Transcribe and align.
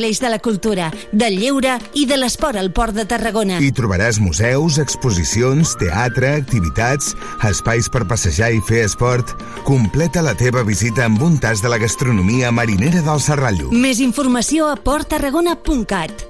l'eix 0.00 0.20
de 0.20 0.30
la 0.30 0.38
cultura, 0.38 0.90
del 1.12 1.38
lleure 1.38 1.78
i 1.94 2.04
de 2.06 2.18
l'esport 2.18 2.58
al 2.58 2.72
Port 2.74 2.94
de 2.96 3.04
Tarragona. 3.08 3.60
Hi 3.62 3.70
trobaràs 3.74 4.18
museus, 4.22 4.78
exposicions, 4.82 5.74
teatre, 5.80 6.34
activitats, 6.40 7.12
espais 7.48 7.88
per 7.92 8.04
passejar 8.10 8.52
i 8.54 8.62
fer 8.64 8.84
esport. 8.88 9.34
Completa 9.64 10.24
la 10.24 10.34
teva 10.38 10.64
visita 10.66 11.06
amb 11.06 11.22
un 11.22 11.38
tas 11.42 11.62
de 11.62 11.72
la 11.72 11.78
gastronomia 11.82 12.52
marinera 12.52 13.02
del 13.04 13.22
Serrallo. 13.22 13.70
Més 13.72 14.02
informació 14.04 14.68
a 14.70 14.76
porttarragona.cat. 14.76 16.28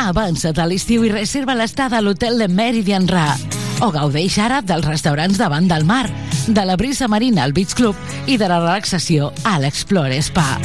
Avança't 0.00 0.58
a 0.58 0.66
l'estiu 0.66 1.04
i 1.04 1.10
reserva 1.12 1.54
l'estada 1.54 1.98
a 1.98 2.04
l'hotel 2.04 2.40
de 2.40 2.48
Meridian 2.48 3.06
Ra. 3.08 3.34
O 3.80 3.88
gaudeix 3.94 4.36
ara 4.42 4.60
dels 4.60 4.84
restaurants 4.84 5.38
davant 5.40 5.68
del 5.68 5.86
mar, 5.88 6.04
de 6.46 6.64
la 6.68 6.76
brisa 6.76 7.08
marina 7.08 7.44
al 7.44 7.54
Beach 7.56 7.72
Club 7.74 7.96
i 8.28 8.36
de 8.36 8.48
la 8.48 8.60
relaxació 8.60 9.30
a 9.48 9.56
l'Explore 9.62 10.20
Spa. 10.20 10.58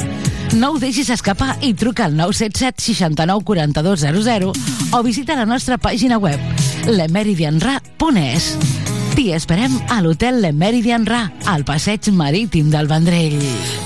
No 0.56 0.74
ho 0.74 0.78
deixis 0.78 1.08
escapar 1.10 1.56
i 1.64 1.72
truca 1.74 2.04
al 2.06 2.16
977 2.16 2.84
69 2.92 3.44
42 3.48 4.04
00 4.20 4.52
o 4.92 5.02
visita 5.02 5.36
la 5.36 5.48
nostra 5.48 5.78
pàgina 5.78 6.20
web 6.20 6.40
lemeridianra.es. 6.86 8.52
T'hi 9.16 9.30
esperem 9.32 9.80
a 9.88 10.02
l'hotel 10.04 10.42
Le 10.44 10.52
Meridian 10.52 11.08
Ra, 11.08 11.24
al 11.48 11.64
passeig 11.64 12.12
marítim 12.12 12.70
del 12.70 12.86
Vendrell. 12.92 13.85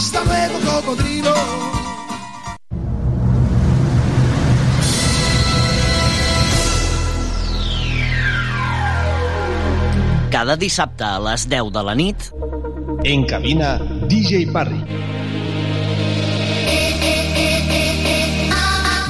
Hasta 0.00 0.24
luego, 0.24 0.58
cocodrilo. 0.64 1.34
Cada 10.30 10.56
dissabte 10.56 11.04
a 11.04 11.20
les 11.20 11.44
10 11.46 11.68
de 11.76 11.82
la 11.84 11.94
nit... 11.94 12.16
En 13.04 13.26
cabina, 13.26 13.76
DJ 14.08 14.48
Parry. 14.50 14.80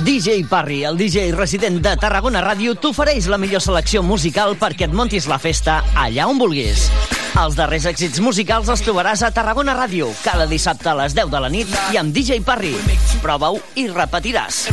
DJ 0.03 0.43
Parry, 0.51 0.83
el 0.83 0.99
DJ 0.99 1.31
resident 1.39 1.79
de 1.87 1.95
Tarragona 2.03 2.43
Ràdio, 2.43 2.75
t'ofereix 2.75 3.31
la 3.31 3.39
millor 3.39 3.63
selecció 3.63 4.03
musical 4.03 4.59
perquè 4.59 4.91
et 4.91 4.99
montis 5.05 5.31
la 5.31 5.39
festa 5.39 5.85
allà 5.95 6.27
on 6.27 6.43
vulguis. 6.43 6.91
Els 7.39 7.55
darrers 7.55 7.87
èxits 7.87 8.19
musicals 8.25 8.69
els 8.73 8.83
trobaràs 8.83 9.23
a 9.23 9.31
Tarragona 9.35 9.77
Ràdio, 9.77 10.09
cada 10.25 10.49
dissabte 10.51 10.91
a 10.91 10.97
les 10.99 11.15
10 11.15 11.31
de 11.31 11.41
la 11.43 11.51
nit 11.53 11.71
i 11.95 11.99
amb 12.01 12.15
DJ 12.15 12.41
Parry. 12.43 12.75
Prova-ho 13.23 13.61
i 13.79 13.87
repetiràs. 13.91 14.67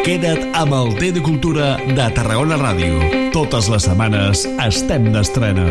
Queda't 0.00 0.56
amb 0.58 0.74
el 0.74 0.96
T 0.98 1.12
de 1.14 1.22
Cultura 1.22 1.76
de 1.86 2.08
Tarragona 2.16 2.58
Ràdio. 2.58 3.30
Totes 3.36 3.70
les 3.70 3.86
setmanes 3.86 4.42
estem 4.66 5.06
d'estrena. 5.14 5.68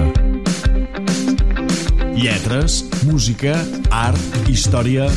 Lletres, 2.15 2.85
música, 3.03 3.59
art, 3.91 4.41
història... 4.47 5.11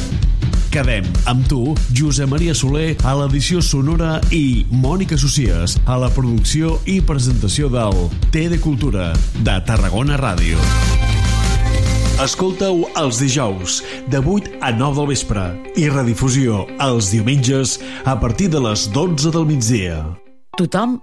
Quedem 0.73 1.05
amb 1.29 1.45
tu, 1.51 1.75
Josep 1.93 2.31
Maria 2.33 2.55
Soler, 2.57 2.95
a 3.05 3.13
l'edició 3.19 3.61
sonora 3.61 4.15
i 4.33 4.65
Mònica 4.73 5.19
Socies, 5.21 5.75
a 5.85 5.99
la 6.01 6.09
producció 6.15 6.79
i 6.89 6.95
presentació 7.05 7.69
del 7.69 8.07
T 8.33 8.47
de 8.49 8.57
Cultura 8.57 9.11
de 9.45 9.59
Tarragona 9.69 10.17
Ràdio. 10.17 10.57
Escolta-ho 12.25 12.89
els 13.03 13.21
dijous, 13.21 13.83
de 14.09 14.25
8 14.25 14.65
a 14.65 14.73
9 14.73 15.03
del 15.03 15.13
vespre, 15.13 15.45
i 15.77 15.91
redifusió 15.93 16.65
els 16.81 17.13
diumenges 17.13 17.77
a 18.09 18.17
partir 18.17 18.49
de 18.49 18.65
les 18.65 18.89
12 18.97 19.29
del 19.37 19.51
migdia. 19.53 20.01
Tothom 20.57 21.03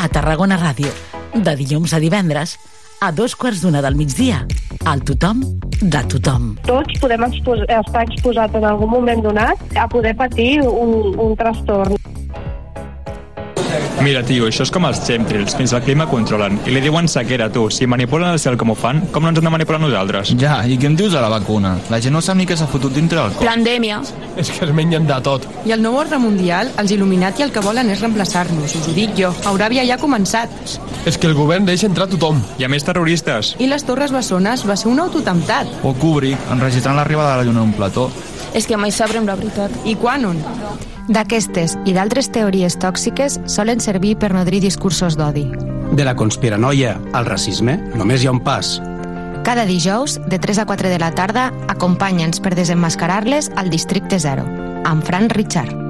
A 0.00 0.08
Tarragona 0.08 0.56
Ràdio. 0.56 0.88
De 1.44 1.52
dilluns 1.58 1.92
a 1.92 1.98
divendres 2.00 2.54
a 3.04 3.10
dos 3.12 3.34
quarts 3.36 3.60
d'una 3.60 3.82
del 3.84 3.98
migdia. 3.98 4.38
Al 4.88 5.02
tothom 5.04 5.42
de 5.76 6.00
tothom. 6.08 6.54
Tots 6.64 6.96
podem 7.02 7.26
expos 7.26 7.60
estar 7.66 8.06
exposats 8.06 8.56
en 8.56 8.64
algun 8.64 8.88
moment 8.94 9.20
donat 9.20 9.60
a 9.76 9.84
poder 9.92 10.14
patir 10.16 10.62
un, 10.64 11.12
un 11.20 11.36
trastorn. 11.36 11.98
Mira, 14.00 14.22
tio, 14.24 14.46
això 14.48 14.64
és 14.64 14.70
com 14.72 14.86
els 14.88 15.02
chemtrails, 15.04 15.52
fins 15.58 15.74
al 15.76 15.82
clima 15.84 16.06
controlen. 16.08 16.54
I 16.64 16.72
li 16.72 16.80
diuen 16.80 17.08
sequera, 17.10 17.50
tu. 17.52 17.66
Si 17.68 17.84
manipulen 17.84 18.32
el 18.32 18.38
cel 18.40 18.56
com 18.56 18.72
ho 18.72 18.76
fan, 18.78 19.02
com 19.12 19.22
no 19.22 19.28
ens 19.28 19.40
han 19.42 19.44
de 19.44 19.52
manipular 19.52 19.80
nosaltres? 19.82 20.30
Ja, 20.40 20.54
i 20.64 20.78
què 20.80 20.88
em 20.88 20.96
dius 20.96 21.12
de 21.12 21.20
la 21.20 21.28
vacuna? 21.28 21.74
La 21.92 21.98
gent 22.00 22.16
no 22.16 22.22
sap 22.24 22.38
ni 22.38 22.46
què 22.48 22.56
s'ha 22.56 22.68
fotut 22.70 22.94
dintre 22.96 23.20
el 23.20 23.34
cor. 23.36 23.44
Pandèmia. 23.44 23.98
És 24.40 24.48
que 24.54 24.64
es 24.64 24.72
mengen 24.72 25.04
de 25.08 25.18
tot. 25.26 25.44
I 25.68 25.74
el 25.76 25.84
nou 25.84 25.98
ordre 26.00 26.16
mundial, 26.22 26.72
els 26.80 26.94
Illuminati 26.96 27.44
el 27.44 27.52
que 27.52 27.60
volen 27.64 27.92
és 27.92 28.00
reemplaçar-nos, 28.00 28.76
us 28.80 28.88
ho 28.88 28.94
dic 28.96 29.12
jo. 29.20 29.34
Euràbia 29.52 29.84
ja 29.84 29.98
ha 29.98 30.00
començat. 30.00 30.78
És 31.04 31.20
que 31.20 31.28
el 31.28 31.36
govern 31.36 31.68
deixa 31.68 31.90
entrar 31.90 32.08
tothom. 32.08 32.40
Hi 32.56 32.64
ha 32.64 32.72
més 32.72 32.86
terroristes. 32.88 33.52
I 33.60 33.68
les 33.68 33.84
Torres 33.84 34.16
Bessones 34.16 34.64
va 34.64 34.78
ser 34.80 34.88
un 34.88 35.04
autotemptat. 35.04 35.68
O 35.84 35.92
Kubrick, 35.92 36.48
enregistrant 36.56 36.96
l'arribada 36.96 37.36
de 37.36 37.42
la 37.42 37.50
lluna 37.50 37.60
en 37.60 37.68
un 37.68 37.76
plató. 37.76 38.08
És 38.56 38.64
que 38.66 38.80
mai 38.80 38.96
sabrem 38.96 39.28
la 39.28 39.36
veritat. 39.36 39.76
I 39.84 39.94
quan 40.00 40.24
on? 40.32 40.40
D'aquestes 41.08 41.76
i 41.86 41.94
d'altres 41.96 42.30
teories 42.34 42.76
tòxiques 42.80 43.40
solen 43.46 43.80
servir 43.80 44.16
per 44.20 44.32
nodrir 44.34 44.60
discursos 44.60 45.16
d'odi. 45.16 45.46
De 45.96 46.06
la 46.06 46.14
conspiranoia 46.14 46.98
al 47.12 47.26
racisme 47.26 47.78
només 47.96 48.22
hi 48.22 48.30
ha 48.30 48.36
un 48.36 48.42
pas. 48.44 48.78
Cada 49.44 49.64
dijous, 49.66 50.20
de 50.28 50.38
3 50.38 50.62
a 50.62 50.66
4 50.68 50.92
de 50.92 50.98
la 51.00 51.10
tarda, 51.16 51.50
acompanya'ns 51.72 52.42
per 52.44 52.54
desenmascarar-les 52.54 53.50
al 53.56 53.70
Districte 53.72 54.20
0, 54.20 54.44
amb 54.84 55.06
Fran 55.06 55.30
Richard. 55.32 55.89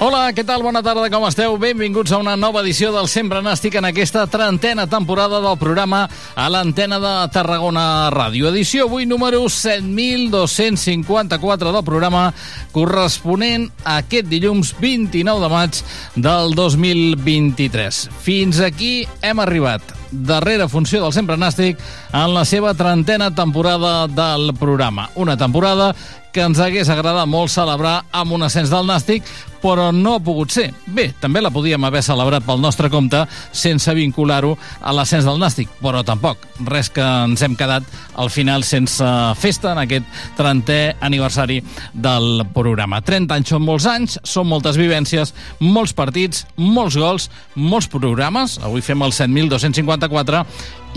Hola, 0.00 0.30
què 0.32 0.40
tal? 0.48 0.62
Bona 0.64 0.80
tarda, 0.80 1.10
com 1.12 1.26
esteu? 1.28 1.58
Benvinguts 1.60 2.14
a 2.16 2.18
una 2.22 2.32
nova 2.32 2.62
edició 2.62 2.88
del 2.94 3.04
Sempre 3.12 3.42
Nàstic 3.44 3.74
en 3.76 3.84
aquesta 3.84 4.22
trentena 4.32 4.86
temporada 4.88 5.42
del 5.44 5.58
programa 5.60 6.08
a 6.32 6.46
l'antena 6.48 6.96
de 7.02 7.10
Tarragona 7.34 8.08
Ràdio. 8.08 8.48
Edició 8.48 8.86
avui 8.88 9.04
número 9.04 9.44
7254 9.44 11.68
del 11.76 11.84
programa 11.84 12.32
corresponent 12.72 13.68
a 13.84 14.00
aquest 14.00 14.24
dilluns 14.32 14.72
29 14.80 15.44
de 15.44 15.52
maig 15.52 15.84
del 16.16 16.56
2023. 16.56 18.08
Fins 18.24 18.56
aquí 18.64 19.04
hem 19.20 19.36
arribat 19.44 20.00
darrera 20.10 20.68
funció 20.68 21.02
del 21.04 21.12
Sempre 21.12 21.36
Nàstic 21.36 21.78
en 22.12 22.34
la 22.34 22.44
seva 22.48 22.72
trentena 22.74 23.30
temporada 23.34 24.08
del 24.08 24.54
programa. 24.58 25.10
Una 25.14 25.36
temporada 25.36 25.94
que 26.32 26.42
ens 26.46 26.60
hagués 26.62 26.88
agradat 26.88 27.26
molt 27.28 27.50
celebrar 27.50 28.04
amb 28.14 28.36
un 28.36 28.44
ascens 28.46 28.70
del 28.70 28.86
Nàstic, 28.86 29.26
però 29.62 29.90
no 29.92 30.16
ha 30.16 30.22
pogut 30.24 30.52
ser. 30.52 30.68
Bé, 30.86 31.10
també 31.20 31.42
la 31.42 31.52
podíem 31.52 31.84
haver 31.84 32.02
celebrat 32.04 32.44
pel 32.46 32.60
nostre 32.62 32.90
compte 32.90 33.22
sense 33.52 33.92
vincular-ho 33.96 34.54
a 34.80 34.94
l'ascens 34.96 35.26
del 35.28 35.40
Nàstic, 35.40 35.70
però 35.82 36.02
tampoc. 36.06 36.42
Res 36.66 36.90
que 36.92 37.04
ens 37.04 37.42
hem 37.44 37.56
quedat 37.58 37.86
al 38.20 38.30
final 38.32 38.64
sense 38.66 39.06
festa 39.40 39.72
en 39.74 39.82
aquest 39.84 40.06
30è 40.38 40.96
aniversari 41.00 41.60
del 41.92 42.44
programa. 42.54 43.00
30 43.04 43.38
anys 43.38 43.54
són 43.54 43.64
molts 43.66 43.88
anys, 43.90 44.18
són 44.24 44.48
moltes 44.50 44.78
vivències, 44.80 45.34
molts 45.60 45.94
partits, 45.96 46.46
molts 46.56 46.98
gols, 47.00 47.30
molts 47.54 47.88
programes. 47.90 48.58
Avui 48.64 48.84
fem 48.84 49.02
el 49.06 49.14
7.254 49.16 50.44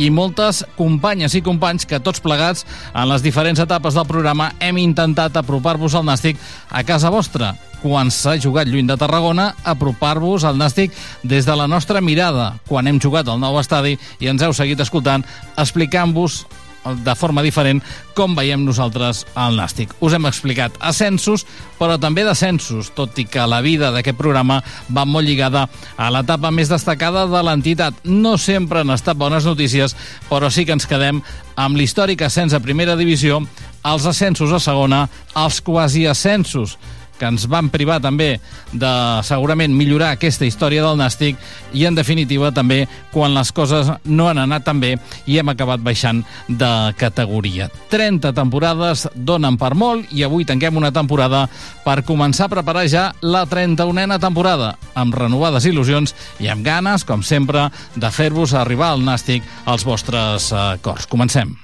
i 0.01 0.09
moltes 0.09 0.63
companyes 0.77 1.35
i 1.37 1.43
companys 1.45 1.85
que 1.85 2.01
tots 2.01 2.23
plegats 2.23 2.65
en 2.93 3.05
les 3.11 3.21
diferents 3.25 3.61
etapes 3.61 3.93
del 3.93 4.09
programa 4.09 4.51
hem 4.59 4.81
intentat 4.81 5.37
apropar-vos 5.37 5.93
al 5.93 6.07
Nàstic 6.07 6.41
a 6.71 6.81
casa 6.87 7.13
vostra 7.13 7.53
quan 7.83 8.11
s'ha 8.11 8.37
jugat 8.39 8.71
lluny 8.71 8.87
de 8.87 8.97
Tarragona, 8.97 9.51
apropar-vos 9.67 10.47
al 10.47 10.57
Nàstic 10.57 10.95
des 11.21 11.45
de 11.45 11.55
la 11.59 11.67
nostra 11.67 12.01
mirada, 12.01 12.53
quan 12.67 12.87
hem 12.87 12.99
jugat 13.03 13.27
al 13.27 13.41
nou 13.43 13.59
estadi 13.59 13.97
i 14.23 14.31
ens 14.31 14.41
heu 14.41 14.55
seguit 14.55 14.79
escoltant, 14.79 15.25
explicant-vos 15.59 16.45
de 16.83 17.15
forma 17.15 17.43
diferent 17.43 17.79
com 18.15 18.35
veiem 18.35 18.63
nosaltres 18.65 19.23
el 19.39 19.57
Nàstic. 19.59 19.93
Us 20.03 20.15
hem 20.15 20.27
explicat 20.27 20.75
ascensos, 20.83 21.45
però 21.79 21.97
també 21.99 22.25
descensos, 22.27 22.91
tot 22.95 23.19
i 23.19 23.25
que 23.27 23.45
la 23.47 23.61
vida 23.63 23.91
d'aquest 23.93 24.19
programa 24.19 24.61
va 24.91 25.05
molt 25.07 25.27
lligada 25.27 25.67
a 25.97 26.09
l'etapa 26.13 26.51
més 26.51 26.71
destacada 26.71 27.25
de 27.31 27.43
l'entitat. 27.43 28.03
No 28.03 28.37
sempre 28.37 28.83
han 28.83 28.95
estat 28.95 29.19
bones 29.19 29.47
notícies, 29.47 29.95
però 30.29 30.51
sí 30.51 30.65
que 30.65 30.75
ens 30.75 30.87
quedem 30.89 31.21
amb 31.55 31.79
l'històric 31.79 32.25
ascens 32.25 32.53
a 32.53 32.63
primera 32.63 32.97
divisió, 32.99 33.41
els 33.83 34.05
ascensos 34.07 34.51
a 34.51 34.59
segona, 34.63 35.07
els 35.35 35.61
quasi 35.63 36.05
ascensos 36.07 36.77
que 37.19 37.29
ens 37.29 37.45
van 37.49 37.69
privar 37.73 37.99
també 38.03 38.37
de 38.71 38.93
segurament 39.25 39.73
millorar 39.75 40.13
aquesta 40.13 40.47
història 40.47 40.83
del 40.85 40.97
Nàstic 40.99 41.37
i 41.73 41.85
en 41.87 41.97
definitiva 41.97 42.51
també 42.55 42.83
quan 43.13 43.35
les 43.35 43.51
coses 43.55 43.91
no 44.05 44.29
han 44.29 44.41
anat 44.41 44.65
tan 44.67 44.79
bé 44.81 44.95
i 45.25 45.37
hem 45.39 45.49
acabat 45.53 45.83
baixant 45.83 46.23
de 46.47 46.71
categoria. 46.99 47.69
30 47.93 48.33
temporades 48.35 49.07
donen 49.15 49.57
per 49.57 49.73
molt 49.75 50.11
i 50.11 50.23
avui 50.25 50.45
tanquem 50.45 50.77
una 50.77 50.93
temporada 50.93 51.45
per 51.83 52.01
començar 52.07 52.47
a 52.47 52.55
preparar 52.55 52.87
ja 52.89 53.09
la 53.21 53.45
31a 53.49 54.19
temporada 54.21 54.73
amb 54.95 55.15
renovades 55.15 55.67
il·lusions 55.69 56.15
i 56.39 56.49
amb 56.51 56.65
ganes, 56.65 57.05
com 57.07 57.23
sempre, 57.23 57.69
de 57.95 58.11
fer-vos 58.11 58.55
arribar 58.57 58.93
al 58.93 59.05
Nàstic 59.05 59.43
als 59.65 59.85
vostres 59.87 60.51
eh, 60.51 60.65
cors. 60.81 61.07
Comencem. 61.09 61.55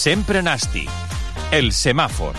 Sempre 0.00 0.40
Nàstic. 0.40 0.88
El 1.52 1.74
semàfor. 1.76 2.32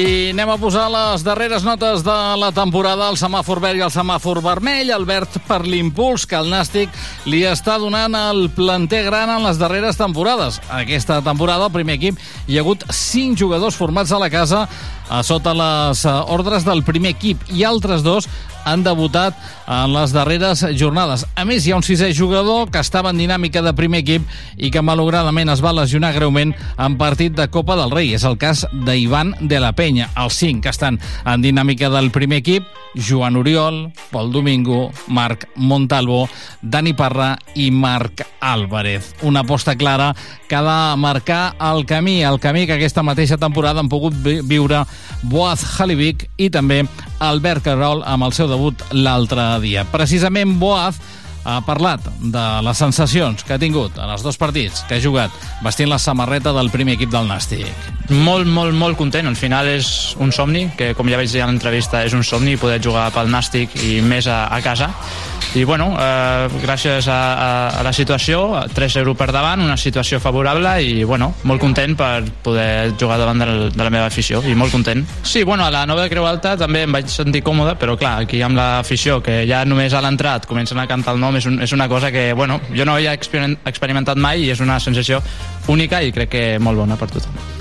I 0.00 0.30
anem 0.30 0.48
a 0.48 0.56
posar 0.56 0.86
les 0.88 1.24
darreres 1.26 1.64
notes 1.66 2.00
de 2.06 2.14
la 2.40 2.48
temporada, 2.56 3.10
el 3.10 3.18
semàfor 3.20 3.60
verd 3.60 3.80
i 3.80 3.84
el 3.84 3.92
semàfor 3.92 4.40
vermell, 4.40 4.92
el 4.94 5.04
verd 5.04 5.36
per 5.44 5.58
l'impuls 5.66 6.24
que 6.30 6.38
el 6.38 6.48
Nàstic 6.48 6.94
li 7.28 7.42
està 7.44 7.76
donant 7.82 8.16
al 8.16 8.46
planter 8.56 9.02
gran 9.10 9.34
en 9.34 9.44
les 9.44 9.60
darreres 9.60 10.00
temporades. 10.00 10.56
Aquesta 10.72 11.18
temporada, 11.26 11.66
al 11.66 11.74
primer 11.74 11.98
equip, 11.98 12.22
hi 12.46 12.56
ha 12.56 12.64
hagut 12.64 12.86
cinc 12.96 13.36
jugadors 13.42 13.76
formats 13.76 14.14
a 14.14 14.22
la 14.22 14.30
casa 14.32 14.64
a 15.08 15.22
sota 15.24 15.54
les 15.56 16.04
eh, 16.04 16.12
ordres 16.28 16.66
del 16.68 16.84
primer 16.84 17.16
equip 17.16 17.42
i 17.54 17.64
altres 17.64 18.04
dos 18.06 18.28
han 18.68 18.82
debutat 18.84 19.36
en 19.68 19.92
les 19.92 20.12
darreres 20.12 20.64
jornades. 20.76 21.24
A 21.36 21.44
més, 21.48 21.64
hi 21.64 21.72
ha 21.72 21.78
un 21.78 21.84
sisè 21.84 22.10
jugador 22.16 22.70
que 22.72 22.82
estava 22.82 23.12
en 23.12 23.20
dinàmica 23.20 23.62
de 23.64 23.72
primer 23.76 24.02
equip 24.04 24.26
i 24.56 24.70
que 24.72 24.82
malogradament 24.84 25.48
es 25.52 25.62
va 25.64 25.74
lesionar 25.76 26.12
greument 26.16 26.54
en 26.76 26.98
partit 27.00 27.36
de 27.36 27.48
Copa 27.52 27.76
del 27.78 27.92
Rei. 27.92 28.12
És 28.16 28.26
el 28.28 28.38
cas 28.40 28.66
d'Ivan 28.72 29.34
de 29.40 29.60
la 29.60 29.72
Penya. 29.76 30.10
Els 30.16 30.36
cinc 30.40 30.64
que 30.66 30.72
estan 30.72 31.00
en 31.24 31.44
dinàmica 31.44 31.88
del 31.92 32.10
primer 32.12 32.42
equip, 32.42 32.66
Joan 32.94 33.36
Oriol, 33.36 33.92
Pol 34.10 34.32
Domingo, 34.32 34.90
Marc 35.06 35.48
Montalvo, 35.56 36.26
Dani 36.62 36.94
Parra 36.96 37.36
i 37.54 37.70
Marc 37.70 38.26
Álvarez. 38.40 39.14
Una 39.22 39.40
aposta 39.46 39.76
clara 39.76 40.14
que 40.48 40.56
ha 40.56 40.64
de 40.64 40.96
marcar 40.96 41.54
el 41.60 41.84
camí, 41.86 42.22
el 42.22 42.40
camí 42.40 42.66
que 42.66 42.76
aquesta 42.76 43.04
mateixa 43.04 43.36
temporada 43.38 43.80
han 43.80 43.92
pogut 43.92 44.16
viure 44.22 44.84
Boaz 45.22 45.64
Halivic 45.78 46.28
i 46.38 46.48
també 46.54 46.84
Albert 47.18 47.64
Carol 47.66 48.04
amb 48.06 48.28
el 48.28 48.34
seu 48.36 48.48
debut 48.50 48.82
l'altre 48.94 49.46
dia. 49.64 49.86
Precisament 49.90 50.58
Boaz 50.60 51.00
ha 51.48 51.60
parlat 51.64 52.04
de 52.20 52.44
les 52.66 52.80
sensacions 52.80 53.44
que 53.44 53.56
ha 53.56 53.60
tingut 53.60 53.96
en 53.96 54.12
els 54.12 54.24
dos 54.26 54.36
partits 54.40 54.84
que 54.88 54.98
ha 54.98 55.02
jugat 55.02 55.32
vestint 55.64 55.88
la 55.88 56.00
samarreta 56.02 56.52
del 56.52 56.68
primer 56.74 56.98
equip 56.98 57.12
del 57.14 57.28
Nàstic. 57.30 57.88
Molt, 58.08 58.48
molt, 58.48 58.76
molt 58.76 58.96
content. 59.00 59.28
Al 59.28 59.36
final 59.36 59.68
és 59.68 59.88
un 60.20 60.32
somni, 60.32 60.66
que 60.76 60.92
com 60.96 61.08
ja 61.08 61.20
vaig 61.20 61.32
dir 61.32 61.42
a 61.44 61.48
l'entrevista, 61.48 62.04
és 62.04 62.16
un 62.16 62.24
somni 62.24 62.56
poder 62.60 62.80
jugar 62.84 63.08
pel 63.16 63.32
Nàstic 63.32 63.76
i 63.84 63.98
més 64.04 64.28
a, 64.28 64.46
a 64.52 64.60
casa. 64.64 64.92
I 65.56 65.64
bueno, 65.64 65.94
eh, 65.96 66.48
gràcies 66.60 67.06
a, 67.08 67.18
a, 67.32 67.50
a 67.80 67.82
la 67.82 67.92
situació, 67.96 68.42
3 68.74 68.96
euros 69.00 69.16
per 69.16 69.30
davant, 69.32 69.62
una 69.64 69.78
situació 69.80 70.20
favorable 70.20 70.74
i 70.84 71.04
bueno, 71.08 71.30
molt 71.48 71.62
content 71.62 71.96
per 71.96 72.20
poder 72.44 72.92
jugar 73.00 73.16
davant 73.20 73.40
de 73.40 73.46
la, 73.48 73.70
de 73.72 73.80
la 73.86 73.92
meva 73.92 74.10
afició 74.10 74.42
i 74.44 74.52
molt 74.58 74.74
content. 74.76 75.06
Sí, 75.22 75.44
bueno, 75.48 75.64
a 75.64 75.72
la 75.72 75.86
nova 75.88 76.04
de 76.04 76.12
Creu 76.12 76.28
Alta 76.28 76.52
també 76.60 76.84
em 76.84 76.92
vaig 76.92 77.08
sentir 77.08 77.40
còmode, 77.46 77.78
però 77.80 77.96
clar, 77.96 78.18
aquí 78.26 78.42
amb 78.44 78.60
l'afició 78.60 79.22
que 79.24 79.40
ja 79.48 79.62
només 79.64 79.96
a 79.96 80.04
l'entrat 80.04 80.44
comencen 80.46 80.80
a 80.82 80.86
cantar 80.90 81.16
el 81.16 81.22
nom 81.24 81.37
és, 81.38 81.46
un, 81.50 81.60
és 81.64 81.72
una 81.76 81.88
cosa 81.88 82.12
que, 82.14 82.32
bueno, 82.38 82.60
jo 82.74 82.86
no 82.88 82.96
havia 82.98 83.14
experimentat 83.14 84.18
mai 84.18 84.46
i 84.46 84.50
és 84.54 84.64
una 84.64 84.80
sensació 84.82 85.22
única 85.68 86.02
i 86.02 86.12
crec 86.12 86.34
que 86.34 86.44
molt 86.62 86.84
bona 86.84 86.98
per 87.00 87.10
tothom. 87.14 87.57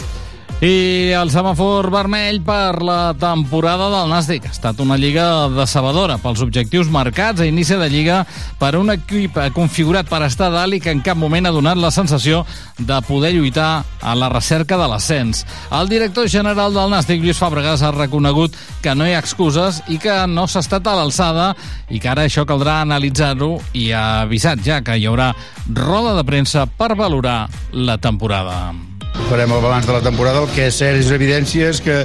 I 0.58 1.14
el 1.14 1.30
semàfor 1.30 1.86
vermell 1.94 2.40
per 2.42 2.80
la 2.82 3.12
temporada 3.14 3.92
del 3.94 4.08
Nàstic. 4.10 4.48
Ha 4.48 4.56
estat 4.56 4.80
una 4.82 4.96
lliga 4.98 5.46
decebedora 5.54 6.16
pels 6.18 6.42
objectius 6.42 6.90
marcats 6.90 7.44
a 7.44 7.46
inici 7.46 7.78
de 7.78 7.86
lliga 7.94 8.24
per 8.58 8.72
un 8.80 8.90
equip 8.90 9.38
configurat 9.54 10.10
per 10.10 10.24
estar 10.26 10.50
dalt 10.50 10.74
i 10.74 10.80
que 10.82 10.90
en 10.90 11.04
cap 11.06 11.22
moment 11.22 11.46
ha 11.46 11.54
donat 11.54 11.78
la 11.78 11.94
sensació 11.94 12.42
de 12.80 12.98
poder 13.06 13.36
lluitar 13.36 13.86
a 14.02 14.18
la 14.18 14.32
recerca 14.34 14.82
de 14.82 14.90
l'ascens. 14.90 15.44
El 15.70 15.94
director 15.94 16.26
general 16.26 16.74
del 16.74 16.90
Nàstic, 16.90 17.22
Lluís 17.22 17.38
Fàbregas, 17.38 17.86
ha 17.86 17.94
reconegut 17.94 18.58
que 18.82 18.98
no 18.98 19.06
hi 19.06 19.14
ha 19.14 19.22
excuses 19.22 19.84
i 19.94 20.02
que 20.02 20.24
no 20.26 20.50
s'ha 20.50 20.66
estat 20.66 20.90
a 20.90 20.98
l'alçada 20.98 21.52
i 21.94 22.02
que 22.02 22.10
ara 22.10 22.26
això 22.26 22.50
caldrà 22.50 22.82
analitzar-ho 22.82 23.60
i 23.78 23.92
ha 23.94 24.24
avisat 24.26 24.66
ja 24.66 24.82
que 24.82 24.98
hi 24.98 25.06
haurà 25.06 25.36
roda 25.70 26.18
de 26.18 26.26
premsa 26.26 26.66
per 26.66 26.96
valorar 26.98 27.44
la 27.78 28.02
temporada 28.02 28.97
farem 29.28 29.52
el 29.52 29.62
balanç 29.62 29.88
de 29.88 29.94
la 29.94 30.02
temporada. 30.02 30.42
El 30.44 30.52
que 30.54 30.68
és 30.70 30.78
cert 30.78 31.00
és 31.00 31.10
evidència 31.12 31.72
és 31.74 31.82
que 31.84 31.98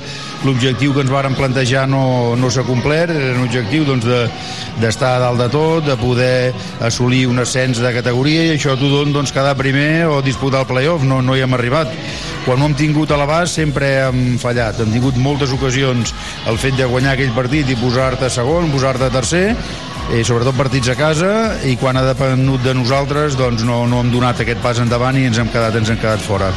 l'objectiu 0.47 0.95
que 0.95 1.05
ens 1.05 1.13
vàrem 1.13 1.37
plantejar 1.39 1.85
no, 1.91 2.35
no 2.39 2.51
s'ha 2.51 2.65
complert, 2.67 3.13
era 3.15 3.37
un 3.37 3.47
objectiu 3.47 3.87
doncs, 3.87 4.09
d'estar 4.81 5.15
de, 5.19 5.23
dalt 5.27 5.43
de 5.45 5.49
tot, 5.53 5.87
de 5.87 5.97
poder 6.01 6.53
assolir 6.83 7.27
un 7.31 7.43
ascens 7.45 7.83
de 7.83 7.95
categoria 7.95 8.49
i 8.49 8.57
això 8.57 8.77
t'ho 8.79 8.91
doncs, 9.05 9.35
quedar 9.35 9.55
primer 9.59 10.09
o 10.11 10.21
disputar 10.25 10.65
el 10.65 10.71
playoff, 10.71 11.07
no, 11.07 11.23
no 11.23 11.37
hi 11.37 11.45
hem 11.45 11.55
arribat. 11.59 11.93
Quan 12.43 12.59
no 12.59 12.67
hem 12.67 12.75
tingut 12.75 13.13
a 13.13 13.21
l'abast 13.21 13.61
sempre 13.61 13.93
hem 14.09 14.37
fallat, 14.43 14.81
hem 14.83 14.91
tingut 14.91 15.19
moltes 15.23 15.53
ocasions 15.55 16.15
el 16.51 16.59
fet 16.59 16.75
de 16.79 16.89
guanyar 16.91 17.15
aquell 17.15 17.35
partit 17.37 17.71
i 17.71 17.79
posar-te 17.79 18.31
segon, 18.33 18.73
posar-te 18.75 19.13
tercer, 19.15 19.47
i 20.11 20.25
sobretot 20.27 20.59
partits 20.59 20.91
a 20.91 20.97
casa 20.99 21.33
i 21.69 21.77
quan 21.81 21.97
ha 21.97 22.05
depenut 22.05 22.65
de 22.67 22.75
nosaltres 22.75 23.39
doncs 23.39 23.63
no, 23.65 23.85
no 23.87 24.03
hem 24.03 24.11
donat 24.13 24.43
aquest 24.43 24.61
pas 24.65 24.83
endavant 24.83 25.17
i 25.17 25.29
ens 25.31 25.39
hem 25.39 25.53
quedat, 25.53 25.79
ens 25.79 25.95
hem 25.95 26.03
quedat 26.03 26.25
fora. 26.27 26.51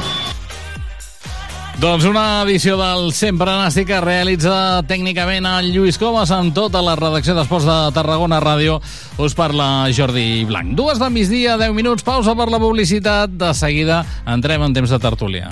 Doncs 1.76 2.06
una 2.08 2.42
edició 2.46 2.78
del 2.80 3.10
Sempre 3.12 3.52
Nàstic 3.52 3.90
que 3.90 3.98
realitza 4.00 4.80
tècnicament 4.88 5.44
el 5.50 5.74
Lluís 5.74 5.98
Comas 6.00 6.32
amb 6.32 6.54
tota 6.56 6.80
la 6.80 6.94
redacció 6.96 7.34
d'Esports 7.36 7.68
de 7.68 7.76
Tarragona 7.98 8.40
Ràdio. 8.40 8.78
Us 9.20 9.36
parla 9.36 9.90
Jordi 9.92 10.46
Blanc. 10.48 10.72
Dues 10.80 11.02
de 11.04 11.10
migdia, 11.12 11.58
10 11.60 11.76
minuts, 11.76 12.06
pausa 12.08 12.32
per 12.32 12.48
la 12.48 12.62
publicitat. 12.64 13.36
De 13.36 13.52
seguida 13.54 14.06
entrem 14.24 14.64
en 14.64 14.78
temps 14.78 14.94
de 14.96 15.00
tertúlia. 15.04 15.52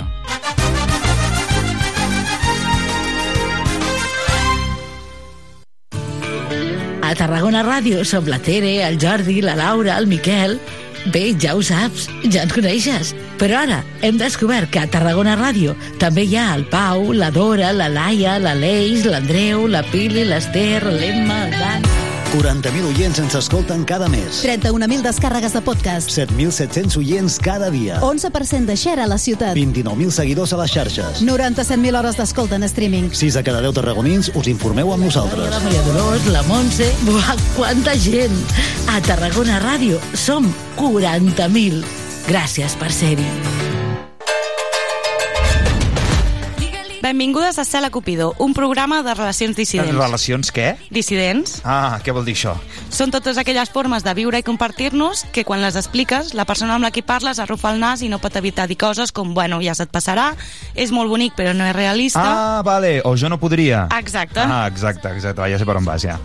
A 7.04 7.12
Tarragona 7.20 7.60
Ràdio 7.68 8.00
som 8.08 8.24
la 8.32 8.40
Tere, 8.40 8.78
el 8.88 8.96
Jordi, 8.96 9.42
la 9.44 9.58
Laura, 9.60 9.98
el 10.00 10.08
Miquel 10.08 10.56
Bé, 11.12 11.34
ja 11.36 11.52
ho 11.56 11.60
saps, 11.60 12.06
ja 12.32 12.44
ens 12.46 12.54
coneixes. 12.54 13.12
Però 13.40 13.60
ara 13.64 13.82
hem 14.06 14.16
descobert 14.20 14.70
que 14.72 14.80
a 14.80 14.88
Tarragona 14.90 15.36
Ràdio 15.40 15.74
també 16.00 16.24
hi 16.24 16.38
ha 16.40 16.46
el 16.56 16.64
Pau, 16.72 17.10
la 17.12 17.28
Dora, 17.34 17.74
la 17.76 17.90
Laia, 17.92 18.38
l'Aleix, 18.40 19.04
l'Andreu, 19.04 19.66
la 19.68 19.84
Pili, 19.92 20.24
l'Ester, 20.30 20.80
l'Emma, 20.88 21.44
el 21.48 21.60
Dan... 21.60 22.03
40.000 22.34 22.82
oients 22.90 23.18
ens 23.22 23.34
escolten 23.38 23.84
cada 23.86 24.08
mes. 24.10 24.40
31.000 24.42 25.04
descàrregues 25.06 25.54
de 25.54 25.60
podcast. 25.62 26.10
7.700 26.10 26.98
oients 26.98 27.38
cada 27.38 27.70
dia. 27.70 28.00
11% 28.02 28.66
de 28.66 28.76
share 28.76 29.04
a 29.04 29.06
la 29.06 29.18
ciutat. 29.18 29.54
29.000 29.54 30.10
seguidors 30.10 30.52
a 30.52 30.58
les 30.58 30.72
xarxes. 30.74 31.22
97.000 31.22 31.98
hores 32.00 32.18
d'escolta 32.18 32.58
en 32.58 32.66
streaming. 32.66 33.12
6 33.14 33.38
de 33.38 33.44
cada 33.46 33.62
10 33.62 33.78
tarragonins 33.78 34.32
us 34.34 34.50
informeu 34.50 34.90
amb 34.92 35.06
nosaltres. 35.06 35.46
La 35.52 35.60
Maria 35.62 35.82
Dolors, 35.86 36.26
la 36.34 36.42
Montse... 36.50 36.90
Buah, 37.06 37.36
quanta 37.54 37.94
gent! 37.94 38.34
A 38.90 38.98
Tarragona 39.04 39.60
Ràdio 39.62 40.02
som 40.18 40.50
40.000. 40.80 41.84
Gràcies 42.26 42.74
per 42.80 42.90
ser-hi. 42.90 43.63
Benvingudes 47.04 47.58
a 47.58 47.66
Cela 47.66 47.90
Cupido, 47.90 48.34
un 48.38 48.54
programa 48.54 49.02
de 49.02 49.12
relacions 49.12 49.54
dissidents. 49.58 49.92
Relacions 49.92 50.48
què? 50.48 50.78
Dissidents 50.88 51.60
Ah, 51.62 51.98
què 52.00 52.14
vol 52.16 52.24
dir 52.24 52.32
això? 52.32 52.54
són 52.88 53.10
totes 53.10 53.36
aquelles 53.36 53.68
formes 53.74 54.04
de 54.06 54.14
viure 54.14 54.38
i 54.38 54.44
compartir-nos 54.46 55.24
que 55.34 55.44
quan 55.44 55.60
les 55.60 55.76
expliques, 55.76 56.32
la 56.32 56.46
persona 56.46 56.76
amb 56.78 56.86
la 56.86 56.92
que 56.94 57.02
parles 57.02 57.40
arrufa 57.42 57.74
el 57.74 57.80
nas 57.82 58.00
i 58.00 58.08
no 58.08 58.20
pot 58.22 58.36
evitar 58.40 58.68
dir 58.70 58.78
coses 58.78 59.12
com, 59.12 59.34
bueno, 59.34 59.58
ja 59.60 59.74
se't 59.74 59.90
passarà, 59.92 60.30
és 60.74 60.92
molt 60.94 61.10
bonic 61.10 61.34
però 61.36 61.52
no 61.52 61.66
és 61.66 61.74
realista. 61.76 62.22
Ah, 62.24 62.62
vale, 62.64 63.02
o 63.04 63.16
jo 63.18 63.28
no 63.28 63.36
podria. 63.36 63.88
Exacte. 63.98 64.40
Ah, 64.40 64.66
exacte, 64.70 65.10
exacte, 65.12 65.50
ja 65.50 65.58
sé 65.58 65.66
per 65.66 65.76
on 65.76 65.84
vas, 65.84 66.06
ja. 66.06 66.20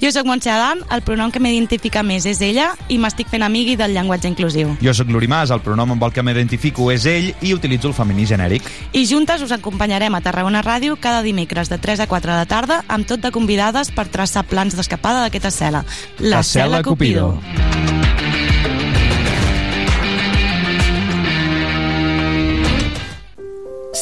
Jo 0.00 0.12
sóc 0.12 0.24
Montse 0.24 0.48
Adam, 0.48 0.78
el 0.92 1.02
pronom 1.04 1.32
que 1.32 1.40
m'identifica 1.40 2.02
més 2.02 2.24
és 2.24 2.38
ella 2.40 2.70
i 2.88 2.96
m'estic 2.96 3.28
fent 3.28 3.42
amigui 3.44 3.74
del 3.76 3.92
llenguatge 3.92 4.30
inclusiu. 4.30 4.76
Jo 4.80 4.94
sóc 4.96 5.10
l'Urimàs, 5.12 5.50
el 5.52 5.60
pronom 5.60 5.92
amb 5.92 6.06
el 6.06 6.14
que 6.16 6.22
m'identifico 6.24 6.90
és 6.92 7.04
ell 7.04 7.34
i 7.42 7.52
utilitzo 7.52 7.90
el 7.90 7.96
femení 7.96 8.24
genèric. 8.28 8.64
I 8.92 9.04
juntes 9.08 9.42
us 9.44 9.52
acompanyarem 9.52 10.14
a 10.14 10.19
Tarragona 10.22 10.62
Ràdio 10.62 10.96
cada 11.00 11.22
dimecres 11.22 11.70
de 11.72 11.78
3 11.78 12.04
a 12.04 12.08
4 12.10 12.32
de 12.32 12.38
la 12.38 12.46
tarda 12.46 12.82
amb 12.88 13.08
tot 13.08 13.20
de 13.20 13.32
convidades 13.34 13.90
per 13.94 14.08
traçar 14.08 14.46
plans 14.48 14.76
d'escapada 14.76 15.26
d'aquesta 15.26 15.50
cel·la. 15.54 15.84
La 16.20 16.44
Cel·la 16.46 16.82
Cupido. 16.84 17.34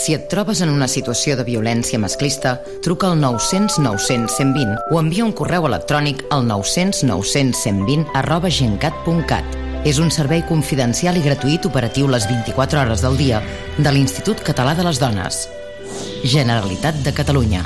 Si 0.08 0.14
et 0.16 0.28
trobes 0.32 0.62
en 0.64 0.70
una 0.72 0.86
situació 0.88 1.34
de 1.36 1.44
violència 1.44 1.98
masclista, 2.00 2.54
truca 2.84 3.10
al 3.10 3.18
900 3.20 3.76
900 3.84 4.36
120 4.38 4.94
o 4.94 5.00
envia 5.02 5.26
un 5.26 5.34
correu 5.36 5.68
electrònic 5.68 6.22
al 6.32 6.46
900 6.48 7.02
900 7.10 7.60
120 7.66 8.16
arroba 8.16 8.48
gencat.cat. 8.48 9.60
És 9.84 10.00
un 10.00 10.08
servei 10.08 10.40
confidencial 10.48 11.20
i 11.20 11.26
gratuït 11.28 11.68
operatiu 11.68 12.08
les 12.08 12.24
24 12.30 12.80
hores 12.86 13.04
del 13.04 13.20
dia 13.20 13.44
de 13.76 13.92
l'Institut 13.92 14.40
Català 14.48 14.72
de 14.78 14.88
les 14.88 15.00
Dones. 15.04 15.44
Generalitat 16.24 17.02
de 17.04 17.12
Catalunya. 17.14 17.64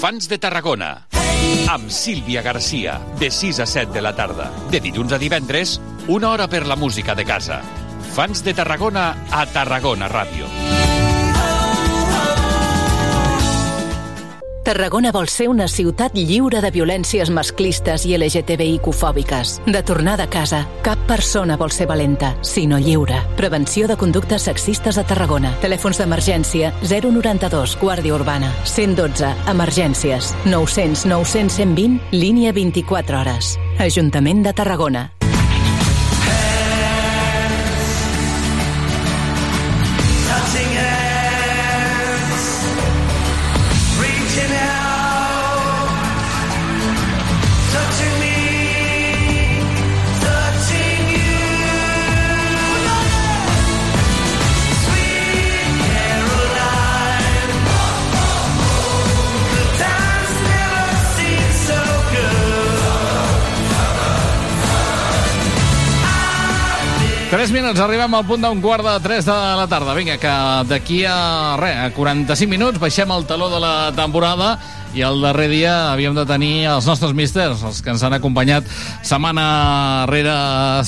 Fans 0.00 0.28
de 0.28 0.38
Tarragona 0.40 0.94
amb 1.68 1.90
Sílvia 1.90 2.42
Garcia 2.42 2.98
de 3.18 3.30
6 3.30 3.60
a 3.60 3.66
7 3.66 3.92
de 3.92 4.02
la 4.04 4.14
tarda 4.16 4.50
de 4.72 4.80
dilluns 4.80 5.12
a 5.12 5.18
divendres 5.20 5.78
una 6.08 6.30
hora 6.30 6.48
per 6.48 6.66
la 6.66 6.76
música 6.76 7.14
de 7.14 7.24
casa 7.24 7.60
Fans 8.14 8.44
de 8.44 8.54
Tarragona 8.54 9.10
a 9.30 9.44
Tarragona 9.46 10.08
Ràdio 10.10 10.48
Tarragona 14.70 15.10
vol 15.10 15.26
ser 15.26 15.48
una 15.50 15.64
ciutat 15.66 16.14
lliure 16.14 16.60
de 16.62 16.68
violències 16.70 17.26
masclistes 17.34 18.04
i 18.06 18.12
LGTBIQ-fòbiques. 18.14 19.56
De 19.66 19.82
tornada 19.82 20.28
a 20.28 20.30
casa, 20.30 20.60
cap 20.86 21.02
persona 21.10 21.56
vol 21.58 21.74
ser 21.74 21.88
valenta, 21.90 22.36
sinó 22.46 22.78
lliure. 22.78 23.18
Prevenció 23.34 23.90
de 23.90 23.98
conductes 23.98 24.46
sexistes 24.46 24.94
a 24.94 25.02
Tarragona. 25.02 25.56
Telèfons 25.58 25.98
d'emergència 25.98 26.70
092, 26.86 27.80
Guàrdia 27.82 28.14
Urbana. 28.14 28.54
112, 28.62 29.34
emergències. 29.50 30.36
900 30.46 31.02
900 31.10 31.58
120, 31.66 31.98
línia 32.14 32.54
24 32.54 33.24
hores. 33.24 33.56
Ajuntament 33.82 34.46
de 34.46 34.54
Tarragona. 34.54 35.08
3 67.30 67.52
minuts, 67.54 67.78
arribem 67.78 68.10
al 68.18 68.24
punt 68.26 68.42
d'un 68.42 68.58
quart 68.58 68.82
de 68.82 68.96
3 69.04 69.22
de 69.28 69.34
la 69.54 69.68
tarda. 69.70 69.92
Vinga, 69.94 70.16
que 70.18 70.30
d'aquí 70.66 71.04
a, 71.06 71.54
res, 71.60 71.76
a 71.78 71.92
45 71.94 72.50
minuts 72.50 72.80
baixem 72.82 73.06
el 73.14 73.22
taló 73.28 73.46
de 73.52 73.60
la 73.62 73.74
temporada 73.94 74.56
i 74.98 75.04
el 75.06 75.22
darrer 75.22 75.46
dia 75.52 75.92
havíem 75.92 76.16
de 76.18 76.24
tenir 76.26 76.64
els 76.66 76.88
nostres 76.90 77.12
místers, 77.14 77.62
els 77.62 77.78
que 77.86 77.92
ens 77.92 78.02
han 78.02 78.16
acompanyat 78.16 78.66
setmana 79.06 79.44
rere 80.10 80.34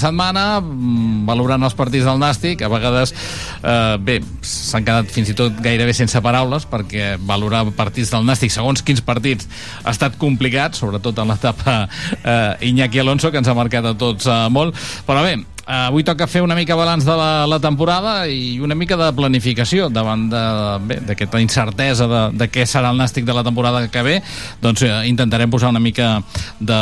setmana, 0.00 0.58
mm, 0.58 1.22
valorant 1.30 1.62
els 1.62 1.78
partits 1.78 2.08
del 2.10 2.18
Nàstic. 2.18 2.66
A 2.66 2.72
vegades, 2.72 3.14
eh, 3.62 3.96
bé, 4.02 4.18
s'han 4.42 4.82
quedat 4.82 5.14
fins 5.14 5.30
i 5.30 5.38
tot 5.38 5.62
gairebé 5.62 5.94
sense 5.94 6.18
paraules, 6.20 6.66
perquè 6.66 7.18
valorar 7.22 7.68
partits 7.70 8.10
del 8.10 8.26
Nàstic, 8.26 8.50
segons 8.50 8.82
quins 8.82 9.00
partits, 9.00 9.46
ha 9.84 9.94
estat 9.94 10.18
complicat, 10.18 10.74
sobretot 10.74 11.22
en 11.22 11.28
l'etapa 11.28 11.88
eh, 12.24 12.66
Iñaki 12.66 12.98
Alonso, 12.98 13.30
que 13.30 13.38
ens 13.38 13.46
ha 13.46 13.54
marcat 13.54 13.86
a 13.86 13.94
tots 13.94 14.26
eh, 14.26 14.48
molt. 14.50 14.74
Però 15.06 15.22
bé, 15.22 15.38
avui 15.66 16.02
toca 16.02 16.26
fer 16.26 16.40
una 16.42 16.56
mica 16.58 16.74
balanç 16.74 17.04
de 17.06 17.14
la, 17.16 17.46
la 17.46 17.58
temporada 17.62 18.26
i 18.26 18.58
una 18.60 18.74
mica 18.74 18.96
de 18.98 19.12
planificació 19.14 19.86
davant 19.94 20.24
de- 20.32 20.78
bé, 20.88 20.96
d'aquesta 21.06 21.40
incertesa 21.40 22.08
de, 22.10 22.22
de 22.36 22.48
què 22.50 22.64
serà 22.66 22.90
el 22.90 22.98
nàstic 22.98 23.24
de 23.24 23.32
la 23.36 23.44
temporada 23.46 23.84
que 23.88 24.02
ve 24.02 24.16
doncs 24.60 24.82
eh, 24.82 24.90
intentarem 25.06 25.50
posar 25.50 25.70
una 25.70 25.78
mica 25.80 26.16
de, 26.58 26.80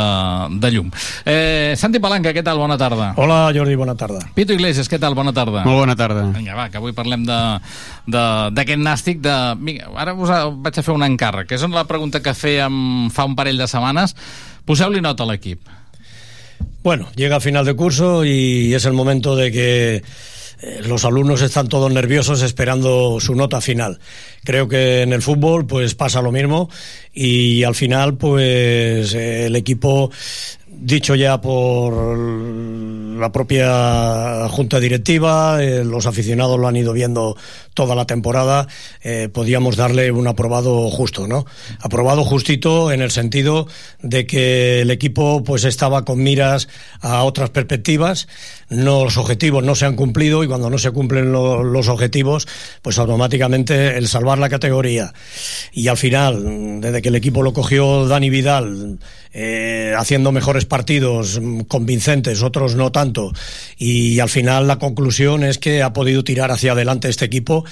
de 0.57 0.71
llum 0.73 0.89
eh, 1.25 1.73
Santi 1.77 1.99
Palanca, 2.01 2.33
què 2.33 2.41
tal? 2.43 2.57
Bona 2.57 2.77
tarda 2.77 3.11
Hola 3.21 3.51
Jordi, 3.53 3.75
bona 3.77 3.93
tarda. 3.95 4.19
Pito 4.33 4.53
Iglesias, 4.57 4.89
què 4.89 4.97
tal? 4.99 5.13
Bona 5.15 5.33
tarda 5.33 5.61
Molt 5.65 5.83
bona 5.83 5.95
tarda. 5.95 6.25
Vinga, 6.33 6.55
va, 6.57 6.69
que 6.73 6.77
avui 6.81 6.93
parlem 6.97 7.23
de- 7.27 7.59
de- 8.07 8.49
d'aquest 8.57 8.81
nàstic 8.81 9.21
de... 9.21 9.35
Vinga, 9.61 9.91
ara 9.95 10.13
us 10.17 10.31
vaig 10.63 10.79
a 10.81 10.83
fer 10.85 10.93
un 10.95 11.05
encàrrec, 11.05 11.51
que 11.51 11.55
és 11.59 11.67
la 11.69 11.85
pregunta 11.85 12.21
que 12.23 12.33
fèiem 12.33 13.11
fa 13.13 13.25
un 13.29 13.35
parell 13.37 13.61
de 13.61 13.67
setmanes. 13.69 14.15
Poseu-li 14.65 15.01
nota 15.01 15.23
a 15.25 15.29
l'equip. 15.31 15.61
Bueno, 16.83 17.09
llega 17.15 17.39
final 17.39 17.65
de 17.65 17.75
curso 17.75 18.25
y 18.25 18.73
es 18.73 18.85
el 18.85 18.93
momento 18.93 19.35
de 19.35 19.51
que 19.51 20.03
eh, 20.61 20.81
los 20.87 21.05
alumnos 21.05 21.41
están 21.41 21.67
todos 21.67 21.91
nerviosos 21.91 22.41
esperando 22.41 23.19
su 23.19 23.35
nota 23.35 23.61
final. 23.61 23.99
Creo 24.43 24.67
que 24.67 25.01
en 25.03 25.13
el 25.13 25.21
fútbol 25.21 25.67
pues 25.67 25.93
pasa 25.93 26.23
lo 26.23 26.31
mismo 26.31 26.69
y 27.13 27.63
al 27.63 27.75
final 27.75 28.15
pues 28.15 29.13
el 29.13 29.55
equipo 29.55 30.11
dicho 30.81 31.13
ya 31.15 31.39
por 31.39 32.17
la 33.21 33.31
propia 33.31 34.47
junta 34.49 34.79
directiva, 34.79 35.63
eh, 35.63 35.83
los 35.85 36.07
aficionados 36.07 36.59
lo 36.59 36.67
han 36.67 36.75
ido 36.75 36.91
viendo 36.91 37.37
toda 37.75 37.93
la 37.95 38.05
temporada, 38.05 38.67
eh, 39.03 39.29
podíamos 39.31 39.77
darle 39.77 40.11
un 40.11 40.27
aprobado 40.27 40.89
justo, 40.89 41.27
¿no? 41.27 41.45
Aprobado 41.79 42.25
justito 42.25 42.91
en 42.91 43.01
el 43.01 43.11
sentido 43.11 43.67
de 44.01 44.25
que 44.25 44.81
el 44.81 44.89
equipo 44.89 45.43
pues 45.43 45.65
estaba 45.65 46.03
con 46.03 46.23
miras 46.23 46.67
a 46.99 47.23
otras 47.23 47.51
perspectivas, 47.51 48.27
no 48.71 49.03
los 49.03 49.17
objetivos 49.17 49.63
no 49.63 49.75
se 49.75 49.85
han 49.85 49.95
cumplido 49.95 50.43
y 50.43 50.47
cuando 50.47 50.69
no 50.69 50.77
se 50.79 50.91
cumplen 50.91 51.31
lo- 51.31 51.63
los 51.63 51.87
objetivos, 51.89 52.47
pues 52.81 52.97
automáticamente 52.97 53.97
el 53.97 54.07
salvar 54.07 54.39
la 54.39 54.49
categoría. 54.49 55.13
Y 55.71 55.87
al 55.89 55.97
final, 55.97 56.81
desde 56.81 57.01
que 57.01 57.09
el 57.09 57.15
equipo 57.15 57.43
lo 57.43 57.53
cogió 57.53 58.07
Dani 58.07 58.29
Vidal, 58.29 58.97
eh, 59.33 59.93
haciendo 59.97 60.31
mejores 60.33 60.65
partidos 60.65 61.39
convincentes, 61.69 62.43
otros 62.43 62.75
no 62.75 62.91
tanto, 62.91 63.31
y 63.77 64.19
al 64.19 64.27
final 64.29 64.67
la 64.67 64.77
conclusión 64.79 65.43
es 65.43 65.57
que 65.57 65.83
ha 65.83 65.93
podido 65.93 66.23
tirar 66.23 66.51
hacia 66.51 66.73
adelante 66.73 67.07
este 67.07 67.25
equipo 67.25 67.63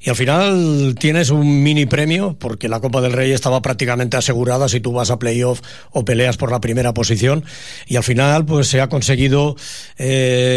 y 0.00 0.10
al 0.10 0.16
final 0.16 0.94
tienes 0.98 1.30
un 1.30 1.62
mini 1.64 1.86
premio 1.86 2.36
porque 2.38 2.68
la 2.68 2.78
Copa 2.80 3.00
del 3.00 3.12
Rey 3.12 3.32
estaba 3.32 3.62
prácticamente 3.62 4.16
asegurada 4.16 4.68
si 4.68 4.78
tú 4.80 4.92
vas 4.92 5.10
a 5.10 5.18
playoff 5.18 5.60
o 5.90 6.04
peleas 6.04 6.36
por 6.36 6.52
la 6.52 6.60
primera 6.60 6.94
posición 6.94 7.44
y 7.88 7.96
al 7.96 8.04
final 8.04 8.44
pues 8.44 8.68
se 8.68 8.80
ha 8.80 8.88
conseguido 8.88 9.56
eh, 9.98 10.47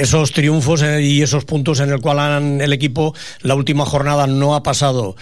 esos 0.00 0.32
triunfos 0.32 0.82
eh, 0.82 1.02
y 1.02 1.22
esos 1.22 1.44
puntos 1.44 1.80
en 1.80 1.90
el 1.90 2.00
cual 2.00 2.18
han- 2.18 2.60
el 2.60 2.72
equipo 2.72 3.14
la 3.42 3.54
última 3.54 3.84
jornada 3.84 4.26
no 4.26 4.54
ha 4.54 4.62
pasado 4.62 5.16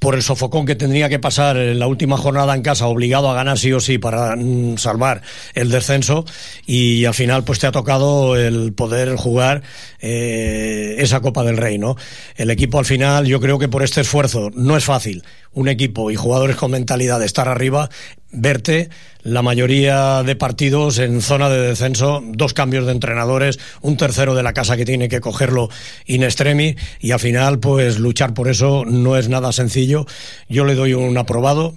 por 0.00 0.14
el 0.14 0.22
sofocón 0.22 0.66
que 0.66 0.74
tendría 0.74 1.08
que 1.08 1.18
pasar 1.18 1.56
en 1.56 1.78
la 1.78 1.86
última 1.86 2.18
jornada 2.18 2.54
en 2.54 2.60
casa, 2.60 2.86
obligado 2.88 3.30
a 3.30 3.34
ganar 3.34 3.58
sí 3.58 3.72
o 3.72 3.80
sí 3.80 3.96
para 3.96 4.36
mm, 4.36 4.76
salvar 4.76 5.22
el 5.54 5.70
descenso 5.70 6.26
y 6.66 7.06
al 7.06 7.14
final 7.14 7.42
pues 7.44 7.58
te 7.58 7.66
ha 7.66 7.72
tocado 7.72 8.36
el 8.36 8.74
poder 8.74 9.16
jugar 9.16 9.62
eh, 10.00 10.96
esa 10.98 11.20
Copa 11.20 11.42
del 11.42 11.56
Rey, 11.56 11.78
¿no? 11.78 11.96
El 12.36 12.50
equipo 12.50 12.78
al 12.78 12.84
final, 12.84 13.24
yo 13.24 13.40
creo 13.40 13.58
que 13.58 13.68
por 13.68 13.82
este 13.82 14.02
esfuerzo 14.02 14.50
no 14.54 14.76
es 14.76 14.84
fácil 14.84 15.24
un 15.54 15.68
equipo 15.68 16.10
y 16.10 16.16
jugadores 16.16 16.56
con 16.56 16.70
mentalidad 16.70 17.20
de 17.20 17.26
estar 17.26 17.48
arriba, 17.48 17.88
verte 18.30 18.90
la 19.22 19.42
mayoría 19.42 20.22
de 20.22 20.36
partidos 20.36 20.98
en 20.98 21.22
zona 21.22 21.48
de 21.48 21.60
descenso, 21.60 22.22
dos 22.24 22.52
cambios 22.52 22.86
de 22.86 22.92
entrenadores, 22.92 23.58
un 23.80 23.96
tercero 23.96 24.34
de 24.34 24.42
la 24.42 24.52
casa 24.52 24.76
que 24.76 24.84
tiene 24.84 25.08
que 25.08 25.20
cogerlo 25.20 25.70
in 26.06 26.22
extremis 26.22 26.76
y 27.00 27.12
al 27.12 27.20
final 27.20 27.58
pues 27.58 27.98
luchar 27.98 28.34
por 28.34 28.48
eso 28.48 28.84
no 28.84 29.16
es 29.16 29.28
nada 29.28 29.52
sencillo. 29.52 30.06
Yo 30.48 30.64
le 30.64 30.74
doy 30.74 30.94
un 30.94 31.16
aprobado 31.16 31.74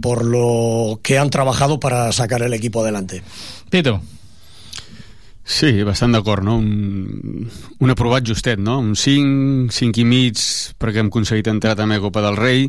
por 0.00 0.24
lo 0.24 1.00
que 1.02 1.18
han 1.18 1.30
trabajado 1.30 1.80
para 1.80 2.10
sacar 2.12 2.42
el 2.42 2.52
equipo 2.52 2.82
adelante. 2.82 3.22
Tito. 3.70 4.02
Sí, 5.48 5.70
bastant 5.82 6.12
d'acord, 6.12 6.44
no? 6.44 6.58
Un, 6.60 7.48
un 7.80 7.90
aprovat 7.90 8.26
justet, 8.28 8.60
no? 8.60 8.76
Un 8.84 8.92
5, 8.92 9.72
5 9.72 10.02
i 10.02 10.04
mig, 10.04 10.42
perquè 10.76 11.00
hem 11.00 11.08
aconseguit 11.08 11.48
entrar 11.48 11.72
també 11.78 11.96
a 11.96 12.02
Copa 12.04 12.20
del 12.20 12.36
Rei. 12.36 12.66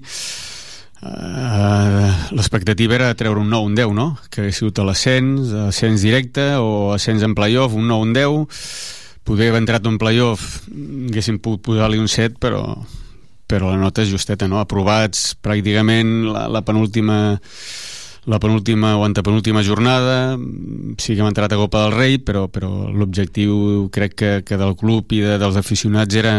Uh, 0.99 2.07
L'expectativa 2.35 2.95
era 2.95 3.11
treure 3.19 3.43
un 3.43 3.51
9, 3.51 3.67
un 3.67 3.75
10, 3.75 3.91
no? 3.97 4.07
Que 4.31 4.45
hagués 4.45 4.61
sigut 4.61 4.79
a 4.79 4.87
l'ascens, 4.87 5.51
ascens 5.67 6.07
directe 6.07 6.53
o 6.55 6.93
ascens 6.95 7.27
en 7.27 7.35
playoff, 7.35 7.75
un 7.75 7.91
9, 7.91 8.07
un 8.07 8.15
10. 8.15 8.63
Poder 9.27 9.51
haver 9.51 9.65
entrat 9.65 9.91
en 9.91 9.99
playoff, 9.99 10.61
haguéssim 10.71 11.43
pogut 11.43 11.67
posar-li 11.67 11.99
un 11.99 12.07
7, 12.07 12.39
però, 12.39 12.63
però 13.43 13.73
la 13.73 13.83
nota 13.83 14.07
és 14.07 14.15
justeta, 14.15 14.47
no? 14.47 14.63
Aprovats 14.63 15.33
pràcticament 15.43 16.31
la, 16.31 16.47
la 16.47 16.63
penúltima 16.63 17.35
la 18.25 18.39
penúltima 18.39 18.97
o 18.97 19.05
antepenúltima 19.05 19.63
jornada 19.63 20.37
sí 20.97 21.15
que 21.15 21.21
hem 21.21 21.29
entrat 21.29 21.53
a 21.53 21.59
Copa 21.59 21.85
del 21.85 21.95
Rei 21.95 22.17
però, 22.19 22.47
però 22.51 22.89
l'objectiu 22.91 23.87
crec 23.93 24.15
que, 24.15 24.31
que 24.43 24.59
del 24.59 24.75
club 24.75 25.11
i 25.15 25.21
de, 25.23 25.37
dels 25.41 25.59
aficionats 25.59 26.15
era, 26.19 26.33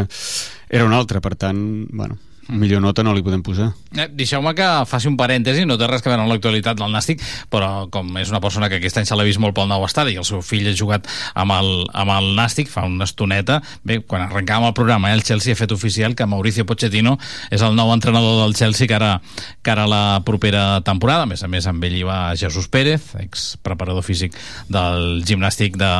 era 0.68 0.84
un 0.84 0.92
altre, 0.92 1.22
per 1.24 1.36
tant 1.40 1.60
bueno, 1.90 2.18
millor 2.50 2.80
nota 2.82 3.02
no 3.06 3.14
li 3.14 3.22
podem 3.22 3.42
posar. 3.42 3.70
Eh, 3.96 4.08
Deixeu-me 4.12 4.52
que 4.54 4.66
faci 4.86 5.08
un 5.08 5.16
parèntesi, 5.16 5.64
no 5.66 5.76
té 5.78 5.86
res 5.88 6.02
que 6.02 6.10
veure 6.10 6.22
amb 6.22 6.30
l'actualitat 6.32 6.76
del 6.78 6.92
Nàstic, 6.92 7.22
però 7.50 7.88
com 7.90 8.10
és 8.20 8.30
una 8.30 8.40
persona 8.40 8.68
que 8.68 8.76
aquest 8.80 8.98
any 9.00 9.06
se 9.08 9.16
l'ha 9.18 9.24
vist 9.26 9.40
molt 9.42 9.54
pel 9.56 9.68
nou 9.70 9.84
estadi 9.86 10.14
i 10.14 10.20
el 10.20 10.26
seu 10.28 10.42
fill 10.42 10.68
ha 10.70 10.74
jugat 10.76 11.06
amb 11.34 11.52
el, 11.56 11.70
amb 11.94 12.14
el 12.16 12.30
Nàstic 12.38 12.68
fa 12.70 12.84
una 12.86 13.04
estoneta, 13.08 13.60
bé, 13.84 14.00
quan 14.06 14.22
arrencàvem 14.26 14.68
el 14.70 14.74
programa, 14.76 15.10
eh, 15.10 15.14
el 15.18 15.22
Chelsea 15.26 15.54
ha 15.54 15.60
fet 15.60 15.72
oficial 15.72 16.14
que 16.14 16.26
Mauricio 16.26 16.66
Pochettino 16.66 17.16
és 17.50 17.62
el 17.62 17.74
nou 17.76 17.92
entrenador 17.94 18.42
del 18.44 18.54
Chelsea 18.58 18.86
que 18.90 18.94
ara, 18.98 19.20
que 19.62 19.70
ara 19.74 19.86
la 19.90 20.22
propera 20.24 20.80
temporada, 20.82 21.22
a 21.24 21.30
més 21.30 21.42
a 21.42 21.48
més 21.48 21.66
amb 21.70 21.84
ell 21.84 21.96
hi 22.00 22.04
va 22.06 22.20
Jesús 22.36 22.68
Pérez, 22.68 23.14
ex 23.20 23.56
preparador 23.62 24.02
físic 24.02 24.34
del 24.68 25.22
gimnàstic 25.26 25.76
de, 25.80 25.90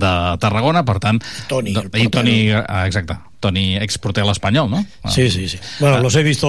de 0.00 0.12
Tarragona, 0.40 0.84
per 0.84 0.98
tant... 1.02 1.20
Toni, 1.48 1.72
do- 1.74 1.86
I 1.94 2.08
Toni, 2.12 2.38
ah, 2.52 2.84
exacte, 2.86 3.16
Toni, 3.44 3.76
exporter 3.76 4.24
a 4.24 4.26
l'Espanyol, 4.30 4.70
¿no? 4.72 4.80
Sí, 5.12 5.28
sí, 5.30 5.46
sí. 5.52 5.58
Bueno, 5.80 6.00
los 6.00 6.16
he 6.16 6.22
visto 6.24 6.48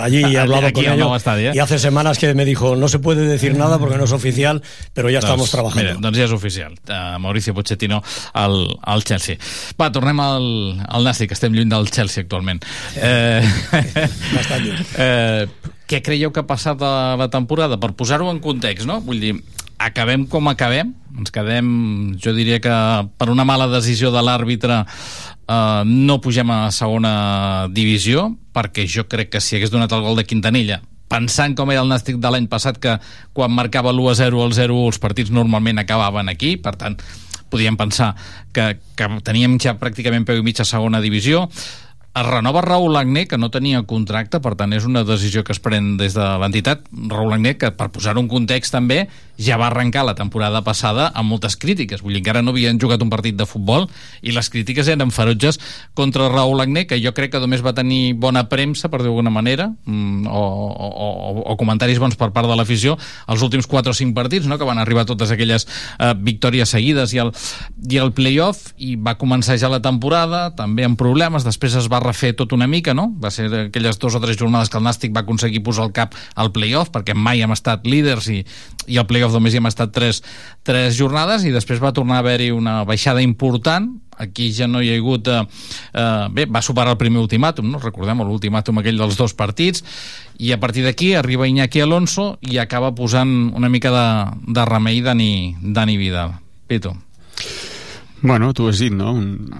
allí 0.00 0.20
y 0.20 0.36
he 0.36 0.38
hablado 0.44 0.66
Aquí 0.68 0.84
con 0.84 0.92
ellos. 0.92 1.16
estadio, 1.16 1.50
¿eh? 1.50 1.54
Y 1.56 1.58
hace 1.58 1.78
semanas 1.78 2.18
que 2.18 2.34
me 2.34 2.44
dijo, 2.44 2.76
no 2.76 2.88
se 2.88 2.98
puede 2.98 3.24
decir 3.26 3.56
nada 3.56 3.78
porque 3.78 3.96
no 3.96 4.04
es 4.04 4.12
oficial, 4.12 4.62
pero 4.92 5.08
ya 5.10 5.20
estamos 5.20 5.50
trabajando. 5.50 5.82
Mira, 5.82 5.96
doncs 6.00 6.18
ja 6.18 6.24
és 6.28 6.32
oficial. 6.36 6.74
Uh, 6.86 7.18
Mauricio 7.18 7.54
Pochettino 7.56 8.02
al, 8.34 8.76
al 8.82 9.04
Chelsea. 9.08 9.38
Va, 9.80 9.88
tornem 9.94 10.20
al, 10.20 10.46
al 10.88 11.04
Nàstic, 11.08 11.32
que 11.32 11.38
estem 11.38 11.54
lluny 11.56 11.70
del 11.72 11.88
Chelsea 11.90 12.22
actualment. 12.26 12.60
Eh, 12.96 13.40
Bastant 14.36 14.66
lluny. 14.66 14.84
eh, 15.00 15.46
què 15.88 16.02
creieu 16.04 16.32
que 16.32 16.40
ha 16.44 16.48
passat 16.48 16.80
a 16.84 16.92
la 17.20 17.28
temporada? 17.32 17.78
Per 17.80 17.92
posar-ho 17.96 18.28
en 18.32 18.40
context, 18.44 18.86
no? 18.88 19.00
Vull 19.04 19.20
dir, 19.22 19.34
acabem 19.82 20.24
com 20.30 20.46
acabem, 20.48 20.92
ens 21.18 21.32
quedem, 21.34 21.66
jo 22.22 22.32
diria 22.36 22.60
que 22.64 22.72
per 23.18 23.28
una 23.32 23.44
mala 23.44 23.66
decisió 23.68 24.12
de 24.14 24.22
l'àrbitre 24.24 24.82
eh, 25.48 25.82
no 25.86 26.20
pugem 26.20 26.50
a 26.50 26.70
segona 26.70 27.68
divisió, 27.70 28.30
perquè 28.52 28.86
jo 28.88 29.06
crec 29.08 29.34
que 29.34 29.40
si 29.40 29.56
hagués 29.56 29.72
donat 29.72 29.92
el 29.92 30.04
gol 30.04 30.18
de 30.18 30.26
Quintanilla 30.28 30.82
pensant 31.12 31.52
com 31.56 31.68
era 31.72 31.82
el 31.84 31.90
Nàstic 31.90 32.16
de 32.22 32.30
l'any 32.32 32.48
passat 32.48 32.78
que 32.80 32.96
quan 33.36 33.52
marcava 33.52 33.92
l'1-0 33.92 34.38
o 34.38 34.46
el 34.46 34.54
0 34.56 34.78
els 34.86 35.00
partits 35.02 35.32
normalment 35.34 35.82
acabaven 35.82 36.32
aquí, 36.32 36.54
per 36.56 36.72
tant 36.80 36.96
podíem 37.52 37.76
pensar 37.76 38.14
que, 38.56 38.78
que 38.96 39.08
teníem 39.26 39.58
ja 39.60 39.76
pràcticament 39.76 40.24
peu 40.24 40.40
i 40.40 40.44
mig 40.46 40.60
a 40.62 40.68
segona 40.68 41.02
divisió 41.04 41.44
es 42.14 42.26
renova 42.26 42.60
Raúl 42.60 42.96
Agné, 42.96 43.26
que 43.26 43.38
no 43.40 43.48
tenia 43.48 43.80
contracte, 43.88 44.36
per 44.44 44.52
tant 44.60 44.74
és 44.76 44.84
una 44.84 45.00
decisió 45.08 45.40
que 45.46 45.54
es 45.54 45.60
pren 45.64 45.94
des 45.96 46.12
de 46.12 46.24
l'entitat. 46.42 46.84
Raúl 46.92 47.32
Agné, 47.32 47.54
que 47.56 47.70
per 47.72 47.88
posar 47.94 48.18
un 48.20 48.28
context 48.28 48.74
també, 48.74 49.06
ja 49.40 49.56
va 49.56 49.70
arrencar 49.70 50.04
la 50.04 50.14
temporada 50.14 50.60
passada 50.62 51.08
amb 51.16 51.32
moltes 51.32 51.56
crítiques. 51.56 52.02
Vull 52.04 52.12
dir, 52.12 52.20
encara 52.20 52.42
no 52.44 52.52
havien 52.52 52.78
jugat 52.80 53.00
un 53.02 53.10
partit 53.10 53.38
de 53.38 53.46
futbol 53.48 53.88
i 54.20 54.34
les 54.36 54.50
crítiques 54.52 54.90
eren 54.92 55.10
ferotges 55.10 55.58
contra 55.96 56.28
Raúl 56.28 56.60
Agné, 56.60 56.84
que 56.86 57.00
jo 57.00 57.14
crec 57.16 57.32
que 57.32 57.40
només 57.40 57.64
va 57.64 57.72
tenir 57.72 58.12
bona 58.20 58.44
premsa, 58.50 58.90
per 58.92 59.00
dir 59.00 59.08
d'alguna 59.08 59.32
manera, 59.32 59.70
mm, 59.86 60.28
o, 60.28 60.44
o, 60.68 60.90
o, 61.08 61.32
o 61.54 61.56
comentaris 61.56 61.98
bons 62.02 62.18
per 62.20 62.28
part 62.36 62.48
de 62.50 62.58
l'afició, 62.60 62.98
els 63.32 63.42
últims 63.42 63.66
4 63.66 63.96
o 63.96 63.96
5 63.96 64.12
partits, 64.14 64.50
no?, 64.50 64.60
que 64.60 64.68
van 64.68 64.78
arribar 64.82 65.06
totes 65.08 65.32
aquelles 65.32 65.64
eh, 65.96 66.12
victòries 66.20 66.76
seguides 66.76 67.16
i 67.16 67.24
el, 67.24 67.32
i 67.88 68.04
el 68.04 68.12
playoff, 68.12 68.74
i 68.76 68.94
va 69.00 69.16
començar 69.16 69.56
ja 69.56 69.72
la 69.72 69.80
temporada, 69.80 70.50
també 70.58 70.84
amb 70.84 71.00
problemes, 71.00 71.48
després 71.48 71.80
es 71.80 71.88
va 71.88 72.01
refer 72.02 72.32
tot 72.38 72.52
una 72.52 72.68
mica, 72.70 72.94
no? 72.94 73.08
Va 73.22 73.30
ser 73.34 73.48
aquelles 73.66 73.98
dues 73.98 74.16
o 74.16 74.20
tres 74.22 74.38
jornades 74.40 74.70
que 74.70 74.78
el 74.78 74.86
Nàstic 74.86 75.14
va 75.14 75.24
aconseguir 75.24 75.62
posar 75.64 75.88
el 75.88 75.94
cap 75.96 76.16
al 76.34 76.52
playoff, 76.54 76.92
perquè 76.94 77.14
mai 77.14 77.42
hem 77.42 77.54
estat 77.54 77.86
líders 77.88 78.28
i, 78.32 78.42
i 78.86 78.98
al 79.00 79.08
playoff 79.10 79.34
només 79.36 79.54
hi 79.54 79.60
hem 79.62 79.70
estat 79.70 79.92
tres, 79.94 80.22
tres 80.66 80.96
jornades 80.98 81.46
i 81.46 81.54
després 81.54 81.82
va 81.82 81.94
tornar 81.96 82.20
a 82.20 82.24
haver-hi 82.24 82.50
una 82.54 82.82
baixada 82.88 83.22
important 83.22 83.92
aquí 84.22 84.50
ja 84.52 84.68
no 84.68 84.82
hi 84.82 84.90
ha 84.92 84.98
hagut 84.98 85.28
eh, 85.28 85.38
eh, 85.94 86.26
bé, 86.30 86.44
va 86.46 86.62
superar 86.62 86.92
el 86.94 87.00
primer 87.00 87.22
ultimàtum 87.22 87.70
no? 87.72 87.80
recordem 87.82 88.20
l'ultimàtum 88.22 88.78
aquell 88.78 89.00
dels 89.00 89.16
dos 89.18 89.32
partits 89.34 89.82
i 90.38 90.52
a 90.52 90.60
partir 90.60 90.84
d'aquí 90.84 91.14
arriba 91.16 91.48
Iñaki 91.48 91.80
Alonso 91.80 92.36
i 92.44 92.60
acaba 92.60 92.92
posant 92.94 93.50
una 93.56 93.72
mica 93.72 93.90
de, 93.90 94.06
de 94.52 94.66
remei 94.68 95.00
Dani, 95.02 95.56
Dani 95.62 95.96
Vidal 95.96 96.36
Pito 96.68 96.94
Bueno, 98.22 98.54
tu 98.54 98.68
has 98.68 98.78
dit, 98.78 98.92
no? 98.94 99.12
Un... 99.18 99.50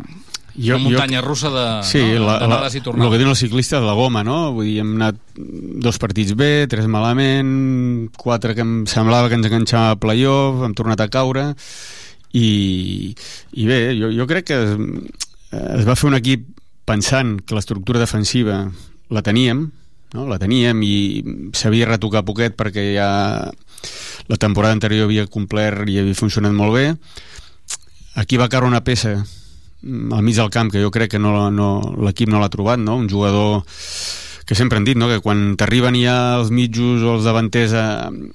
Una 0.54 0.78
muntanya 0.78 1.20
russa 1.24 1.48
de- 1.50 1.82
sí, 1.88 2.02
no? 2.18 2.26
la, 2.26 2.38
la, 2.46 2.68
i 2.68 2.80
tornades. 2.80 3.06
el 3.06 3.12
que 3.12 3.18
diuen 3.18 3.30
els 3.32 3.38
ciclistes, 3.40 3.82
la 3.82 3.94
goma, 3.96 4.22
no? 4.24 4.52
Vull 4.52 4.68
dir, 4.68 4.78
hem 4.82 4.94
anat 4.98 5.16
dos 5.36 5.98
partits 5.98 6.34
bé, 6.36 6.66
tres 6.68 6.86
malament, 6.86 8.10
quatre 8.16 8.54
que 8.54 8.60
em 8.60 8.84
semblava 8.86 9.30
que 9.30 9.38
ens 9.40 9.48
enganxava 9.48 9.94
a 9.96 10.00
playoff, 10.00 10.64
hem 10.66 10.74
tornat 10.76 11.00
a 11.00 11.08
caure, 11.08 11.54
i, 12.32 13.14
i 13.52 13.66
bé, 13.68 13.80
jo, 13.96 14.12
jo 14.12 14.26
crec 14.28 14.50
que 14.52 14.60
es, 14.60 14.76
es 15.52 15.88
va 15.88 15.96
fer 15.96 16.10
un 16.10 16.16
equip 16.20 16.48
pensant 16.88 17.38
que 17.46 17.56
l'estructura 17.56 18.00
defensiva 18.00 18.66
la 19.12 19.22
teníem, 19.24 19.70
no? 20.12 20.26
la 20.28 20.38
teníem 20.40 20.80
i 20.84 20.94
s'havia 21.56 21.88
retocat 21.88 22.26
poquet 22.28 22.56
perquè 22.58 22.92
ja 22.96 23.08
la 24.28 24.38
temporada 24.40 24.76
anterior 24.76 25.08
havia 25.08 25.26
complert 25.26 25.88
i 25.88 25.98
havia 26.00 26.16
funcionat 26.16 26.52
molt 26.54 26.76
bé 26.76 26.84
aquí 28.20 28.36
va 28.36 28.50
caure 28.52 28.68
una 28.68 28.84
peça 28.84 29.16
al 29.82 30.22
mig 30.22 30.36
del 30.38 30.50
camp 30.50 30.70
que 30.72 30.82
jo 30.82 30.90
crec 30.94 31.14
que 31.16 31.20
no, 31.22 31.50
no, 31.50 31.68
l'equip 32.06 32.30
no 32.30 32.40
l'ha 32.40 32.50
trobat 32.52 32.80
no? 32.80 32.96
un 32.96 33.08
jugador 33.10 33.62
que 34.46 34.54
sempre 34.54 34.78
han 34.78 34.86
dit 34.86 34.98
no? 34.98 35.08
que 35.10 35.20
quan 35.24 35.56
t'arriben 35.58 35.96
ja 35.98 36.38
els 36.38 36.50
mitjos 36.54 37.02
o 37.02 37.16
els 37.16 37.26
davanters 37.26 37.74
a, 37.74 37.86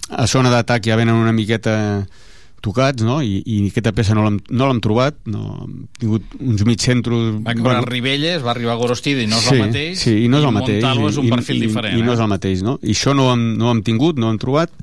a 0.10 0.28
zona 0.28 0.52
d'atac 0.54 0.88
ja 0.88 1.00
venen 1.00 1.16
una 1.16 1.36
miqueta 1.36 2.08
tocats, 2.62 3.04
no? 3.06 3.20
I, 3.22 3.42
i 3.46 3.58
aquesta 3.70 3.94
peça 3.96 4.16
no 4.18 4.26
l'hem 4.26 4.40
no 4.50 4.70
trobat, 4.84 5.18
no? 5.30 5.64
hem 5.64 5.76
tingut 6.02 6.38
uns 6.42 6.64
mig 6.68 6.82
centros... 6.84 7.36
va 7.46 7.54
caure 7.54 7.64
bueno, 7.70 7.86
Ribelles, 7.86 8.44
va 8.44 8.52
arribar 8.56 8.78
Gorostidi 8.80 9.28
no 9.30 9.38
és 9.40 9.52
el 9.54 9.62
mateix 9.68 10.02
Sí, 10.02 10.16
i 10.26 10.32
no 10.32 10.42
és 10.42 10.48
el 10.48 10.56
mateix. 10.56 10.82
Montalvo 10.82 11.12
és 11.12 11.20
un 11.22 11.28
I- 11.30 11.34
perfil 11.36 11.62
i, 11.62 11.66
diferent 11.68 11.98
I, 11.98 12.02
i 12.02 12.08
no 12.08 12.16
és 12.16 12.20
eh? 12.20 12.26
el 12.26 12.32
mateix, 12.34 12.64
no? 12.66 12.78
I 12.82 12.96
això 12.98 13.14
no 13.18 13.28
ho 13.28 13.36
hem, 13.36 13.46
no 13.62 13.70
ho 13.70 13.76
hem 13.76 13.84
tingut, 13.88 14.20
no 14.20 14.28
ho 14.28 14.34
hem 14.34 14.42
trobat, 14.42 14.74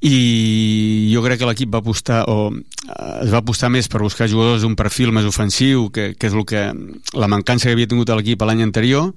i 0.00 1.10
jo 1.12 1.20
crec 1.20 1.42
que 1.42 1.48
l'equip 1.48 1.72
va 1.74 1.82
apostar 1.82 2.22
o 2.32 2.48
eh, 2.48 3.24
es 3.26 3.30
va 3.32 3.42
apostar 3.42 3.68
més 3.72 3.88
per 3.92 4.00
buscar 4.00 4.30
jugadors 4.32 4.64
d'un 4.64 4.76
perfil 4.76 5.12
més 5.12 5.28
ofensiu 5.28 5.90
que, 5.92 6.14
que 6.16 6.30
és 6.30 6.36
el 6.36 6.46
que 6.48 6.70
la 7.12 7.28
mancança 7.28 7.68
que 7.68 7.76
havia 7.76 7.90
tingut 7.90 8.12
l'equip 8.16 8.42
l'any 8.48 8.64
anterior 8.64 9.12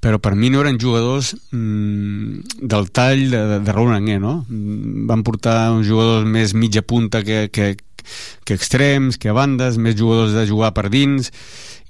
però 0.00 0.20
per 0.22 0.36
mi 0.38 0.48
no 0.50 0.62
eren 0.62 0.78
jugadors 0.78 1.32
mm, 1.50 2.62
del 2.70 2.90
tall 2.94 3.24
de, 3.32 3.40
de, 3.52 3.60
de 3.66 3.72
Raúl 3.74 3.92
Anguer, 3.92 4.20
no? 4.22 4.44
Mm, 4.46 5.06
Van 5.10 5.24
portar 5.26 5.72
uns 5.74 5.88
jugadors 5.88 6.28
més 6.28 6.54
mitja 6.54 6.84
punta 6.86 7.24
que, 7.26 7.48
que, 7.50 7.72
que 8.46 8.54
extrems, 8.54 9.18
que 9.18 9.34
bandes, 9.34 9.76
més 9.76 9.98
jugadors 9.98 10.36
de 10.38 10.46
jugar 10.46 10.70
per 10.76 10.86
dins, 10.94 11.32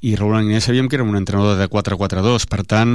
i 0.01 0.15
Raúl 0.17 0.37
Anguer 0.39 0.61
sabíem 0.63 0.89
que 0.89 0.97
era 0.97 1.05
un 1.05 1.17
entrenador 1.17 1.57
de 1.59 1.67
4-4-2, 1.69 2.47
per 2.47 2.63
tant, 2.65 2.93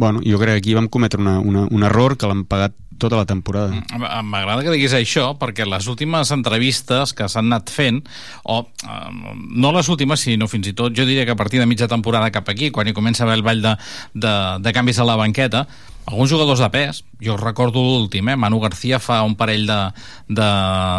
bueno, 0.00 0.20
jo 0.24 0.38
crec 0.40 0.54
que 0.56 0.62
aquí 0.64 0.74
vam 0.74 0.88
cometre 0.88 1.20
una, 1.20 1.38
una, 1.38 1.66
un 1.70 1.82
error 1.86 2.16
que 2.18 2.26
l'hem 2.26 2.44
pagat 2.44 2.74
tota 2.98 3.16
la 3.18 3.26
temporada. 3.26 3.74
M- 3.94 4.10
M'agrada 4.30 4.62
que 4.62 4.70
diguis 4.70 4.92
això 4.94 5.32
perquè 5.38 5.66
les 5.66 5.86
últimes 5.90 6.30
entrevistes 6.34 7.12
que 7.14 7.26
s'han 7.28 7.50
anat 7.52 7.70
fent, 7.70 8.02
o 8.44 8.60
eh, 8.66 9.34
no 9.54 9.72
les 9.74 9.88
últimes, 9.90 10.20
sinó 10.26 10.46
fins 10.50 10.68
i 10.70 10.74
tot 10.78 10.94
jo 10.94 11.06
diria 11.06 11.24
que 11.26 11.34
a 11.34 11.38
partir 11.38 11.58
de 11.62 11.66
mitja 11.70 11.88
temporada 11.90 12.30
cap 12.34 12.48
aquí, 12.50 12.70
quan 12.70 12.86
hi 12.90 12.94
comença 12.94 13.24
a 13.24 13.26
haver 13.26 13.38
el 13.38 13.46
ball 13.46 13.62
de, 13.62 13.76
de, 14.14 14.34
de 14.62 14.72
canvis 14.74 14.98
a 15.02 15.06
la 15.10 15.16
banqueta, 15.18 15.66
alguns 16.06 16.30
jugadors 16.30 16.60
de 16.60 16.68
pes, 16.70 17.02
jo 17.24 17.36
recordo 17.40 17.82
l'últim, 17.82 18.28
eh? 18.28 18.36
Manu 18.36 18.60
García 18.60 19.00
fa 19.00 19.22
un 19.24 19.36
parell 19.36 19.66
de, 19.66 19.80
de, 20.28 20.50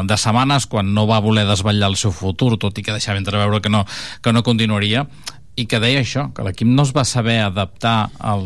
de 0.09 0.17
setmanes 0.17 0.65
quan 0.65 0.93
no 0.93 1.05
va 1.07 1.21
voler 1.21 1.45
desvetllar 1.45 1.91
el 1.93 1.99
seu 1.99 2.13
futur, 2.15 2.55
tot 2.57 2.77
i 2.77 2.85
que 2.85 2.95
deixava 2.95 3.21
entreveure 3.21 3.61
que 3.61 3.69
no, 3.69 3.85
que 4.21 4.33
no 4.33 4.43
continuaria, 4.43 5.05
i 5.55 5.65
que 5.71 5.79
deia 5.79 6.01
això, 6.03 6.27
que 6.35 6.43
l'equip 6.43 6.67
no 6.67 6.83
es 6.83 6.91
va 6.95 7.05
saber 7.07 7.37
adaptar 7.45 8.09
al, 8.19 8.43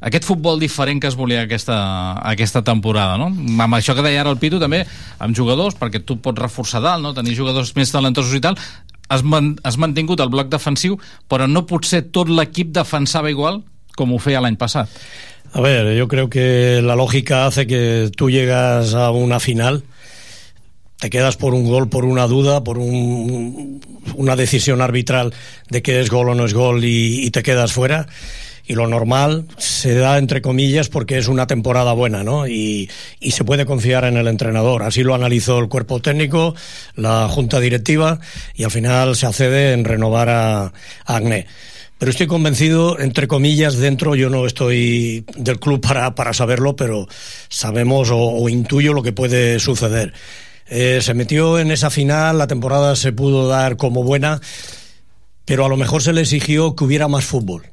aquest 0.00 0.24
futbol 0.24 0.60
diferent 0.60 1.02
que 1.02 1.10
es 1.10 1.16
volia 1.18 1.42
aquesta, 1.44 1.76
aquesta 2.24 2.62
temporada, 2.64 3.18
no? 3.20 3.28
Amb 3.60 3.76
això 3.76 3.94
que 3.96 4.04
deia 4.04 4.22
ara 4.22 4.32
el 4.32 4.40
Pitu 4.40 4.60
també, 4.62 4.80
amb 5.20 5.36
jugadors, 5.36 5.76
perquè 5.76 6.00
tu 6.00 6.16
pots 6.24 6.40
reforçar 6.40 6.80
dalt, 6.84 7.04
no? 7.04 7.12
tenir 7.12 7.36
jugadors 7.36 7.74
més 7.76 7.92
talentosos 7.92 8.32
i 8.38 8.40
tal, 8.44 8.56
has, 9.12 9.24
man, 9.24 9.52
has 9.62 9.76
mantingut 9.76 10.24
el 10.24 10.32
bloc 10.32 10.48
defensiu, 10.52 10.96
però 11.28 11.48
no 11.50 11.66
potser 11.68 12.06
tot 12.14 12.32
l'equip 12.32 12.72
defensava 12.72 13.30
igual 13.32 13.60
com 13.96 14.14
ho 14.14 14.22
feia 14.22 14.40
l'any 14.40 14.56
passat. 14.56 14.88
A 15.54 15.60
ver, 15.60 15.94
yo 15.94 16.08
creo 16.08 16.30
que 16.30 16.80
la 16.82 16.96
lógica 16.96 17.46
hace 17.46 17.66
que 17.66 18.10
tú 18.16 18.30
llegas 18.30 18.94
a 18.94 19.10
una 19.10 19.38
final, 19.38 19.84
te 20.98 21.10
quedas 21.10 21.36
por 21.36 21.52
un 21.52 21.68
gol, 21.68 21.90
por 21.90 22.06
una 22.06 22.26
duda, 22.26 22.64
por 22.64 22.78
un, 22.78 23.82
una 24.16 24.34
decisión 24.34 24.80
arbitral 24.80 25.34
de 25.68 25.82
que 25.82 26.00
es 26.00 26.08
gol 26.08 26.30
o 26.30 26.34
no 26.34 26.46
es 26.46 26.54
gol 26.54 26.82
y, 26.84 27.30
te 27.32 27.42
quedas 27.42 27.70
fuera. 27.70 28.06
Y 28.64 28.74
lo 28.76 28.86
normal 28.86 29.46
se 29.58 29.94
da 29.94 30.16
entre 30.16 30.40
comillas 30.40 30.88
porque 30.88 31.18
es 31.18 31.28
una 31.28 31.46
temporada 31.46 31.92
buena, 31.92 32.24
¿no? 32.24 32.46
Y, 32.46 32.88
y 33.20 33.32
se 33.32 33.44
puede 33.44 33.66
confiar 33.66 34.04
en 34.04 34.16
el 34.16 34.28
entrenador. 34.28 34.84
Así 34.84 35.02
lo 35.02 35.14
analizó 35.14 35.58
el 35.58 35.68
cuerpo 35.68 36.00
técnico, 36.00 36.54
la 36.94 37.28
junta 37.28 37.60
directiva 37.60 38.20
y 38.54 38.64
al 38.64 38.70
final 38.70 39.16
se 39.16 39.26
accede 39.26 39.74
en 39.74 39.84
renovar 39.84 40.30
a, 40.30 40.62
a 40.64 40.72
Agné 41.04 41.46
pero 42.02 42.10
estoy 42.10 42.26
convencido, 42.26 42.98
entre 42.98 43.28
comillas, 43.28 43.76
dentro, 43.76 44.16
yo 44.16 44.28
no 44.28 44.44
estoy 44.44 45.24
del 45.36 45.60
club 45.60 45.80
para, 45.80 46.16
para 46.16 46.32
saberlo, 46.32 46.74
pero 46.74 47.06
sabemos 47.48 48.08
o, 48.12 48.48
intuyo 48.48 48.92
lo 48.92 49.04
que 49.04 49.12
puede 49.12 49.60
suceder. 49.60 50.12
Eh, 50.66 50.98
se 51.00 51.14
metió 51.14 51.60
en 51.60 51.70
esa 51.70 51.90
final, 51.90 52.38
la 52.38 52.48
temporada 52.48 52.96
se 52.96 53.12
pudo 53.12 53.46
dar 53.46 53.76
como 53.76 54.02
buena, 54.02 54.40
pero 55.44 55.64
a 55.64 55.68
lo 55.68 55.76
mejor 55.76 56.02
se 56.02 56.12
le 56.12 56.22
exigió 56.22 56.74
que 56.74 56.82
hubiera 56.82 57.06
más 57.06 57.24
fútbol. 57.24 57.71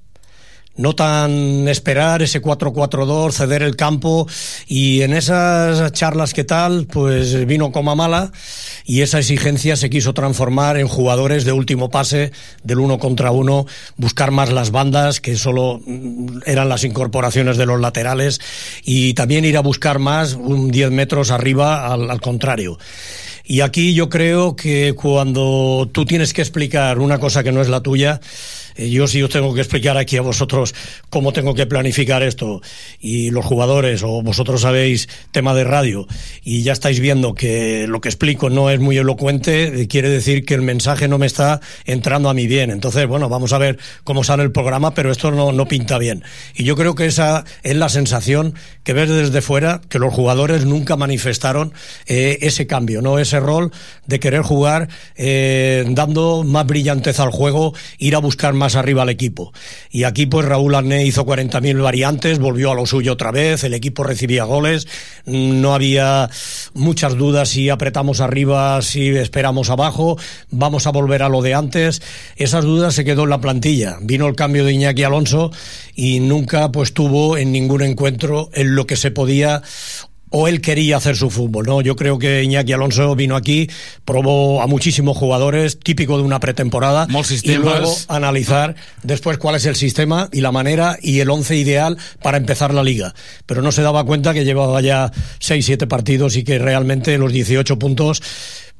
No 0.80 0.96
tan 0.96 1.68
esperar 1.68 2.22
ese 2.22 2.42
4-4-2, 2.42 3.34
ceder 3.34 3.64
el 3.64 3.76
campo 3.76 4.30
y 4.66 5.02
en 5.02 5.12
esas 5.12 5.92
charlas 5.92 6.34
que 6.34 6.46
tal, 6.46 6.88
pues 6.88 7.46
vino 7.46 7.74
coma 7.74 7.96
mala 7.96 8.32
y 8.86 9.02
esa 9.02 9.20
exigencia 9.20 9.76
se 9.76 9.90
quiso 9.90 10.14
transformar 10.14 10.78
en 10.78 10.88
jugadores 10.88 11.44
de 11.44 11.52
último 11.52 11.90
pase, 11.90 12.32
del 12.64 12.80
uno 12.80 12.98
contra 12.98 13.32
uno, 13.32 13.66
buscar 13.98 14.32
más 14.32 14.54
las 14.54 14.72
bandas, 14.72 15.20
que 15.20 15.36
solo 15.36 15.82
mm, 15.86 16.44
eran 16.46 16.70
las 16.70 16.86
incorporaciones 16.86 17.58
de 17.58 17.66
los 17.66 17.82
laterales, 17.82 18.40
y 18.86 19.14
también 19.16 19.44
ir 19.44 19.58
a 19.58 19.62
buscar 19.62 20.00
más 20.00 20.36
un 20.36 20.72
10 20.72 20.92
metros 20.92 21.30
arriba 21.32 21.92
al, 21.92 22.10
al 22.10 22.22
contrario. 22.22 22.80
Y 23.44 23.62
aquí 23.62 23.94
yo 23.96 24.08
creo 24.08 24.56
que 24.56 24.94
cuando 24.94 25.90
tú 25.92 26.06
tienes 26.06 26.34
que 26.34 26.42
explicar 26.42 27.00
una 27.00 27.20
cosa 27.20 27.44
que 27.44 27.52
no 27.52 27.62
es 27.62 27.68
la 27.68 27.82
tuya, 27.82 28.22
yo 28.88 29.08
si 29.08 29.22
os 29.22 29.30
tengo 29.30 29.54
que 29.54 29.62
explicar 29.62 29.98
aquí 29.98 30.18
a 30.18 30.22
vosotros 30.22 30.74
cómo 31.10 31.34
tengo 31.34 31.54
que 31.54 31.66
planificar 31.66 32.24
esto 32.24 32.62
y 33.00 33.32
los 33.32 33.46
jugadores 33.46 34.04
o 34.04 34.22
vosotros 34.22 34.62
sabéis 34.62 35.10
tema 35.32 35.54
de 35.54 35.64
radio 35.64 36.08
y 36.44 36.64
ya 36.64 36.74
estáis 36.74 37.00
viendo 37.00 37.34
que 37.34 37.88
lo 37.88 38.02
que 38.02 38.10
explico 38.10 38.50
no 38.50 38.70
es 38.70 38.80
muy 38.80 38.98
elocuente, 38.98 39.82
eh, 39.82 39.88
quiere 39.88 40.10
decir 40.10 40.46
que 40.46 40.54
el 40.54 40.62
mensaje 40.62 41.08
no 41.08 41.18
me 41.18 41.26
está 41.26 41.60
entrando 41.86 42.30
a 42.30 42.34
mí 42.34 42.48
bien. 42.48 42.72
Entonces, 42.72 43.08
bueno, 43.08 43.30
vamos 43.30 43.54
a 43.54 43.58
ver 43.58 43.78
cómo 44.04 44.24
sale 44.24 44.44
el 44.44 44.52
programa, 44.52 44.94
pero 44.94 45.12
esto 45.12 45.32
no, 45.32 45.52
no 45.52 45.68
pinta 45.68 45.98
bien. 45.98 46.24
Y 46.56 46.64
yo 46.64 46.76
creo 46.76 46.96
que 46.96 47.06
esa 47.06 47.44
es 47.64 47.76
la 47.76 47.90
sensación 47.90 48.54
que 48.84 48.94
ves 48.94 49.10
desde 49.10 49.42
fuera, 49.42 49.82
que 49.90 50.00
los 50.00 50.14
jugadores 50.14 50.66
nunca 50.66 50.96
manifestaron 50.96 51.74
eh, 52.06 52.40
ese 52.42 52.68
cambio, 52.68 53.02
no 53.02 53.20
ese 53.20 53.40
rol 53.40 53.72
de 54.06 54.20
querer 54.20 54.42
jugar 54.42 54.90
eh, 55.16 55.86
dando 55.90 56.44
más 56.44 56.66
brillantez 56.66 57.20
al 57.20 57.32
juego, 57.32 57.74
ir 57.98 58.16
a 58.16 58.20
buscar 58.20 58.54
más 58.54 58.69
arriba 58.76 59.04
al 59.04 59.10
equipo. 59.10 59.54
Y 59.92 60.04
aquí 60.04 60.26
pues 60.26 60.46
Raúl 60.46 60.76
Arné 60.76 61.06
hizo 61.06 61.26
40.000 61.26 61.82
variantes, 61.82 62.40
volvió 62.40 62.72
a 62.72 62.76
lo 62.76 62.86
suyo 62.86 63.14
otra 63.14 63.32
vez, 63.32 63.64
el 63.64 63.74
equipo 63.74 64.04
recibía 64.04 64.44
goles, 64.44 64.88
no 65.26 65.74
había 65.74 66.30
muchas 66.74 67.18
dudas 67.18 67.50
si 67.50 67.70
apretamos 67.70 68.22
arriba, 68.22 68.82
si 68.82 69.10
esperamos 69.10 69.70
abajo, 69.70 70.18
vamos 70.52 70.88
a 70.88 70.92
volver 70.92 71.24
a 71.24 71.30
lo 71.30 71.42
de 71.42 71.54
antes. 71.54 72.02
Esas 72.36 72.64
dudas 72.66 72.94
se 72.94 73.06
quedó 73.06 73.24
en 73.24 73.30
la 73.30 73.42
plantilla. 73.42 73.98
Vino 74.02 74.28
el 74.28 74.36
cambio 74.36 74.66
de 74.66 74.74
Iñaki 74.74 75.04
Alonso 75.04 75.52
y 75.96 76.20
nunca 76.20 76.72
pues 76.72 76.94
tuvo 76.94 77.38
en 77.38 77.52
ningún 77.52 77.82
encuentro 77.82 78.50
en 78.54 78.76
lo 78.76 78.88
que 78.88 78.96
se 78.96 79.12
podía 79.12 79.62
o 80.30 80.48
él 80.48 80.62
quería 80.62 80.98
hacer 80.98 81.16
su 81.16 81.30
fútbol, 81.30 81.66
¿no? 81.66 81.82
Yo 81.82 81.96
creo 81.96 82.20
que 82.20 82.44
Iñaki 82.44 82.74
Alonso 82.74 83.16
vino 83.16 83.36
aquí, 83.36 83.70
probó 84.06 84.62
a 84.62 84.68
muchísimos 84.68 85.18
jugadores, 85.18 85.80
típico 85.80 86.18
de 86.18 86.24
una 86.24 86.40
pretemporada, 86.40 87.08
y 87.44 87.56
luego 87.56 87.96
analizar 88.08 88.76
después 89.04 89.38
cuál 89.38 89.56
es 89.56 89.66
el 89.66 89.76
sistema 89.76 90.30
y 90.32 90.42
la 90.42 90.52
manera 90.52 90.98
y 91.02 91.20
el 91.20 91.30
once 91.30 91.56
ideal 91.56 91.98
para 92.22 92.38
empezar 92.38 92.74
la 92.74 92.84
liga. 92.84 93.14
Pero 93.46 93.62
no 93.62 93.72
se 93.72 93.82
daba 93.82 94.04
cuenta 94.04 94.34
que 94.34 94.46
llevaba 94.46 94.82
ya 94.82 95.12
6-7 95.40 95.88
partidos 95.88 96.36
y 96.36 96.44
que 96.44 96.60
realmente 96.60 97.18
los 97.18 97.32
18 97.32 97.80
puntos 97.80 98.22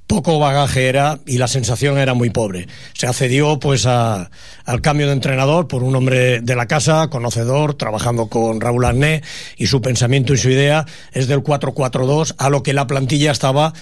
poco 0.10 0.40
bagaje 0.40 0.88
era 0.88 1.20
y 1.28 1.38
la 1.38 1.48
sensación 1.48 2.00
era 2.00 2.16
muy 2.16 2.32
pobre. 2.32 2.68
Se 2.94 3.06
accedió 3.06 3.60
pues 3.60 3.86
a, 3.86 4.32
al 4.66 4.82
cambio 4.82 5.06
de 5.06 5.14
entrenador 5.14 5.68
por 5.68 5.84
un 5.84 5.96
hombre 5.96 6.42
de 6.42 6.56
la 6.56 6.66
casa, 6.66 7.10
conocedor, 7.12 7.76
trabajando 7.76 8.26
con 8.26 8.60
Raúl 8.60 8.86
Arné 8.86 9.22
y 9.56 9.68
su 9.68 9.84
pensamiento 9.84 10.34
y 10.34 10.40
su 10.40 10.50
idea 10.50 10.88
es 11.12 11.28
del 11.28 11.44
4-4-2 11.44 12.34
a 12.40 12.50
lo 12.50 12.64
que 12.64 12.74
la 12.74 12.88
plantilla 12.88 13.32
estaba 13.32 13.74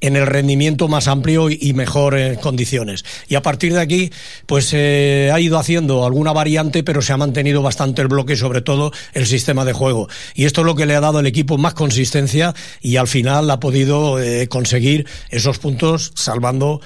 en 0.00 0.16
el 0.16 0.26
rendimiento 0.26 0.88
más 0.88 1.08
amplio 1.08 1.50
y- 1.50 1.58
y 1.60 1.72
mejor 1.74 2.16
en 2.18 2.36
condiciones. 2.36 3.04
Y 3.28 3.34
a 3.34 3.42
partir 3.42 3.72
de 3.74 3.80
aquí, 3.80 4.10
pues 4.46 4.66
se 4.66 5.30
ha 5.32 5.38
ido 5.40 5.58
haciendo 5.58 6.04
alguna 6.06 6.32
variante, 6.32 6.82
pero 6.82 7.02
se 7.02 7.12
ha 7.12 7.16
mantenido 7.16 7.62
bastante 7.62 8.02
el 8.02 8.08
bloque 8.08 8.32
y 8.32 8.36
sobre 8.36 8.62
todo 8.62 8.92
el 9.12 9.26
sistema 9.26 9.64
de 9.64 9.72
juego. 9.72 10.08
Y 10.34 10.44
esto 10.46 10.62
es 10.62 10.66
lo 10.66 10.74
que 10.74 10.86
le 10.86 10.94
ha 10.96 11.00
dado 11.00 11.18
al 11.18 11.26
equipo 11.26 11.58
más 11.58 11.74
consistencia 11.74 12.54
y 12.80 12.96
al 12.96 13.08
final 13.08 13.50
ha 13.50 13.60
podido 13.60 14.20
eh, 14.20 14.48
conseguir 14.48 15.06
esos 15.30 15.58
puntos 15.58 16.12
salvando 16.14 16.80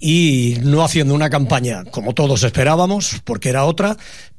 y 0.00 0.58
no 0.62 0.84
haciendo 0.84 1.14
una 1.14 1.30
campaña 1.30 1.84
como 1.84 2.14
todos 2.14 2.42
esperábamos, 2.42 3.20
porque 3.24 3.48
era 3.48 3.64
otra, 3.64 3.96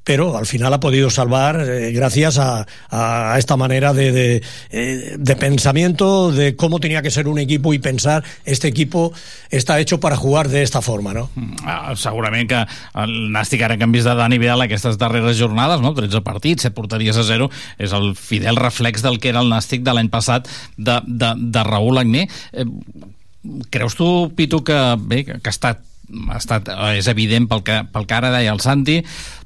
pero 0.10 0.38
al 0.38 0.46
final 0.46 0.74
ha 0.74 0.80
podido 0.80 1.10
salvar 1.12 1.60
eh, 1.62 1.92
gracias 1.92 2.40
a, 2.40 2.66
a 2.90 3.38
esta 3.38 3.58
manera 3.58 3.94
de, 3.94 4.12
de, 4.12 4.42
eh, 4.72 5.16
de 5.20 5.36
pensamiento 5.36 6.32
de 6.32 6.56
cómo 6.56 6.80
tenía 6.80 7.04
que 7.04 7.12
ser 7.12 7.28
un 7.28 7.38
equipo 7.38 7.76
y 7.76 7.80
pensar 7.80 8.24
este 8.44 8.68
equipo 8.68 9.14
está 9.52 9.80
hecho 9.80 10.00
para 10.00 10.16
jugar 10.16 10.50
de 10.50 10.64
esta 10.64 10.82
forma, 10.82 11.14
¿no? 11.14 11.30
Ah, 11.64 11.94
segurament 11.96 12.50
que 12.50 12.66
el 12.96 13.30
Nàstic 13.30 13.62
ara 13.62 13.78
que 13.78 13.86
hem 13.86 13.94
vist 13.94 14.08
de 14.08 14.16
Dani 14.16 14.40
Vidal 14.40 14.66
aquestes 14.66 14.98
darreres 14.98 15.38
jornades, 15.40 15.82
no? 15.82 15.94
13 15.94 16.24
partits, 16.26 16.66
7 16.66 16.74
porteries 16.74 17.20
a 17.20 17.28
0, 17.28 17.52
és 17.78 17.94
el 17.94 18.16
fidel 18.18 18.58
reflex 18.58 19.06
del 19.06 19.20
que 19.20 19.30
era 19.30 19.44
el 19.46 19.54
Nàstic 19.54 19.86
de 19.86 19.94
l'any 19.94 20.10
passat 20.10 20.50
de, 20.78 21.02
de, 21.06 21.36
de 21.38 21.70
Raúl 21.70 22.02
Agné. 22.02 22.26
Eh, 22.54 22.66
creus 23.72 23.96
tu, 23.96 24.30
Pitu, 24.36 24.64
que 24.68 24.80
bé, 25.00 25.24
que 25.28 25.40
ha 25.40 25.54
estat 25.54 25.86
ha 26.30 26.40
estat, 26.40 26.70
és 26.98 27.08
evident 27.12 27.46
pel 27.50 27.62
que, 27.66 27.84
pel 27.94 28.08
que 28.10 28.16
ara 28.18 28.32
deia 28.34 28.54
el 28.54 28.62
Santi, 28.64 29.00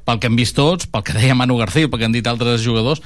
pel 0.07 0.19
que 0.19 0.29
hem 0.29 0.37
vist 0.39 0.55
tots, 0.55 0.87
pel 0.87 1.03
que 1.05 1.15
deia 1.15 1.35
Manu 1.35 1.57
García, 1.59 1.89
pel 1.91 1.99
que 1.99 2.07
han 2.07 2.15
dit 2.15 2.27
altres 2.27 2.63
jugadors, 2.63 3.03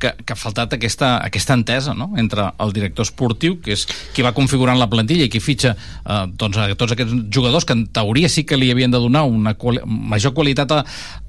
que, 0.00 0.12
que 0.24 0.34
ha 0.34 0.38
faltat 0.38 0.74
aquesta, 0.74 1.12
aquesta 1.22 1.54
entesa 1.58 1.94
no? 1.94 2.10
entre 2.18 2.48
el 2.62 2.72
director 2.76 3.06
esportiu, 3.06 3.58
que 3.62 3.74
és 3.76 3.86
qui 4.14 4.24
va 4.26 4.32
configurant 4.36 4.78
la 4.80 4.88
plantilla 4.90 5.26
i 5.28 5.32
qui 5.32 5.42
fitxa 5.42 5.74
eh, 5.76 6.24
doncs, 6.40 6.58
a 6.58 6.74
tots 6.80 6.96
aquests 6.96 7.14
jugadors 7.32 7.66
que 7.68 7.76
en 7.76 7.86
teoria 7.94 8.30
sí 8.32 8.46
que 8.48 8.58
li 8.58 8.70
havien 8.72 8.90
de 8.90 9.00
donar 9.02 9.26
una 9.28 9.54
quali 9.60 9.82
major 9.84 10.34
qualitat 10.36 10.74
a, 10.74 10.80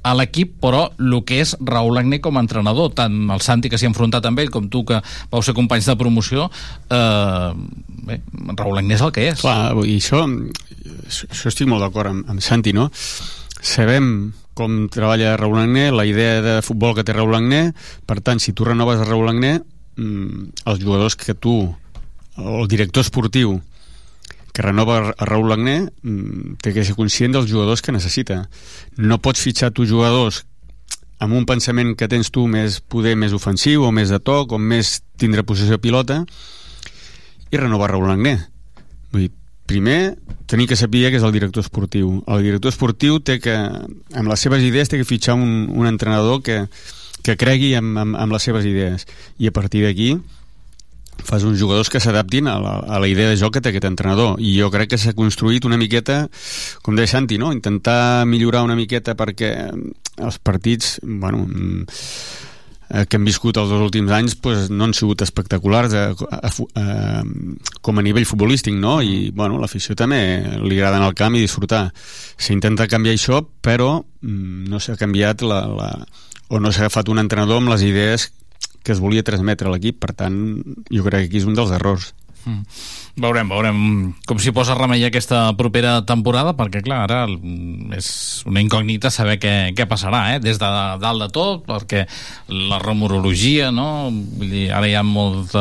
a 0.07 0.15
l'equip, 0.17 0.55
però 0.63 0.87
el 0.97 1.19
que 1.27 1.41
és 1.43 1.53
Raúl 1.59 1.99
Agné 2.01 2.21
com 2.23 2.39
a 2.39 2.45
entrenador, 2.45 2.93
tant 2.97 3.17
el 3.35 3.43
Santi 3.43 3.69
que 3.69 3.77
s'hi 3.77 3.89
ha 3.89 3.91
enfrontat 3.91 4.25
amb 4.29 4.41
ell, 4.41 4.51
com 4.53 4.69
tu 4.71 4.85
que 4.87 5.01
vau 5.31 5.43
ser 5.45 5.55
companys 5.57 5.91
de 5.91 5.97
promoció, 5.99 6.49
eh, 6.89 7.51
bé, 8.07 8.21
Raúl 8.55 8.81
Agné 8.81 8.97
és 8.97 9.05
el 9.05 9.13
que 9.15 9.29
és. 9.31 9.43
Clar, 9.43 9.75
i 9.85 9.99
això, 9.99 10.23
això 11.07 11.51
estic 11.51 11.69
molt 11.69 11.85
d'acord 11.85 12.15
amb, 12.15 12.29
amb 12.31 12.43
Santi, 12.43 12.73
no? 12.77 12.89
Sabem 13.61 14.31
com 14.61 14.85
treballa 14.93 15.33
Raúl 15.39 15.59
Agné, 15.63 15.89
la 15.91 16.05
idea 16.05 16.41
de 16.45 16.55
futbol 16.61 16.93
que 16.95 17.05
té 17.07 17.15
Raúl 17.17 17.35
Agné, 17.35 17.71
per 18.05 18.21
tant, 18.21 18.39
si 18.39 18.53
tu 18.53 18.67
renoves 18.67 19.01
a 19.01 19.07
Raúl 19.09 19.31
Agné, 19.33 19.57
mm, 19.97 20.63
els 20.69 20.79
jugadors 20.83 21.17
que 21.17 21.33
tu, 21.33 21.55
el 22.37 22.67
director 22.69 23.01
esportiu 23.01 23.59
que 24.53 24.61
renova 24.61 25.13
a 25.15 25.25
Raúl 25.25 25.51
Agné 25.55 25.77
mm, 25.87 26.61
té 26.61 26.73
que 26.75 26.85
ser 26.85 26.95
conscient 26.95 27.33
dels 27.33 27.49
jugadors 27.49 27.81
que 27.81 27.95
necessita. 27.95 28.43
No 28.97 29.21
pots 29.23 29.41
fitxar 29.41 29.71
tu 29.71 29.87
jugadors 29.87 30.43
amb 31.21 31.37
un 31.37 31.45
pensament 31.45 31.93
que 31.95 32.09
tens 32.11 32.31
tu 32.33 32.47
més 32.49 32.79
poder 32.81 33.15
més 33.15 33.33
ofensiu 33.37 33.85
o 33.85 33.91
més 33.95 34.09
de 34.09 34.19
toc 34.19 34.51
o 34.51 34.59
més 34.59 34.99
tindre 35.21 35.45
possessió 35.47 35.77
pilota 35.77 36.23
i 37.51 37.59
renovar 37.59 37.91
Raúl 37.93 38.09
Agné 38.09 38.39
vull 39.11 39.27
dir, 39.27 39.31
primer 39.71 40.17
tenir 40.51 40.67
que 40.67 40.75
saber 40.75 41.09
que 41.09 41.19
és 41.21 41.23
el 41.23 41.31
director 41.31 41.63
esportiu. 41.63 42.17
El 42.27 42.43
director 42.43 42.73
esportiu 42.73 43.21
té 43.23 43.39
que 43.39 43.55
amb 43.55 44.27
les 44.27 44.43
seves 44.43 44.65
idees 44.67 44.91
té 44.91 44.99
que 44.99 45.07
fitxar 45.07 45.37
un, 45.39 45.71
un 45.71 45.87
entrenador 45.87 46.43
que, 46.43 46.65
que 47.23 47.37
cregui 47.39 47.71
amb, 47.79 47.95
amb, 47.97 48.19
amb 48.19 48.35
les 48.35 48.43
seves 48.49 48.67
idees. 48.67 49.07
I 49.39 49.47
a 49.47 49.55
partir 49.55 49.85
d'aquí 49.87 50.13
fas 51.21 51.43
uns 51.47 51.59
jugadors 51.59 51.89
que 51.93 52.01
s'adaptin 52.01 52.47
a, 52.49 52.57
la, 52.59 52.73
a 52.81 52.99
la 52.99 53.07
idea 53.07 53.29
de 53.29 53.37
joc 53.39 53.55
que 53.55 53.63
té 53.63 53.71
aquest 53.71 53.87
entrenador. 53.87 54.35
I 54.43 54.57
jo 54.59 54.71
crec 54.73 54.91
que 54.91 54.99
s'ha 54.99 55.15
construït 55.15 55.65
una 55.69 55.79
miqueta 55.79 56.25
com 56.83 56.97
deia 56.99 57.07
Santi, 57.07 57.39
no? 57.39 57.53
intentar 57.55 58.25
millorar 58.27 58.65
una 58.67 58.75
miqueta 58.75 59.15
perquè 59.15 59.53
els 59.71 60.39
partits 60.43 60.97
bueno, 61.03 61.47
eh, 62.91 63.05
que 63.07 63.17
hem 63.17 63.27
viscut 63.27 63.57
els 63.57 63.71
dos 63.71 63.81
últims 63.81 64.11
anys 64.15 64.35
pues, 64.35 64.69
no 64.69 64.85
han 64.85 64.95
sigut 64.97 65.23
espectaculars 65.25 65.95
a, 65.97 66.03
a, 66.11 66.51
a, 66.51 67.23
com 67.81 67.99
a 67.99 68.05
nivell 68.05 68.27
futbolístic 68.27 68.75
no? 68.77 68.99
i 69.01 69.31
bueno, 69.35 69.59
l'afició 69.61 69.95
també 69.97 70.21
li 70.61 70.77
agrada 70.77 70.99
anar 70.99 71.11
al 71.11 71.17
camp 71.17 71.37
i 71.37 71.45
disfrutar 71.45 71.87
s'intenta 71.95 72.89
canviar 72.91 73.17
això 73.17 73.41
però 73.63 73.97
mm, 74.01 74.69
no 74.71 74.79
s'ha 74.83 74.97
canviat 74.99 75.45
la, 75.47 75.63
la, 75.67 75.91
o 76.49 76.59
no 76.59 76.71
s'ha 76.71 76.87
agafat 76.87 77.11
un 77.13 77.23
entrenador 77.23 77.63
amb 77.63 77.73
les 77.73 77.85
idees 77.87 78.31
que 78.81 78.95
es 78.95 78.99
volia 78.99 79.21
transmetre 79.21 79.69
a 79.69 79.71
l'equip, 79.71 79.99
per 80.01 80.15
tant 80.17 80.35
jo 80.89 81.03
crec 81.05 81.27
que 81.27 81.29
aquí 81.29 81.41
és 81.43 81.45
un 81.45 81.57
dels 81.57 81.73
errors 81.75 82.13
Mm. 82.45 82.63
Veurem, 83.19 83.49
veurem 83.51 83.79
com 84.23 84.39
s'hi 84.39 84.53
posa 84.55 84.71
remei 84.77 85.03
aquesta 85.03 85.49
propera 85.59 85.97
temporada, 86.07 86.53
perquè, 86.55 86.79
clar, 86.85 87.01
ara 87.09 87.25
és 87.97 88.07
una 88.47 88.61
incògnita 88.63 89.09
saber 89.11 89.35
què, 89.41 89.51
què 89.75 89.85
passarà, 89.89 90.21
eh? 90.35 90.37
des 90.39 90.55
de 90.61 90.69
dalt 91.01 91.25
de 91.25 91.27
tot, 91.35 91.65
perquè 91.67 92.05
la 92.47 92.79
rumorologia, 92.79 93.67
no? 93.75 94.07
Vull 94.11 94.53
dir, 94.53 94.63
ara 94.71 94.87
hi 94.87 94.95
ha 94.95 95.03
molt, 95.03 95.57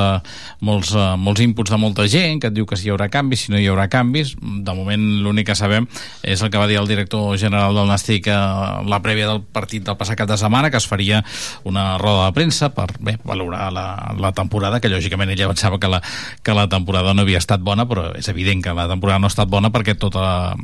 molts, 0.63 0.93
uh, 0.95 1.17
molts 1.19 1.43
inputs 1.43 1.75
de 1.75 1.81
molta 1.83 2.07
gent 2.11 2.39
que 2.39 2.53
et 2.53 2.55
diu 2.55 2.69
que 2.71 2.79
si 2.79 2.87
hi 2.87 2.93
haurà 2.95 3.11
canvis, 3.11 3.49
si 3.49 3.55
no 3.55 3.59
hi 3.59 3.67
haurà 3.67 3.89
canvis. 3.91 4.37
De 4.39 4.77
moment, 4.77 5.09
l'únic 5.25 5.51
que 5.51 5.59
sabem 5.59 5.91
és 6.23 6.39
el 6.39 6.55
que 6.55 6.63
va 6.63 6.71
dir 6.71 6.79
el 6.79 6.89
director 6.91 7.35
general 7.41 7.75
del 7.75 7.91
Nàstic 7.91 8.31
a 8.31 8.79
la 8.87 9.03
prèvia 9.03 9.27
del 9.27 9.43
partit 9.43 9.83
del 9.89 9.99
passat 9.99 10.21
cap 10.23 10.31
de 10.31 10.39
setmana, 10.39 10.71
que 10.71 10.79
es 10.79 10.87
faria 10.87 11.25
una 11.67 11.99
roda 11.99 12.29
de 12.29 12.39
premsa 12.39 12.71
per 12.77 12.93
bé, 13.01 13.19
valorar 13.27 13.73
la, 13.75 13.87
la 14.23 14.33
temporada, 14.39 14.79
que 14.79 14.93
lògicament 14.93 15.35
ella 15.35 15.51
pensava 15.51 15.83
que 15.83 15.91
la, 15.91 16.03
que 16.47 16.55
la 16.55 16.69
temporada 16.71 17.11
no 17.15 17.27
havia 17.27 17.40
estat 17.41 17.65
bona, 17.65 17.87
però 17.89 18.11
és 18.19 18.29
evident 18.33 18.63
que 18.65 18.75
la 18.77 18.87
temporada 18.91 19.21
no 19.23 19.29
ha 19.29 19.33
estat 19.33 19.51
bona 19.51 19.73
perquè 19.75 19.97
tota 19.99 20.55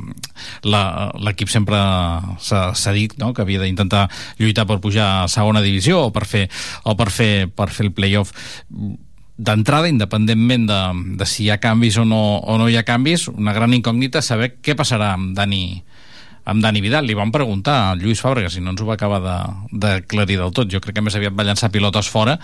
l'equip 0.63 1.51
sempre 1.51 1.79
s'ha 2.39 2.93
dit 2.95 3.17
no? 3.21 3.33
que 3.33 3.43
havia 3.43 3.61
d'intentar 3.63 4.07
lluitar 4.39 4.67
per 4.69 4.79
pujar 4.83 5.09
a 5.23 5.27
segona 5.31 5.65
divisió 5.65 6.07
o 6.07 6.13
per 6.15 6.25
fer, 6.29 6.47
o 6.83 6.95
per 6.99 7.11
fer, 7.13 7.49
per 7.49 7.69
fer 7.73 7.89
el 7.89 7.93
playoff 7.97 8.33
d'entrada, 9.37 9.87
independentment 9.87 10.65
de, 10.65 10.79
de 11.19 11.25
si 11.29 11.45
hi 11.45 11.51
ha 11.53 11.59
canvis 11.61 11.99
o 12.01 12.05
no, 12.09 12.39
o 12.41 12.57
no 12.57 12.69
hi 12.69 12.77
ha 12.77 12.85
canvis, 12.87 13.27
una 13.29 13.53
gran 13.53 13.75
incògnita 13.77 14.23
saber 14.25 14.55
què 14.65 14.73
passarà 14.75 15.11
amb 15.13 15.35
Dani, 15.37 15.77
amb 16.49 16.63
Dani 16.63 16.81
Vidal. 16.81 17.05
Li 17.05 17.17
van 17.17 17.31
preguntar 17.31 17.77
a 17.83 17.95
Lluís 17.99 18.23
Fàbrega 18.23 18.49
si 18.49 18.63
no 18.63 18.73
ens 18.73 18.81
ho 18.81 18.89
va 18.89 18.97
acabar 18.97 19.21
de, 19.21 19.37
de 19.77 19.93
clarir 20.09 20.39
del 20.41 20.55
tot. 20.57 20.71
Jo 20.71 20.81
crec 20.81 20.97
que 20.97 21.05
més 21.05 21.15
aviat 21.15 21.37
va 21.37 21.45
llançar 21.45 21.69
pilotes 21.73 22.09
fora. 22.09 22.39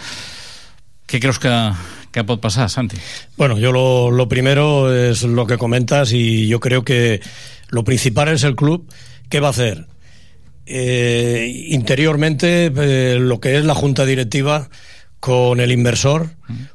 Què 1.08 1.20
creus 1.20 1.40
que, 1.40 1.52
que 2.12 2.24
pot 2.24 2.42
pasar, 2.42 2.70
Santi? 2.70 2.98
Bueno, 3.38 3.58
yo 3.58 3.72
lo, 3.72 4.12
lo 4.12 4.28
primero 4.30 4.94
es 4.94 5.24
lo 5.24 5.46
que 5.46 5.58
comentas 5.58 6.14
y 6.14 6.48
yo 6.48 6.60
creo 6.60 6.84
que 6.84 7.22
lo 7.70 7.84
principal 7.84 8.30
es 8.30 8.44
el 8.44 8.56
club. 8.56 8.88
¿Qué 9.30 9.40
va 9.40 9.48
a 9.48 9.52
hacer? 9.52 9.88
Eh, 10.66 11.66
interiormente, 11.70 12.72
eh, 12.76 13.18
lo 13.20 13.40
que 13.40 13.58
es 13.58 13.66
la 13.66 13.76
junta 13.76 14.06
directiva 14.06 14.70
con 15.20 15.60
el 15.62 15.72
inversor, 15.72 16.32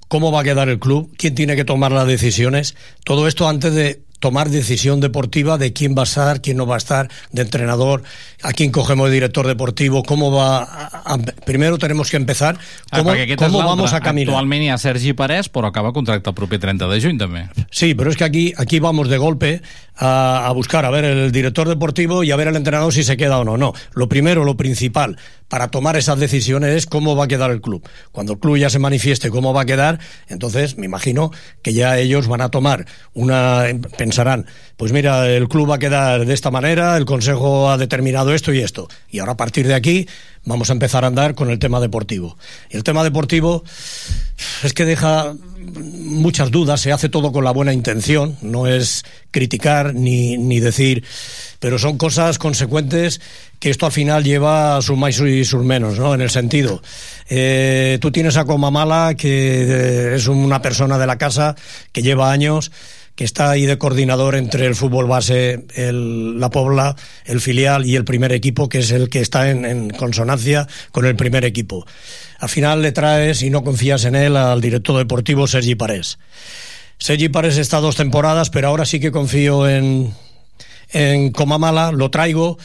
cómo 0.09 0.33
va 0.33 0.41
a 0.41 0.45
quedar 0.45 0.71
el 0.71 0.79
club, 0.79 1.13
quién 1.19 1.35
tiene 1.35 1.55
que 1.55 1.67
tomar 1.67 1.93
las 1.93 2.07
decisiones, 2.07 2.77
todo 3.05 3.29
esto 3.29 3.47
antes 3.47 3.75
de 3.75 4.01
tomar 4.19 4.51
decisión 4.51 5.01
deportiva 5.01 5.59
de 5.59 5.73
quién 5.73 5.95
va 5.97 6.03
a 6.03 6.05
estar, 6.05 6.41
quién 6.41 6.57
no 6.57 6.67
va 6.67 6.75
a 6.75 6.79
estar, 6.79 7.09
de 7.33 7.43
entrenador, 7.43 8.03
a 8.43 8.53
quién 8.53 8.71
cogemos 8.71 9.09
de 9.09 9.15
director 9.15 9.47
deportivo, 9.47 10.03
cómo 10.03 10.31
va 10.33 10.59
a, 10.63 11.15
a- 11.15 11.19
primero 11.45 11.79
tenemos 11.79 12.11
que 12.11 12.17
empezar 12.17 12.59
cómo, 12.91 13.11
ah, 13.11 13.17
cómo 13.37 13.59
és 13.61 13.65
vamos 13.65 13.93
a 13.93 14.01
caminar. 14.01 14.35
Actualment 14.35 14.63
hi 14.63 14.69
ha 14.71 14.79
Sergi 14.79 15.13
Parés, 15.13 15.49
però 15.49 15.69
acaba 15.69 15.93
contracte 15.93 16.31
el 16.31 16.35
proper 16.35 16.59
30 16.59 16.89
de 16.89 17.01
juny, 17.01 17.19
també. 17.19 17.49
Sí, 17.71 17.95
pero 17.95 18.11
es 18.11 18.17
que 18.17 18.25
aquí, 18.25 18.53
aquí 18.57 18.81
vamos 18.81 19.09
de 19.09 19.19
golpe 19.19 19.63
a, 19.97 20.47
a 20.47 20.53
buscar 20.53 20.85
a 20.85 20.91
ver 20.91 21.05
el 21.05 21.33
director 21.33 21.69
deportivo 21.69 22.23
y 22.25 22.31
a 22.31 22.37
ver 22.37 22.49
el 22.49 22.57
entrenador 22.57 22.93
si 22.93 23.03
se 23.05 23.17
queda 23.17 23.39
o 23.39 23.45
no. 23.45 23.57
No, 23.57 23.73
lo 23.95 24.09
primero, 24.09 24.45
lo 24.45 24.57
principal 24.57 25.17
para 25.49 25.69
tomar 25.69 25.97
esas 25.97 26.19
decisiones 26.19 26.75
es 26.75 26.87
cómo 26.87 27.17
va 27.17 27.25
a 27.25 27.29
quedar 27.29 27.51
el 27.51 27.61
club. 27.61 27.87
Cuando 28.13 28.35
el 28.35 28.39
club 28.39 28.57
ya 28.59 28.71
se 28.71 28.79
manifieste 28.79 29.31
cómo 29.31 29.53
va 29.53 29.63
a 29.63 29.67
quedar, 29.67 29.99
entonces 30.29 30.77
me 30.77 30.87
imagino 30.87 31.31
que 31.63 31.73
ya 31.73 31.99
ellos 31.99 32.29
van 32.29 32.41
a 32.41 32.51
tomar 32.51 32.87
una, 33.15 33.65
pensarán, 33.97 34.47
pues 34.77 34.93
mira, 34.93 35.29
el 35.29 35.49
club 35.49 35.71
va 35.71 35.77
a 35.77 35.79
quedar 35.79 36.25
de 36.25 36.35
esta 36.35 36.51
manera, 36.51 36.97
el 36.97 37.05
consejo 37.05 37.71
ha 37.71 37.79
determinado 37.79 38.35
esto 38.35 38.53
y 38.53 38.61
esto. 38.61 38.89
Y 39.11 39.19
ahora 39.19 39.33
a 39.33 39.37
partir 39.37 39.67
de 39.67 39.75
aquí 39.75 40.07
vamos 40.49 40.71
a 40.71 40.73
empezar 40.73 41.05
a 41.05 41.09
andar 41.09 41.35
con 41.35 41.51
el 41.51 41.59
tema 41.59 41.79
deportivo. 41.79 42.37
Y 42.71 42.77
el 42.77 42.83
tema 42.83 43.05
deportivo 43.05 43.63
es 44.65 44.73
que 44.73 44.85
deja 44.85 45.35
muchas 45.59 46.51
dudas, 46.51 46.81
se 46.81 46.91
hace 46.91 47.09
todo 47.09 47.33
con 47.33 47.45
la 47.45 47.51
buena 47.51 47.73
intención, 47.73 48.37
no 48.41 48.67
es 48.67 49.05
criticar 49.31 49.95
ni, 49.95 50.39
ni 50.39 50.59
decir, 50.59 51.05
pero 51.61 51.79
son 51.79 51.99
cosas 51.99 52.39
consecuentes 52.39 53.21
que 53.61 53.71
esto 53.71 53.87
al 53.87 53.93
final 53.93 54.25
lleva 54.25 54.77
a 54.77 54.83
sus 54.83 54.97
más 54.97 55.19
y 55.21 55.45
sus 55.45 55.65
menos, 55.65 55.99
¿no? 55.99 56.15
En 56.15 56.21
el 56.21 56.31
sentido, 56.31 56.81
eh, 57.29 57.99
tú 58.01 58.11
tienes 58.11 58.37
a 58.37 58.45
Comamala, 58.45 59.15
que 59.17 59.63
eh, 59.63 60.15
es 60.15 60.29
una 60.29 60.63
persona 60.63 60.97
de 60.97 61.07
la 61.07 61.19
casa 61.19 61.57
que 61.93 62.03
lleva 62.03 62.33
años, 62.33 62.71
que 63.19 63.25
está 63.25 63.51
ahí 63.51 63.67
de 63.67 63.79
coordinador 63.79 64.37
entre 64.37 64.65
el 64.67 64.77
fútbol 64.77 65.07
base, 65.07 65.65
la 65.75 66.51
Pobla, 66.51 66.95
el 67.25 67.41
filial 67.41 67.85
y 67.85 67.97
el 67.97 68.05
primer 68.05 68.31
equipo, 68.31 68.69
que 68.69 68.79
es 68.79 68.93
el 68.93 69.11
que 69.11 69.19
está 69.19 69.51
en, 69.51 69.65
en 69.65 69.91
consonancia 69.91 70.69
con 70.93 71.05
el 71.05 71.17
primer 71.17 71.45
equipo. 71.45 71.85
Al 72.39 72.49
final 72.49 72.81
le 72.81 72.93
traes 72.93 73.43
y 73.43 73.51
no 73.51 73.65
confías 73.65 74.05
en 74.05 74.15
él 74.15 74.37
al 74.37 74.61
director 74.61 74.97
deportivo 74.97 75.49
Sergi 75.49 75.75
Parés. 75.75 76.21
Sergi 76.99 77.29
Parés 77.29 77.57
está 77.57 77.81
dos 77.81 77.97
temporadas, 77.97 78.51
pero 78.51 78.69
ahora 78.69 78.85
sí 78.85 79.01
que 79.01 79.11
confío 79.11 79.69
en, 79.69 80.15
en 80.93 81.33
Comamala, 81.33 81.91
lo 81.91 82.13
traigo 82.13 82.57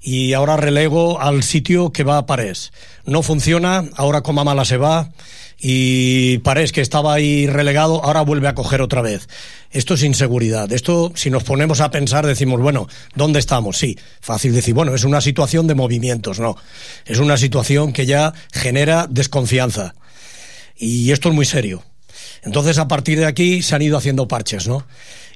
y 0.00 0.32
ahora 0.32 0.56
relego 0.56 1.20
al 1.20 1.42
sitio 1.42 1.92
que 1.92 2.04
va 2.04 2.16
a 2.16 2.24
Parés. 2.24 2.72
No 3.04 3.22
funciona, 3.22 3.84
ahora 3.94 4.22
Comamala 4.22 4.64
se 4.64 4.78
va 4.78 5.10
y 5.60 6.38
Parés, 6.38 6.70
que 6.70 6.80
estaba 6.80 7.14
ahí 7.14 7.48
relegado, 7.48 8.04
ahora 8.04 8.22
vuelve 8.22 8.46
a 8.46 8.54
coger 8.54 8.80
otra 8.80 9.02
vez. 9.02 9.28
Esto 9.70 9.94
es 9.94 10.04
inseguridad. 10.04 10.72
Esto, 10.72 11.12
si 11.16 11.30
nos 11.30 11.42
ponemos 11.42 11.80
a 11.80 11.90
pensar, 11.90 12.24
decimos, 12.26 12.60
bueno, 12.60 12.86
¿dónde 13.14 13.40
estamos? 13.40 13.76
Sí, 13.76 13.98
fácil 14.20 14.54
decir, 14.54 14.74
bueno, 14.74 14.94
es 14.94 15.04
una 15.04 15.20
situación 15.20 15.66
de 15.66 15.74
movimientos, 15.74 16.38
no. 16.38 16.56
Es 17.04 17.18
una 17.18 17.36
situación 17.36 17.92
que 17.92 18.06
ya 18.06 18.32
genera 18.52 19.08
desconfianza. 19.10 19.94
Y 20.76 21.10
esto 21.10 21.28
es 21.28 21.34
muy 21.34 21.44
serio. 21.44 21.82
Entonces, 22.42 22.78
a 22.78 22.88
partir 22.88 23.18
de 23.18 23.26
aquí 23.26 23.62
se 23.62 23.74
han 23.74 23.82
ido 23.82 23.96
haciendo 23.96 24.28
parches, 24.28 24.68
¿no? 24.68 24.86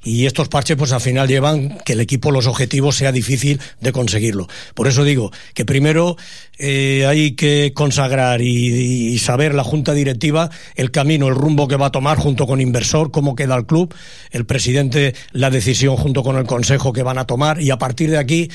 Y 0.05 0.25
estos 0.25 0.49
parches, 0.49 0.75
pues 0.75 0.91
al 0.91 0.99
final 0.99 1.29
llevan 1.29 1.77
que 1.85 1.93
el 1.93 2.01
equipo, 2.01 2.29
los 2.29 2.47
objetivos, 2.47 2.97
sea 2.97 3.13
difícil 3.13 3.61
de 3.79 3.93
conseguirlo. 3.93 4.47
Por 4.73 4.87
eso 4.87 5.05
digo 5.05 5.31
que 5.53 5.63
primero 5.63 6.17
eh, 6.57 7.05
hay 7.07 7.31
que 7.31 7.71
consagrar 7.73 8.41
y, 8.41 9.13
y 9.13 9.19
saber 9.19 9.55
la 9.55 9.63
junta 9.63 9.93
directiva 9.93 10.49
el 10.75 10.91
camino, 10.91 11.29
el 11.29 11.35
rumbo 11.35 11.69
que 11.69 11.77
va 11.77 11.85
a 11.87 11.91
tomar 11.91 12.17
junto 12.17 12.45
con 12.47 12.59
inversor, 12.59 13.11
cómo 13.11 13.35
queda 13.35 13.55
el 13.55 13.65
club, 13.65 13.93
el 14.31 14.45
presidente, 14.45 15.15
la 15.31 15.49
decisión 15.49 15.95
junto 15.95 16.21
con 16.21 16.35
el 16.35 16.45
consejo 16.45 16.91
que 16.91 17.03
van 17.03 17.17
a 17.17 17.25
tomar 17.25 17.61
y 17.61 17.71
a 17.71 17.77
partir 17.77 18.11
de 18.11 18.17
aquí 18.17 18.49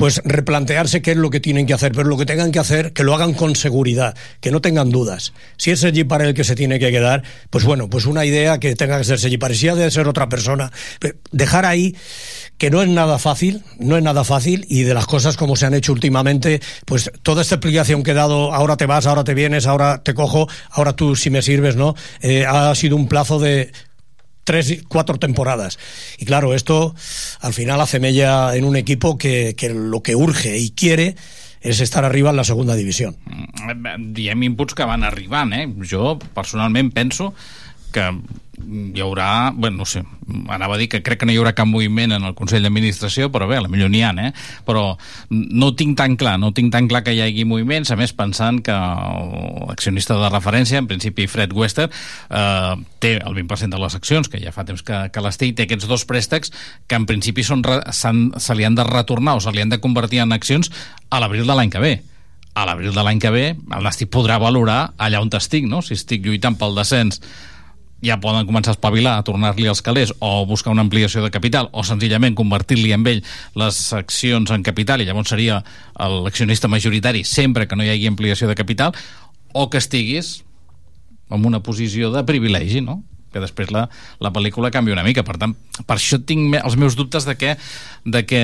pues 0.00 0.22
replantearse 0.24 1.02
qué 1.02 1.10
es 1.10 1.18
lo 1.18 1.28
que 1.28 1.40
tienen 1.40 1.66
que 1.66 1.74
hacer, 1.74 1.92
pero 1.92 2.08
lo 2.08 2.16
que 2.16 2.24
tengan 2.24 2.52
que 2.52 2.58
hacer, 2.58 2.94
que 2.94 3.04
lo 3.04 3.14
hagan 3.14 3.34
con 3.34 3.54
seguridad, 3.54 4.16
que 4.40 4.50
no 4.50 4.62
tengan 4.62 4.88
dudas. 4.88 5.34
Si 5.58 5.72
es 5.72 5.80
Sergi 5.80 6.04
para 6.04 6.24
el 6.26 6.32
que 6.32 6.42
se 6.42 6.54
tiene 6.54 6.78
que 6.78 6.90
quedar, 6.90 7.22
pues 7.50 7.66
bueno, 7.66 7.90
pues 7.90 8.06
una 8.06 8.24
idea 8.24 8.58
que 8.58 8.74
tenga 8.76 8.96
que 8.96 9.04
ser 9.04 9.18
Sergi 9.18 9.36
para 9.36 9.52
si 9.52 9.68
ha 9.68 9.74
de 9.74 9.90
ser 9.90 10.08
otra 10.08 10.30
persona. 10.30 10.72
Dejar 11.32 11.66
ahí 11.66 11.94
que 12.56 12.70
no 12.70 12.80
es 12.80 12.88
nada 12.88 13.18
fácil, 13.18 13.62
no 13.78 13.98
es 13.98 14.02
nada 14.02 14.24
fácil, 14.24 14.64
y 14.70 14.84
de 14.84 14.94
las 14.94 15.04
cosas 15.04 15.36
como 15.36 15.54
se 15.54 15.66
han 15.66 15.74
hecho 15.74 15.92
últimamente, 15.92 16.62
pues 16.86 17.10
toda 17.20 17.42
esta 17.42 17.56
explicación 17.56 18.02
que 18.02 18.12
he 18.12 18.14
dado, 18.14 18.54
ahora 18.54 18.78
te 18.78 18.86
vas, 18.86 19.06
ahora 19.06 19.22
te 19.22 19.34
vienes, 19.34 19.66
ahora 19.66 20.02
te 20.02 20.14
cojo, 20.14 20.48
ahora 20.70 20.94
tú 20.94 21.14
si 21.14 21.28
me 21.28 21.42
sirves, 21.42 21.76
¿no? 21.76 21.94
Eh, 22.22 22.46
ha 22.46 22.74
sido 22.74 22.96
un 22.96 23.06
plazo 23.06 23.38
de 23.38 23.70
tres, 24.44 24.82
cuatro 24.88 25.18
temporadas. 25.18 25.78
Y 26.18 26.24
claro, 26.24 26.54
esto 26.54 26.94
al 27.40 27.52
final 27.54 27.80
hace 27.80 28.00
mella 28.00 28.54
en 28.56 28.64
un 28.64 28.76
equipo 28.76 29.18
que, 29.18 29.54
que 29.56 29.70
lo 29.70 30.02
que 30.02 30.16
urge 30.16 30.58
y 30.58 30.70
quiere 30.70 31.16
és 31.60 31.80
estar 31.84 32.04
arriba 32.04 32.30
en 32.30 32.36
la 32.40 32.44
segunda 32.44 32.74
divisió. 32.74 33.12
Mm, 33.28 34.12
Diem 34.16 34.42
inputs 34.48 34.74
que 34.74 34.86
van 34.88 35.04
arribant, 35.04 35.52
eh? 35.52 35.66
Jo, 35.84 36.14
personalment, 36.34 36.88
penso 36.96 37.34
que 37.94 38.10
hi 38.70 39.00
haurà, 39.00 39.52
bueno, 39.54 39.78
no 39.78 39.86
sé, 39.88 40.02
anava 40.48 40.74
a 40.76 40.78
dir 40.78 40.88
que 40.92 41.00
crec 41.02 41.20
que 41.20 41.26
no 41.26 41.32
hi 41.32 41.38
haurà 41.40 41.52
cap 41.56 41.66
moviment 41.66 42.12
en 42.14 42.26
el 42.28 42.34
Consell 42.38 42.62
d'Administració, 42.62 43.30
però 43.32 43.48
bé, 43.50 43.58
millor 43.72 43.90
n'hi 43.90 44.02
ha, 44.04 44.10
eh? 44.20 44.30
Però 44.66 44.84
no 45.30 45.70
tinc 45.78 45.96
tan 45.98 46.16
clar, 46.20 46.36
no 46.38 46.52
tinc 46.56 46.70
tan 46.72 46.88
clar 46.90 47.02
que 47.06 47.14
hi 47.16 47.22
hagi 47.24 47.46
moviments, 47.48 47.90
a 47.90 47.98
més 47.98 48.12
pensant 48.16 48.60
que 48.64 48.76
l'accionista 48.76 50.18
de 50.20 50.28
referència, 50.30 50.78
en 50.78 50.90
principi 50.90 51.26
Fred 51.30 51.54
Wester, 51.56 51.88
eh, 51.88 52.74
té 53.00 53.16
el 53.18 53.34
20% 53.40 53.74
de 53.74 53.82
les 53.82 53.98
accions, 53.98 54.28
que 54.28 54.42
ja 54.42 54.54
fa 54.54 54.66
temps 54.68 54.84
que, 54.86 55.02
que 55.10 55.24
les 55.24 55.40
té, 55.40 55.50
i 55.50 55.56
té 55.56 55.66
aquests 55.66 55.88
dos 55.90 56.06
préstecs 56.06 56.54
que 56.86 57.00
en 57.00 57.08
principi 57.08 57.46
són, 57.46 57.64
se 57.90 58.54
li 58.54 58.68
han 58.68 58.78
de 58.78 58.86
retornar 58.86 59.38
o 59.38 59.42
se 59.42 59.52
li 59.54 59.64
han 59.64 59.72
de 59.72 59.80
convertir 59.80 60.22
en 60.22 60.36
accions 60.36 60.70
a 61.10 61.20
l'abril 61.20 61.46
de 61.48 61.56
l'any 61.56 61.72
que 61.72 61.82
ve 61.82 61.98
a 62.54 62.64
l'abril 62.66 62.90
de 62.92 63.02
l'any 63.06 63.20
que 63.22 63.30
ve 63.30 63.44
el 63.54 63.84
Nàstic 63.86 64.10
podrà 64.10 64.40
valorar 64.42 64.92
allà 64.98 65.20
on 65.22 65.30
estic, 65.38 65.68
no? 65.70 65.80
si 65.86 65.94
estic 65.94 66.24
lluitant 66.26 66.58
pel 66.58 66.74
descens 66.74 67.22
ja 68.04 68.18
poden 68.20 68.46
començar 68.48 68.72
a 68.72 68.76
espavilar, 68.78 69.18
a 69.18 69.24
tornar-li 69.26 69.68
els 69.68 69.82
calés 69.84 70.12
o 70.18 70.46
buscar 70.48 70.72
una 70.72 70.84
ampliació 70.86 71.22
de 71.24 71.30
capital 71.32 71.68
o 71.72 71.84
senzillament 71.84 72.36
convertir-li 72.38 72.92
amb 72.96 73.10
ell 73.12 73.22
les 73.60 73.80
accions 73.96 74.50
en 74.54 74.64
capital 74.66 75.02
i 75.02 75.08
llavors 75.08 75.32
seria 75.32 75.60
l'accionista 75.96 76.68
majoritari 76.68 77.24
sempre 77.24 77.68
que 77.68 77.76
no 77.76 77.84
hi 77.84 77.92
hagi 77.92 78.08
ampliació 78.08 78.48
de 78.48 78.56
capital 78.56 78.96
o 79.52 79.68
que 79.68 79.78
estiguis 79.78 80.40
en 81.30 81.46
una 81.46 81.60
posició 81.62 82.10
de 82.10 82.24
privilegi, 82.26 82.80
no? 82.80 83.02
Que 83.32 83.42
després 83.42 83.70
la, 83.74 83.86
la 84.20 84.32
pel·lícula 84.34 84.72
canvia 84.74 84.96
una 84.96 85.04
mica. 85.06 85.24
Per 85.26 85.36
tant, 85.40 85.54
per 85.86 85.96
això 85.96 86.20
tinc 86.26 86.56
els 86.60 86.76
meus 86.80 86.96
dubtes 86.98 87.26
de 87.28 87.36
que, 87.38 87.56
de 88.04 88.24
que, 88.26 88.42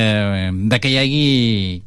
de 0.52 0.80
que 0.80 0.92
hi 0.92 0.98
hagi 1.00 1.26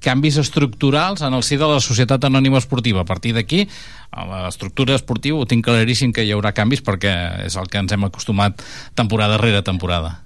canvis 0.03 0.39
estructurals 0.41 1.23
en 1.25 1.35
el 1.35 1.45
si 1.47 1.59
de 1.59 1.69
la 1.69 1.81
societat 1.83 2.27
anònima 2.29 2.61
esportiva. 2.61 3.03
A 3.03 3.09
partir 3.09 3.33
d'aquí, 3.37 3.65
a 4.11 4.25
l'estructura 4.45 4.97
esportiva 4.97 5.39
ho 5.39 5.47
tinc 5.49 5.65
claríssim 5.65 6.13
que 6.15 6.25
hi 6.25 6.33
haurà 6.35 6.53
canvis 6.57 6.83
perquè 6.85 7.13
és 7.45 7.55
el 7.59 7.69
que 7.71 7.81
ens 7.81 7.93
hem 7.95 8.07
acostumat 8.07 8.63
temporada 8.99 9.39
rere 9.41 9.63
temporada. 9.63 10.19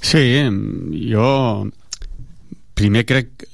Sí, 0.00 0.40
jo 1.10 1.68
primer 2.74 3.04
crec 3.04 3.44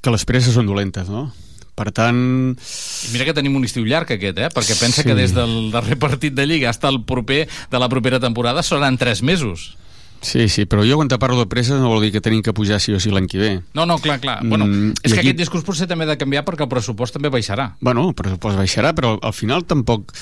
que 0.00 0.12
les 0.12 0.26
presses 0.28 0.56
són 0.56 0.68
dolentes, 0.68 1.08
no? 1.08 1.30
Per 1.80 1.88
tant, 1.96 2.18
I 2.52 3.08
mira 3.14 3.24
que 3.24 3.32
tenim 3.32 3.54
un 3.56 3.64
estiu 3.64 3.86
llarg 3.88 4.10
aquest, 4.12 4.36
eh? 4.36 4.48
perquè 4.52 4.74
pensa 4.76 5.00
Sí. 5.00 5.08
que 5.08 5.14
des 5.16 5.32
del 5.32 5.70
darrer 5.72 5.96
partit 5.96 6.34
de 6.36 6.44
Lliga 6.44 6.72
fins 6.74 6.84
al 6.84 6.98
proper 7.08 7.46
de 7.70 7.78
la 7.80 7.88
propera 7.88 8.20
temporada 8.20 8.62
seran 8.62 8.98
tres 9.00 9.22
mesos. 9.22 9.76
sí, 10.20 10.50
sí, 10.52 10.66
però 10.68 10.84
jo 10.84 10.96
quan 11.00 11.08
te 11.08 11.16
parlo 11.16 11.38
de 11.40 11.46
presses 11.48 11.80
no 11.80 11.88
vol 11.88 12.02
dir 12.04 12.10
que 12.12 12.20
tenim 12.20 12.42
que 12.44 12.52
pujar 12.52 12.78
sí 12.84 12.92
o 12.92 13.00
sí 13.00 13.08
l'any 13.10 13.26
que 13.26 13.38
ve. 13.38 13.62
No, 13.72 13.86
no, 13.86 13.96
clar, 13.98 14.20
clar. 14.20 14.40
Bueno, 14.44 14.66
Mm, 14.66 14.90
és 15.02 15.14
que 15.14 15.20
aquí- 15.20 15.28
aquest 15.30 15.38
discurs 15.38 15.64
potser 15.64 15.86
també 15.88 16.04
ha 16.04 16.08
de 16.12 16.18
canviar 16.18 16.44
perquè 16.44 16.60
el 16.64 16.68
pressupost 16.68 17.14
també 17.14 17.30
baixarà. 17.30 17.76
Bueno, 17.80 18.06
el 18.10 18.14
pressupost 18.14 18.58
baixarà, 18.58 18.92
però 18.94 19.18
al 19.22 19.32
final 19.32 19.64
tampoc... 19.64 20.12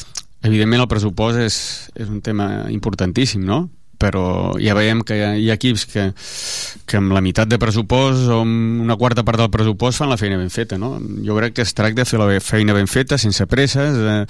Evidentment 0.40 0.80
el 0.82 0.86
pressupost 0.86 1.36
és, 1.42 1.90
és 1.96 2.06
un 2.08 2.20
tema 2.22 2.66
importantíssim, 2.70 3.42
no? 3.44 3.68
Però 3.98 4.54
ja 4.62 4.76
veiem 4.78 5.02
que 5.02 5.16
hi 5.18 5.22
ha, 5.26 5.30
hi 5.34 5.48
ha 5.50 5.56
equips 5.58 5.84
que, 5.90 6.04
que 6.86 7.00
amb 7.00 7.10
la 7.16 7.22
meitat 7.24 7.50
de 7.50 7.58
pressupost 7.58 8.28
o 8.30 8.40
amb 8.44 8.84
una 8.84 8.96
quarta 9.00 9.24
part 9.26 9.42
del 9.42 9.50
pressupost 9.50 9.98
fan 9.98 10.12
la 10.12 10.18
feina 10.20 10.38
ben 10.38 10.52
feta, 10.54 10.78
no? 10.78 10.94
Jo 11.26 11.34
crec 11.40 11.56
que 11.56 11.66
es 11.66 11.74
tracta 11.74 12.04
de 12.04 12.08
fer 12.08 12.22
la 12.22 12.30
feina 12.44 12.76
ben 12.76 12.86
feta, 12.86 13.18
sense 13.18 13.48
presses, 13.50 13.98
eh, 13.98 14.22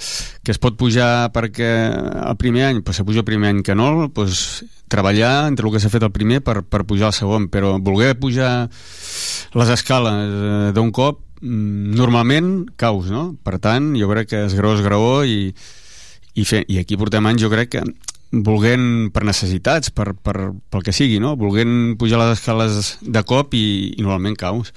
que 0.43 0.55
es 0.55 0.61
pot 0.61 0.77
pujar 0.79 1.29
perquè 1.35 1.69
el 1.93 2.37
primer 2.41 2.65
any, 2.71 2.81
pues 2.81 2.97
se 2.97 3.05
puja 3.05 3.21
el 3.21 3.29
primer 3.29 3.53
any 3.53 3.63
que 3.63 3.77
no, 3.77 4.09
pues 4.09 4.65
treballar 4.89 5.47
entre 5.47 5.67
el 5.67 5.73
que 5.73 5.79
s'ha 5.79 5.91
fet 5.93 6.03
el 6.03 6.11
primer 6.11 6.41
per, 6.43 6.63
per 6.65 6.83
pujar 6.89 7.13
el 7.13 7.15
segon, 7.15 7.47
però 7.53 7.77
voler 7.79 8.15
pujar 8.19 8.67
les 9.53 9.73
escales 9.77 10.33
eh, 10.33 10.71
d'un 10.75 10.91
cop 10.91 11.21
mm, 11.39 11.95
normalment 11.95 12.51
caus, 12.75 13.07
no? 13.13 13.29
Per 13.45 13.59
tant, 13.63 13.93
jo 13.99 14.09
crec 14.11 14.33
que 14.33 14.43
és 14.49 14.57
graó 14.57 14.75
és 14.75 14.83
graó 14.85 15.11
i, 15.23 15.53
i, 16.33 16.43
fer, 16.43 16.65
i 16.67 16.81
aquí 16.81 16.97
portem 16.99 17.29
anys, 17.29 17.45
jo 17.45 17.53
crec 17.53 17.77
que 17.77 17.85
volent 18.31 19.09
per 19.13 19.23
necessitats, 19.25 19.89
per, 19.89 20.13
per, 20.13 20.51
pel 20.69 20.85
que 20.85 20.93
sigui, 20.93 21.17
no? 21.21 21.35
volent 21.39 21.95
pujar 21.99 22.21
les 22.21 22.37
escales 22.37 22.97
de 23.01 23.23
cop 23.25 23.55
i, 23.57 23.65
i 23.97 24.05
normalment 24.05 24.37
caus. 24.37 24.73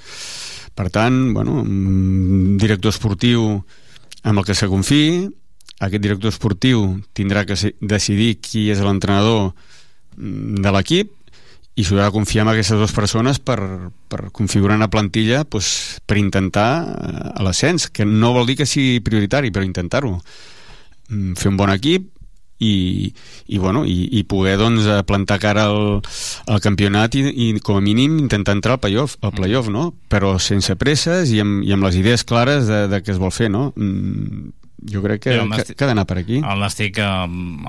Per 0.72 0.88
tant, 0.88 1.32
bueno, 1.34 1.60
un 1.60 2.56
director 2.60 2.94
esportiu 2.94 3.60
amb 4.24 4.40
el 4.40 4.46
que 4.46 4.56
se 4.56 4.70
confiï, 4.70 5.26
aquest 5.82 6.02
director 6.02 6.30
esportiu 6.30 6.84
tindrà 7.16 7.42
que 7.44 7.56
decidir 7.80 8.36
qui 8.40 8.68
és 8.70 8.80
l'entrenador 8.80 9.50
mm, 10.16 10.62
de 10.62 10.72
l'equip 10.72 11.10
i 11.74 11.84
s'haurà 11.84 12.06
de 12.06 12.14
confiar 12.14 12.44
en 12.44 12.52
aquestes 12.52 12.78
dues 12.78 12.92
persones 12.92 13.40
per, 13.40 13.58
per 14.12 14.28
configurar 14.36 14.76
una 14.76 14.90
plantilla 14.92 15.42
pues, 15.44 15.98
per 16.06 16.20
intentar 16.20 16.70
eh, 16.84 17.42
l'ascens, 17.44 17.88
que 17.88 18.06
no 18.06 18.32
vol 18.36 18.46
dir 18.48 18.58
que 18.60 18.68
sigui 18.68 19.00
prioritari, 19.04 19.50
però 19.50 19.64
intentar-ho. 19.64 20.14
Mm, 21.10 21.36
Fer 21.40 21.52
un 21.52 21.60
bon 21.60 21.72
equip 21.72 22.08
i, 22.62 23.10
i, 23.46 23.58
bueno, 23.58 23.84
i, 23.88 24.06
i 24.18 24.22
poder 24.28 24.56
doncs, 24.60 24.86
eh, 24.86 25.02
plantar 25.08 25.40
cara 25.42 25.66
al, 25.70 26.00
al 26.46 26.62
campionat 26.64 27.18
i, 27.18 27.26
i 27.26 27.48
com 27.64 27.80
a 27.80 27.84
mínim 27.84 28.18
intentar 28.22 28.56
entrar 28.56 28.78
al 28.78 28.82
playoff, 28.84 29.18
al 29.22 29.34
playoff 29.36 29.70
no? 29.72 29.90
però 30.12 30.36
sense 30.42 30.76
presses 30.80 31.34
i 31.34 31.42
amb, 31.42 31.62
i 31.66 31.74
amb 31.74 31.88
les 31.88 31.98
idees 32.00 32.26
clares 32.28 32.68
de, 32.70 32.86
de 32.92 33.02
què 33.02 33.14
es 33.14 33.22
vol 33.22 33.34
fer 33.34 33.50
no? 33.52 33.70
mm, 33.76 34.50
jo 34.92 35.02
crec 35.02 35.22
que, 35.28 35.38
Sí, 35.38 35.48
que, 35.72 35.74
que 35.76 35.84
ha 35.84 35.90
d'anar 35.92 36.06
per 36.10 36.18
aquí 36.22 36.40
El 36.42 36.62
Nàstic, 36.62 36.98
eh, 36.98 37.06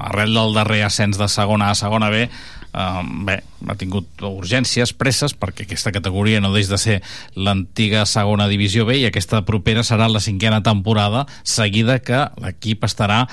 arrel 0.10 0.34
del 0.38 0.58
darrer 0.58 0.84
ascens 0.88 1.20
de 1.22 1.30
segona 1.30 1.72
A 1.72 1.78
a 1.78 1.80
segona 1.80 2.10
B, 2.14 2.28
eh, 2.28 3.02
bé, 3.28 3.40
ha 3.68 3.76
tingut 3.80 4.26
urgències, 4.28 4.94
presses, 4.98 5.36
perquè 5.38 5.68
aquesta 5.68 5.94
categoria 5.96 6.42
no 6.42 6.54
deix 6.54 6.72
de 6.72 6.80
ser 6.82 7.00
l'antiga 7.36 8.06
segona 8.10 8.50
divisió 8.52 8.88
B 8.90 8.98
i 9.02 9.08
aquesta 9.10 9.44
propera 9.46 9.86
serà 9.86 10.10
la 10.10 10.24
cinquena 10.24 10.64
temporada 10.66 11.26
seguida 11.44 12.00
que 12.00 12.26
l'equip 12.42 12.86
estarà 12.90 13.28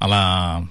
a 0.00 0.08
la... 0.08 0.22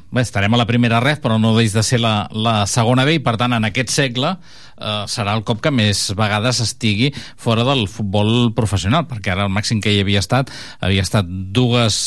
Bé, 0.09 0.23
estarem 0.25 0.53
a 0.53 0.59
la 0.59 0.65
primera 0.65 0.99
ref, 1.03 1.21
però 1.21 1.37
no 1.37 1.53
deix 1.55 1.75
de 1.77 1.83
ser 1.85 2.01
la, 2.01 2.27
la 2.33 2.63
segona 2.67 3.05
B 3.05 3.19
i, 3.19 3.23
per 3.23 3.35
tant, 3.37 3.53
en 3.53 3.67
aquest 3.67 3.93
segle 3.93 4.33
eh, 4.33 5.03
serà 5.07 5.35
el 5.37 5.45
cop 5.45 5.61
que 5.61 5.71
més 5.73 6.07
vegades 6.17 6.63
estigui 6.65 7.11
fora 7.13 7.63
del 7.67 7.85
futbol 7.91 8.49
professional, 8.57 9.05
perquè 9.09 9.35
ara 9.35 9.45
el 9.45 9.53
màxim 9.53 9.83
que 9.85 9.93
hi 9.93 10.01
havia 10.01 10.23
estat 10.23 10.49
havia 10.81 11.05
estat 11.05 11.29
dues 11.29 11.99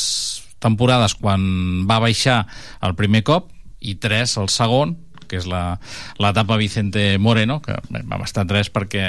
temporades 0.63 1.15
quan 1.19 1.43
va 1.87 2.03
baixar 2.03 2.43
el 2.83 2.99
primer 2.99 3.23
cop 3.27 3.51
i 3.83 3.97
tres 4.03 4.37
el 4.39 4.51
segon, 4.51 4.97
que 5.33 5.41
és 5.41 5.49
l'etapa 5.49 6.61
Vicente 6.61 7.17
Moreno, 7.17 7.63
que 7.65 7.79
vam 7.89 8.27
estar 8.27 8.45
tres 8.45 8.69
perquè 8.69 9.07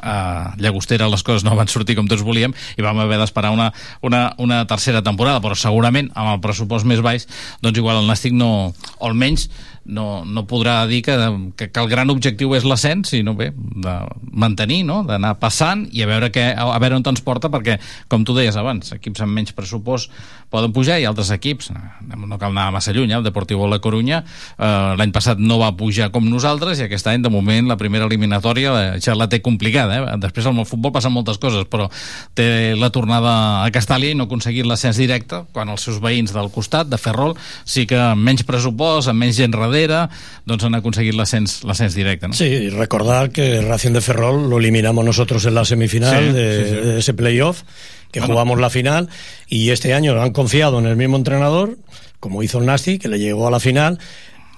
a 0.00 0.54
Llagostera 0.56 1.08
les 1.12 1.22
coses 1.22 1.44
no 1.44 1.54
van 1.58 1.68
sortir 1.68 1.94
com 1.98 2.08
tots 2.08 2.24
volíem 2.24 2.54
i 2.78 2.84
vam 2.84 2.98
haver 3.02 3.20
d'esperar 3.20 3.52
una, 3.54 3.68
una, 4.02 4.30
una 4.40 4.62
tercera 4.66 5.04
temporada, 5.04 5.42
però 5.44 5.54
segurament 5.54 6.10
amb 6.16 6.34
el 6.34 6.40
pressupost 6.42 6.88
més 6.88 7.02
baix, 7.04 7.28
doncs 7.62 7.78
igual 7.78 8.00
el 8.00 8.08
Nàstic 8.08 8.34
no, 8.34 8.72
o 8.98 9.10
almenys 9.10 9.50
no, 9.90 10.22
no 10.24 10.44
podrà 10.48 10.82
dir 10.88 11.00
que, 11.04 11.16
que, 11.56 11.70
que 11.72 11.82
el 11.82 11.88
gran 11.90 12.10
objectiu 12.12 12.54
és 12.56 12.66
l'ascens, 12.68 13.12
sinó 13.12 13.34
bé, 13.38 13.50
de 13.54 13.96
mantenir, 14.30 14.82
no? 14.88 15.00
d'anar 15.06 15.34
passant 15.40 15.86
i 15.92 16.04
a 16.04 16.08
veure, 16.10 16.30
què, 16.34 16.50
a 16.54 16.78
veure 16.82 16.98
on 17.00 17.06
ens 17.10 17.24
porta, 17.26 17.50
perquè, 17.52 17.78
com 18.08 18.24
tu 18.26 18.36
deies 18.36 18.56
abans, 18.60 18.94
equips 18.96 19.24
amb 19.24 19.36
menys 19.36 19.56
pressupost 19.56 20.12
poden 20.50 20.72
pujar 20.74 20.98
i 21.00 21.06
altres 21.08 21.30
equips, 21.34 21.70
no 21.70 22.38
cal 22.38 22.50
anar 22.50 22.70
massa 22.74 22.92
lluny, 22.94 23.12
eh? 23.12 23.18
el 23.20 23.24
Deportivo 23.26 23.68
La 23.70 23.78
Corunya 23.82 24.20
eh, 24.20 24.94
l'any 24.98 25.12
passat 25.14 25.38
no 25.38 25.60
va 25.60 25.70
pujar 25.78 26.10
com 26.14 26.26
nosaltres 26.28 26.80
i 26.80 26.86
aquest 26.86 27.06
any, 27.10 27.22
de 27.22 27.30
moment, 27.32 27.68
la 27.70 27.78
primera 27.80 28.08
eliminatòria 28.08 28.98
ja 29.02 29.14
la 29.14 29.28
té 29.30 29.40
complicada. 29.44 30.00
Eh? 30.00 30.18
Després 30.22 30.48
el 30.50 30.58
futbol 30.66 30.92
passen 30.94 31.14
moltes 31.14 31.38
coses, 31.38 31.66
però 31.70 31.88
té 32.34 32.74
la 32.78 32.90
tornada 32.90 33.62
a 33.64 33.70
Castàlia 33.74 34.12
i 34.12 34.18
no 34.18 34.26
ha 34.26 34.30
aconseguit 34.30 34.66
l'ascens 34.66 34.98
directe, 35.00 35.44
quan 35.54 35.70
els 35.70 35.86
seus 35.86 36.00
veïns 36.02 36.34
del 36.34 36.50
costat, 36.52 36.90
de 36.90 36.98
Ferrol, 36.98 37.36
sí 37.64 37.86
que 37.86 37.98
amb 38.00 38.26
menys 38.26 38.44
pressupost, 38.48 39.10
amb 39.10 39.22
menys 39.22 39.38
gent 39.38 39.54
darrere, 39.54 40.06
doncs 40.48 40.66
han 40.66 40.78
aconseguit 40.78 41.14
l'ascens 41.14 41.60
l'ascens 41.64 41.94
directe. 41.94 42.28
No? 42.28 42.34
Sí, 42.34 42.46
y 42.46 42.68
recordar 42.70 43.30
que 43.30 43.60
Racing 43.62 43.92
de 43.92 44.00
Ferrol 44.00 44.48
lo 44.50 44.58
eliminamos 44.58 45.04
nosotros 45.04 45.44
en 45.46 45.54
la 45.54 45.64
semifinal 45.64 46.28
Sí, 46.28 46.32
de, 46.32 46.64
sí, 46.64 46.68
sí. 46.68 46.76
de 46.86 46.98
ese 46.98 47.14
playoff, 47.14 47.62
que 48.10 48.20
jugamos 48.20 48.58
la 48.58 48.70
final, 48.70 49.08
y 49.48 49.70
este 49.70 49.94
año 49.94 50.20
han 50.20 50.32
confiado 50.32 50.78
en 50.78 50.86
el 50.86 50.96
mismo 50.96 51.16
entrenador, 51.16 51.78
como 52.18 52.42
hizo 52.42 52.58
el 52.58 52.66
Nasti, 52.66 52.98
que 52.98 53.08
le 53.08 53.18
llegó 53.18 53.46
a 53.46 53.50
la 53.50 53.60
final, 53.60 53.98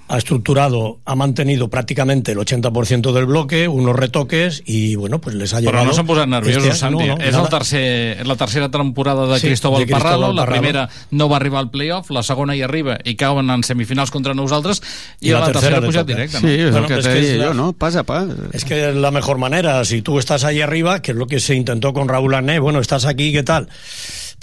ha 0.08 0.18
estructurado, 0.18 0.98
ha 1.06 1.14
mantenido 1.14 1.68
prácticamente 1.70 2.32
el 2.32 2.38
80% 2.38 3.12
del 3.12 3.24
bloque, 3.24 3.66
unos 3.68 3.96
retoques, 3.96 4.62
y 4.66 4.94
bueno, 4.96 5.20
pues 5.20 5.34
les 5.36 5.54
ha 5.54 5.58
Però 5.60 5.70
llevado... 5.70 5.86
no 5.86 5.92
s'han 5.94 6.06
posat 6.06 6.28
nerviosos, 6.28 6.64
este 6.64 6.76
Santi. 6.76 7.06
no, 7.08 7.16
no, 7.16 7.22
és, 7.24 7.34
el 7.34 7.48
tercer, 7.48 8.18
és 8.20 8.26
la 8.26 8.36
tercera 8.36 8.68
temporada 8.68 9.26
de 9.26 9.38
Sí, 9.40 9.46
Cristóbal, 9.46 9.80
de 9.80 9.86
Cristóbal 9.86 10.02
Parralo. 10.20 10.32
La 10.34 10.42
Parralo. 10.44 10.60
primera 10.60 10.88
no 11.12 11.28
va 11.30 11.36
arribar 11.36 11.60
al 11.60 11.70
playoff, 11.70 12.10
la 12.10 12.22
segona 12.22 12.54
hi 12.54 12.60
arriba 12.62 12.98
i 13.04 13.14
cauen 13.16 13.48
en 13.50 13.62
semifinals 13.64 14.10
contra 14.10 14.34
nosaltres 14.34 14.82
i, 15.20 15.28
I 15.28 15.32
la, 15.32 15.40
la 15.40 15.46
tercera, 15.46 15.78
tercera 15.78 15.78
ha 15.78 15.80
pujat 15.86 16.02
toca. 16.06 16.12
directe. 16.14 16.38
Sí, 16.40 16.60
és 16.60 16.70
Bueno, 16.72 16.86
el 16.86 16.86
que 16.92 16.98
es 16.98 17.04
te 17.06 17.14
que 17.20 17.36
la- 17.38 17.46
jo, 17.46 17.54
no? 17.54 17.72
Pas 17.72 17.96
a 17.96 18.02
pas. 18.04 18.26
Es 18.52 18.64
que 18.66 18.90
es 18.90 18.94
la 18.94 19.10
mejor 19.12 19.38
manera. 19.38 19.82
Si 19.86 20.02
tú 20.02 20.18
estás 20.18 20.44
ahí 20.44 20.60
arriba, 20.60 21.00
que 21.00 21.12
es 21.12 21.16
lo 21.16 21.26
que 21.26 21.40
se 21.40 21.54
intentó 21.54 21.94
con 21.94 22.08
Raúl 22.08 22.34
Ané, 22.34 22.58
bueno, 22.58 22.80
estás 22.80 23.06
aquí, 23.06 23.32
¿qué 23.32 23.44
tal? 23.44 23.68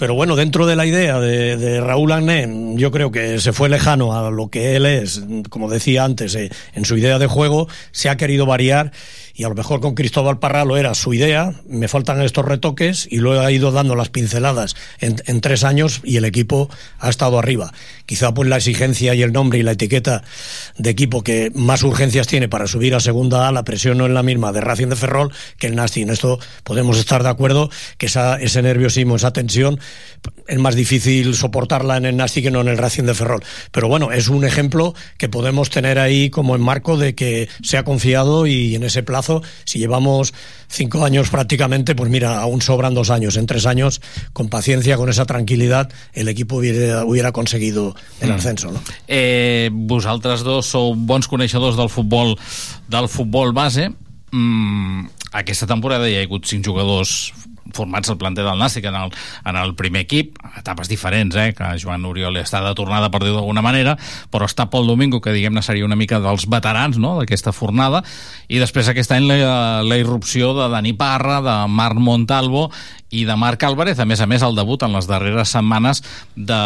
Pero 0.00 0.14
bueno, 0.14 0.34
dentro 0.34 0.64
de 0.64 0.76
la 0.76 0.86
idea 0.86 1.20
de, 1.20 1.58
de 1.58 1.78
Raúl 1.78 2.10
Agné, 2.12 2.48
yo 2.76 2.90
creo 2.90 3.12
que 3.12 3.38
se 3.38 3.52
fue 3.52 3.68
lejano 3.68 4.16
a 4.16 4.30
lo 4.30 4.48
que 4.48 4.74
él 4.74 4.86
es, 4.86 5.22
como 5.50 5.68
decía 5.68 6.04
antes, 6.04 6.34
eh, 6.36 6.48
en 6.72 6.86
su 6.86 6.96
idea 6.96 7.18
de 7.18 7.26
juego, 7.26 7.68
se 7.92 8.08
ha 8.08 8.16
querido 8.16 8.46
variar 8.46 8.92
y 9.34 9.44
a 9.44 9.48
lo 9.48 9.54
mejor 9.54 9.80
con 9.80 9.94
Cristóbal 9.94 10.38
Parralo 10.38 10.76
era 10.76 10.94
su 10.94 11.14
idea, 11.14 11.52
me 11.68 11.88
faltan 11.88 12.20
estos 12.22 12.44
retoques 12.44 13.06
y 13.10 13.18
luego 13.18 13.40
ha 13.40 13.50
ido 13.50 13.72
dando 13.72 13.94
las 13.96 14.08
pinceladas 14.08 14.76
en, 15.00 15.40
tres 15.40 15.64
años 15.64 16.00
y 16.04 16.16
el 16.16 16.24
equipo 16.24 16.68
ha 16.98 17.08
estado 17.08 17.38
arriba. 17.38 17.72
Quizá 18.06 18.34
pues 18.34 18.48
la 18.48 18.56
exigencia 18.56 19.14
y 19.14 19.22
el 19.22 19.32
nombre 19.32 19.58
y 19.58 19.62
la 19.62 19.72
etiqueta 19.72 20.22
de 20.76 20.90
equipo 20.90 21.22
que 21.22 21.50
más 21.54 21.82
urgencias 21.82 22.26
tiene 22.26 22.48
para 22.48 22.66
subir 22.66 22.94
a 22.94 23.00
segunda 23.00 23.48
A, 23.48 23.52
la 23.52 23.64
presión 23.64 23.98
no 23.98 24.06
es 24.06 24.12
la 24.12 24.22
misma 24.22 24.52
de 24.52 24.60
Racing 24.60 24.88
de 24.88 24.96
Ferrol 24.96 25.32
que 25.58 25.66
el 25.66 25.76
Nasti. 25.76 26.02
En 26.02 26.10
esto 26.10 26.38
podemos 26.64 26.98
estar 26.98 27.22
de 27.22 27.28
acuerdo 27.28 27.70
que 27.98 28.06
esa, 28.06 28.36
ese 28.40 28.62
nerviosismo, 28.62 29.16
esa 29.16 29.32
tensión 29.32 29.78
es 30.46 30.58
más 30.58 30.74
difícil 30.74 31.34
soportarla 31.34 31.96
en 31.96 32.04
el 32.04 32.16
Nasti 32.16 32.42
que 32.42 32.50
no 32.50 32.60
en 32.60 32.68
el 32.68 32.78
Racing 32.78 33.04
de 33.04 33.14
Ferrol. 33.14 33.42
Pero 33.70 33.88
bueno, 33.88 34.12
es 34.12 34.28
un 34.28 34.44
ejemplo 34.44 34.94
que 35.16 35.28
podemos 35.28 35.70
tener 35.70 35.98
ahí 35.98 36.30
como 36.30 36.54
en 36.56 36.62
marco 36.62 36.96
de 36.96 37.14
que 37.14 37.48
se 37.62 37.78
ha 37.78 37.84
confiado 37.84 38.46
y 38.46 38.74
en 38.74 38.82
ese 38.82 39.02
plazo, 39.02 39.19
si 39.64 39.78
llevamos 39.78 40.34
cinco 40.68 41.04
años 41.04 41.30
prácticamente, 41.30 41.94
pues 41.94 42.10
mira, 42.10 42.40
aún 42.40 42.62
sobran 42.62 42.94
dos 42.94 43.10
años. 43.10 43.36
En 43.36 43.46
tres 43.46 43.66
años, 43.66 44.00
con 44.32 44.48
paciencia, 44.48 44.96
con 44.96 45.08
esa 45.08 45.26
tranquilidad, 45.26 45.90
el 46.12 46.28
equipo 46.28 46.56
hubiera, 46.56 47.04
hubiera 47.04 47.32
conseguido 47.32 47.94
el 48.20 48.32
ascenso. 48.32 48.70
No? 48.72 48.80
Eh, 49.08 49.70
vosaltres 49.72 50.42
dos 50.42 50.66
sou 50.70 50.94
bons 50.94 51.28
coneixedors 51.28 51.76
del 51.76 51.90
futbol 51.90 52.36
del 52.88 53.08
futbol 53.08 53.52
base. 53.52 53.90
Mm, 54.30 55.08
aquesta 55.32 55.66
temporada 55.66 56.08
hi 56.08 56.16
ha 56.18 56.24
hagut 56.24 56.46
cinc 56.46 56.66
jugadors 56.66 57.32
formats 57.76 58.10
al 58.10 58.18
planter 58.20 58.44
del 58.46 58.60
Nàstic 58.60 58.86
en 58.90 58.98
el, 58.98 59.14
en 59.44 59.58
el 59.60 59.74
primer 59.78 60.04
equip, 60.06 60.38
etapes 60.58 60.90
diferents, 60.90 61.36
eh, 61.36 61.50
que 61.56 61.72
Joan 61.82 62.04
Oriol 62.08 62.36
està 62.40 62.62
de 62.64 62.74
tornada, 62.78 63.10
per 63.10 63.22
dir 63.24 63.34
d'alguna 63.34 63.64
manera, 63.64 63.96
però 64.30 64.48
està 64.48 64.68
Pol 64.70 64.88
Domingo, 64.88 65.20
que 65.20 65.34
diguem-ne 65.36 65.62
seria 65.62 65.88
una 65.88 65.98
mica 65.98 66.20
dels 66.22 66.48
veterans 66.50 66.98
no?, 67.00 67.16
d'aquesta 67.20 67.54
fornada, 67.56 68.04
i 68.48 68.62
després 68.62 68.88
aquest 68.90 69.12
any 69.16 69.28
la, 69.28 69.82
la 69.86 70.00
irrupció 70.00 70.54
de 70.56 70.70
Dani 70.72 70.94
Parra, 70.96 71.40
de 71.44 71.58
Marc 71.68 72.00
Montalvo 72.00 72.70
i 73.10 73.24
de 73.26 73.34
Marc 73.36 73.62
Álvarez, 73.66 73.98
a 73.98 74.06
més 74.06 74.20
a 74.22 74.26
més 74.30 74.42
el 74.46 74.54
debut 74.54 74.82
en 74.86 74.94
les 74.94 75.06
darreres 75.10 75.50
setmanes 75.50 76.00
de, 76.36 76.60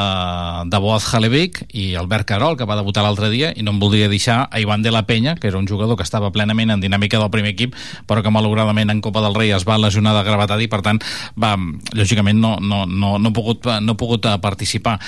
de 0.68 0.80
Boaz 0.80 1.07
Halevik 1.16 1.62
i 1.72 1.94
Albert 1.96 2.28
Carol, 2.28 2.59
que 2.61 2.68
va 2.68 2.76
debutar 2.76 3.02
l'altre 3.05 3.30
dia, 3.32 3.55
i 3.57 3.64
no 3.64 3.72
em 3.72 3.80
voldria 3.80 4.11
deixar 4.12 4.44
a 4.50 4.61
Ivan 4.61 4.84
de 4.84 4.92
la 4.92 5.07
Penya, 5.09 5.36
que 5.40 5.48
era 5.48 5.59
un 5.59 5.68
jugador 5.68 5.96
que 5.96 6.05
estava 6.05 6.30
plenament 6.36 6.74
en 6.74 6.84
dinàmica 6.84 7.18
del 7.18 7.32
primer 7.32 7.55
equip, 7.55 7.74
però 8.07 8.22
que 8.22 8.32
malauradament 8.32 8.92
en 8.92 9.00
Copa 9.00 9.24
del 9.24 9.34
Rei 9.34 9.55
es 9.57 9.64
va 9.64 9.80
lesionar 9.80 10.12
de 10.18 10.24
gravetat 10.28 10.61
i 10.61 10.68
per 10.68 10.82
tant 10.84 10.93
va, 11.40 11.55
lògicament 11.95 12.40
no, 12.40 12.57
no, 12.61 12.84
no, 12.86 13.16
no, 13.18 13.30
ha 13.30 13.36
pogut, 13.36 13.68
no 13.82 13.95
ha 13.95 14.01
pogut 14.01 14.28
participar. 14.42 14.99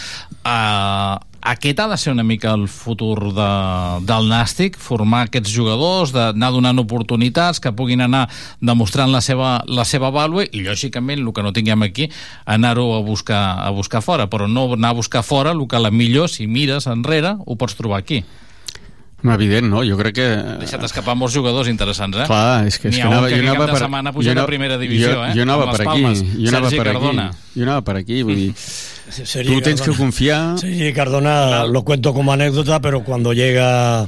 Uh, 0.42 1.16
aquest 1.46 1.78
ha 1.78 1.86
de 1.86 1.96
ser 1.96 2.10
una 2.10 2.24
mica 2.26 2.52
el 2.58 2.66
futur 2.66 3.32
de, 3.34 3.50
del 4.06 4.26
Nàstic, 4.26 4.78
formar 4.82 5.26
aquests 5.26 5.52
jugadors, 5.54 6.10
d'anar 6.14 6.50
donant 6.50 6.82
oportunitats, 6.82 7.60
que 7.62 7.70
puguin 7.70 8.02
anar 8.02 8.24
demostrant 8.58 9.12
la 9.14 9.20
seva, 9.22 9.60
la 9.70 9.84
seva 9.86 10.10
vàlua 10.10 10.48
i, 10.50 10.64
lògicament, 10.66 11.22
el 11.22 11.30
que 11.36 11.44
no 11.46 11.54
tinguem 11.54 11.86
aquí, 11.86 12.08
anar-ho 12.50 12.88
a, 12.96 13.04
buscar, 13.06 13.44
a 13.62 13.70
buscar 13.70 14.02
fora, 14.02 14.26
però 14.32 14.50
no 14.50 14.72
anar 14.74 14.90
a 14.90 14.98
buscar 14.98 15.22
fora 15.22 15.54
el 15.54 15.62
que 15.70 15.78
la 15.78 15.94
millor, 15.94 16.26
si 16.32 16.48
mires 16.50 16.90
enrere, 16.90 17.36
ho 17.38 17.54
pots 17.54 17.78
trobar 17.78 18.02
aquí. 18.02 18.24
Evident, 19.24 19.66
no? 19.72 19.80
Jo 19.82 19.96
crec 19.98 20.14
que... 20.14 20.26
Deixat 20.60 20.82
escapar 20.86 21.16
molts 21.18 21.34
jugadors 21.34 21.70
interessants, 21.72 22.18
eh? 22.20 22.26
Clar, 22.28 22.66
és 22.68 22.76
que, 22.78 22.90
és 22.92 22.98
que 23.00 23.06
anava, 23.06 23.30
que 23.32 23.38
jo 23.40 23.46
anava 23.48 23.66
per... 23.72 23.80
setmana 23.80 24.12
puja 24.12 24.34
jo, 24.34 24.42
a 24.42 24.46
primera 24.46 24.76
divisió, 24.78 25.14
jo, 25.14 25.24
eh? 25.24 25.32
Jo 25.34 25.46
anava 25.46 25.70
per 25.72 25.80
aquí, 25.80 25.88
Palmes, 25.88 26.20
jo 26.36 26.52
anava 26.52 26.68
Sergi 26.70 26.82
per 26.82 26.92
Cardona. 26.92 27.24
aquí. 27.30 27.56
Jo 27.56 27.66
anava 27.66 27.84
per 27.88 27.96
aquí, 28.02 28.20
vull 28.28 28.38
dir... 28.42 28.52
Sergi 29.16 29.48
tu 29.48 29.60
tens 29.64 29.82
que 29.82 29.94
confiar... 29.96 30.58
Sí, 30.60 30.92
Cardona 30.94 31.64
lo 31.64 31.82
cuento 31.82 32.12
como 32.12 32.32
anécdota, 32.32 32.80
pero 32.80 33.02
cuando 33.04 33.32
llega 33.32 34.06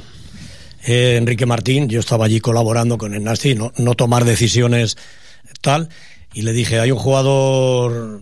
eh, 0.85 1.15
Enrique 1.17 1.45
Martín, 1.45 1.89
yo 1.89 1.99
estaba 1.99 2.25
allí 2.25 2.39
colaborando 2.39 2.97
con 2.97 3.13
el 3.13 3.23
Nasti, 3.23 3.55
no, 3.55 3.73
no 3.77 3.95
tomar 3.95 4.25
decisiones 4.25 4.95
tal, 5.61 5.89
y 6.33 6.43
le 6.43 6.53
dije, 6.53 6.79
hay 6.79 6.91
un 6.91 6.99
jugador 6.99 8.21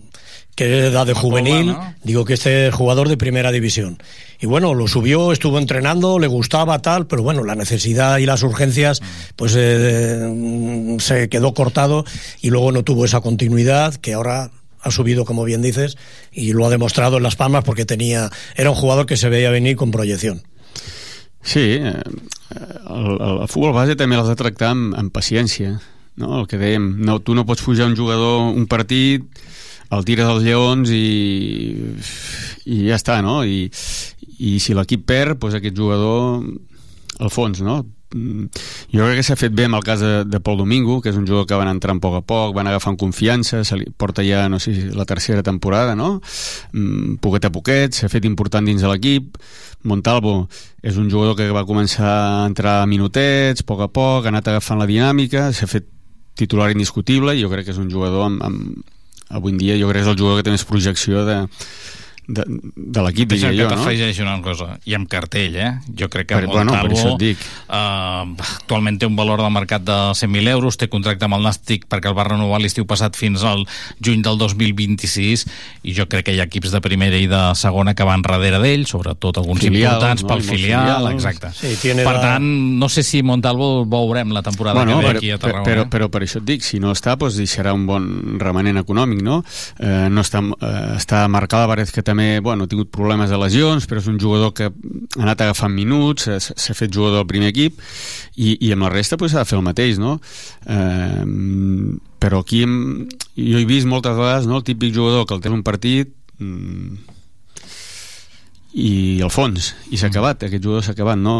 que 0.58 0.80
es 0.80 0.84
edad 0.86 1.06
de 1.06 1.14
juvenil, 1.14 1.66
¿no? 1.66 1.94
digo 2.02 2.24
que 2.24 2.34
este 2.34 2.66
es 2.66 2.74
jugador 2.74 3.08
de 3.08 3.16
primera 3.16 3.52
división. 3.52 3.96
Y 4.40 4.46
bueno, 4.46 4.74
lo 4.74 4.88
subió, 4.88 5.30
estuvo 5.30 5.56
entrenando, 5.56 6.18
le 6.18 6.26
gustaba 6.26 6.80
tal, 6.80 7.06
pero 7.06 7.22
bueno, 7.22 7.44
la 7.44 7.54
necesidad 7.54 8.18
y 8.18 8.26
las 8.26 8.42
urgencias, 8.42 9.00
pues 9.36 9.54
eh, 9.56 10.96
se 10.98 11.28
quedó 11.28 11.54
cortado 11.54 12.04
y 12.40 12.50
luego 12.50 12.72
no 12.72 12.82
tuvo 12.82 13.04
esa 13.04 13.20
continuidad 13.20 13.94
que 13.94 14.14
ahora 14.14 14.50
ha 14.80 14.90
subido, 14.90 15.24
como 15.24 15.44
bien 15.44 15.62
dices, 15.62 15.96
y 16.32 16.52
lo 16.54 16.66
ha 16.66 16.70
demostrado 16.70 17.18
en 17.18 17.22
Las 17.22 17.36
Palmas 17.36 17.62
porque 17.62 17.84
tenía, 17.84 18.28
era 18.56 18.70
un 18.70 18.76
jugador 18.76 19.06
que 19.06 19.16
se 19.16 19.28
veía 19.28 19.50
venir 19.50 19.76
con 19.76 19.92
proyección. 19.92 20.42
Sí, 21.40 21.78
eh, 21.78 22.02
el, 22.50 23.06
el, 23.20 23.42
el 23.42 23.48
futbol 23.48 23.76
base 23.78 23.94
també 23.94 24.18
l'has 24.18 24.26
de 24.26 24.34
tractar 24.34 24.72
amb, 24.74 24.98
amb 24.98 25.14
paciència, 25.14 25.76
no? 26.18 26.40
El 26.40 26.50
que 26.50 26.58
dèiem, 26.58 26.96
no, 27.06 27.20
tu 27.22 27.38
no 27.38 27.46
pots 27.46 27.62
pujar 27.62 27.86
un 27.86 27.94
jugador 27.94 28.50
un 28.50 28.66
partit, 28.66 29.37
el 29.90 30.04
tires 30.04 30.28
dels 30.28 30.44
lleons 30.44 30.90
i, 30.92 31.04
i 32.68 32.80
ja 32.88 32.98
està, 32.98 33.20
no? 33.24 33.40
I, 33.44 33.68
i 34.38 34.58
si 34.62 34.76
l'equip 34.76 35.06
perd, 35.08 35.38
doncs 35.40 35.58
aquest 35.58 35.76
jugador 35.76 36.42
al 37.18 37.32
fons, 37.34 37.62
no? 37.64 37.80
Mm, 38.14 38.46
Jo 38.94 39.04
crec 39.04 39.18
que 39.18 39.24
s'ha 39.26 39.36
fet 39.36 39.52
bé 39.52 39.66
amb 39.68 39.76
el 39.76 39.84
cas 39.84 40.00
de, 40.00 40.12
de 40.24 40.40
Pol 40.40 40.56
Domingo, 40.60 41.00
que 41.04 41.10
és 41.12 41.16
un 41.18 41.26
jugador 41.26 41.48
que 41.48 41.58
van 41.60 41.68
entrant 41.68 41.98
a 41.98 42.04
poc 42.04 42.18
a 42.20 42.22
poc, 42.24 42.54
van 42.56 42.68
agafant 42.70 42.96
confiança, 43.00 43.62
se 43.64 43.76
li 43.76 43.88
porta 43.90 44.24
ja, 44.24 44.46
no 44.48 44.60
sé, 44.62 44.72
la 44.96 45.04
tercera 45.08 45.42
temporada, 45.44 45.96
no? 45.98 46.18
Mm, 46.72 47.18
Poquet 47.24 47.48
a 47.48 47.52
poquet, 47.52 47.96
s'ha 47.96 48.12
fet 48.12 48.28
important 48.28 48.64
dins 48.64 48.84
de 48.84 48.92
l'equip. 48.92 49.36
Montalvo 49.88 50.48
és 50.82 50.96
un 50.98 51.10
jugador 51.10 51.36
que 51.38 51.50
va 51.54 51.66
començar 51.68 52.08
a 52.08 52.46
entrar 52.48 52.82
a 52.82 52.88
minutets, 52.90 53.62
a 53.62 53.68
poc 53.68 53.84
a 53.84 53.90
poc, 53.92 54.24
ha 54.26 54.32
anat 54.32 54.48
agafant 54.52 54.80
la 54.80 54.88
dinàmica, 54.90 55.48
s'ha 55.52 55.68
fet 55.70 55.88
titular 56.38 56.70
indiscutible 56.70 57.34
i 57.34 57.42
jo 57.42 57.50
crec 57.50 57.66
que 57.66 57.74
és 57.74 57.82
un 57.82 57.90
jugador 57.90 58.28
amb, 58.28 58.42
amb, 58.46 58.86
avui 59.28 59.52
en 59.52 59.60
dia 59.60 59.76
jo 59.80 59.88
crec 59.90 60.02
que 60.02 60.06
és 60.06 60.12
el 60.12 60.18
jugador 60.20 60.40
que 60.40 60.46
té 60.48 60.54
més 60.54 60.66
projecció 60.68 61.24
de, 61.28 61.38
de, 62.28 62.44
de 62.76 63.02
l'equip, 63.02 63.30
diria 63.32 63.48
que 63.50 63.56
jo, 63.56 63.68
no? 63.70 63.76
t'afegeixi 63.76 64.20
una 64.22 64.36
cosa. 64.44 64.74
I 64.84 64.94
amb 64.98 65.08
cartell, 65.08 65.54
eh? 65.56 65.70
Jo 65.96 66.10
crec 66.12 66.26
que 66.28 66.34
Per- 66.36 66.46
bueno, 66.46 66.72
per 66.74 66.82
Montalvo 66.84 66.98
això 66.98 67.14
et 67.14 67.22
dic. 67.22 67.38
eh, 67.40 68.34
actualment 68.58 68.98
té 69.00 69.06
un 69.08 69.16
valor 69.16 69.40
de 69.40 69.48
mercat 69.50 69.82
de 69.82 69.96
100.000 70.12 70.48
euros, 70.52 70.76
té 70.76 70.88
contracte 70.92 71.24
amb 71.24 71.38
el 71.38 71.46
Nàstic 71.48 71.86
perquè 71.88 72.10
el 72.12 72.16
va 72.18 72.26
renovar 72.28 72.60
l'estiu 72.60 72.84
passat 72.86 73.16
fins 73.16 73.42
al 73.48 73.64
juny 74.04 74.20
del 74.22 74.36
2026 74.38 75.46
i 75.88 75.94
jo 75.96 76.06
crec 76.10 76.26
que 76.28 76.34
hi 76.36 76.40
ha 76.42 76.46
equips 76.48 76.72
de 76.74 76.80
primera 76.84 77.16
i 77.16 77.26
de 77.30 77.40
segona 77.58 77.94
que 77.96 78.04
van 78.06 78.22
darrere 78.24 78.60
d'ell, 78.62 78.84
sobretot 78.90 79.38
alguns 79.40 79.62
Filials, 79.64 79.94
importants 79.94 80.22
no? 80.24 80.28
pel 80.28 80.42
filial, 80.42 80.84
filials. 81.08 81.14
exacte. 81.14 81.52
Sí, 81.56 81.74
tiene 81.80 82.04
per 82.04 82.16
la- 82.18 82.20
tant, 82.26 82.44
no 82.78 82.88
sé 82.92 83.02
si 83.02 83.22
Montalvo 83.22 83.84
veurem 83.86 84.32
la 84.36 84.42
temporada 84.42 84.74
Bueno, 84.84 84.98
que 85.00 85.06
ve 85.06 85.08
però, 85.12 85.18
aquí 85.18 85.30
a 85.30 85.38
però, 85.38 85.40
Tarragona. 85.40 85.64
però, 85.70 85.88
però 85.88 86.10
per 86.10 86.22
això 86.26 86.38
et 86.42 86.44
dic, 86.44 86.62
si 86.62 86.78
no 86.80 86.92
està, 86.92 87.16
doncs 87.16 87.36
deixarà 87.40 87.72
un 87.74 87.86
bon 87.88 88.38
remanent 88.38 88.76
econòmic, 88.84 89.22
no? 89.22 89.40
Eh, 89.78 90.08
no 90.10 90.20
està, 90.20 90.42
eh, 90.60 90.96
està 90.98 91.24
Marc 91.28 91.54
Álvarez, 91.54 91.92
que 91.92 92.02
també, 92.02 92.17
bueno, 92.42 92.64
ha 92.64 92.70
tingut 92.70 92.90
problemes 92.94 93.30
de 93.30 93.38
lesions, 93.40 93.86
però 93.88 94.02
és 94.02 94.08
un 94.10 94.18
jugador 94.20 94.52
que 94.56 94.68
ha 94.68 95.22
anat 95.22 95.44
agafant 95.46 95.74
minuts, 95.74 96.28
eh, 96.28 96.38
s'ha 96.40 96.76
fet 96.76 96.92
jugador 96.94 97.22
del 97.22 97.30
primer 97.30 97.52
equip, 97.52 97.80
i, 98.36 98.56
i 98.66 98.72
amb 98.74 98.86
la 98.86 98.92
resta 98.94 99.18
s'ha 99.18 99.44
de 99.44 99.48
fer 99.48 99.58
el 99.58 99.66
mateix, 99.66 99.98
no? 100.02 100.18
Eh, 100.66 101.24
però 102.18 102.42
aquí 102.42 102.62
hem, 102.66 103.06
jo 103.36 103.60
he 103.60 103.66
vist 103.68 103.86
moltes 103.86 104.16
vegades 104.18 104.48
no, 104.50 104.58
el 104.58 104.66
típic 104.66 104.94
jugador 104.94 105.26
que 105.26 105.36
el 105.36 105.42
té 105.44 105.52
un 105.54 105.62
partit 105.62 106.10
mm, 106.38 107.17
i 108.78 109.20
al 109.24 109.30
fons, 109.34 109.72
i 109.90 109.98
s'ha 109.98 110.06
acabat 110.12 110.44
aquest 110.46 110.62
jugador 110.62 110.84
s'ha 110.86 110.92
acabat, 110.94 111.18
no? 111.18 111.34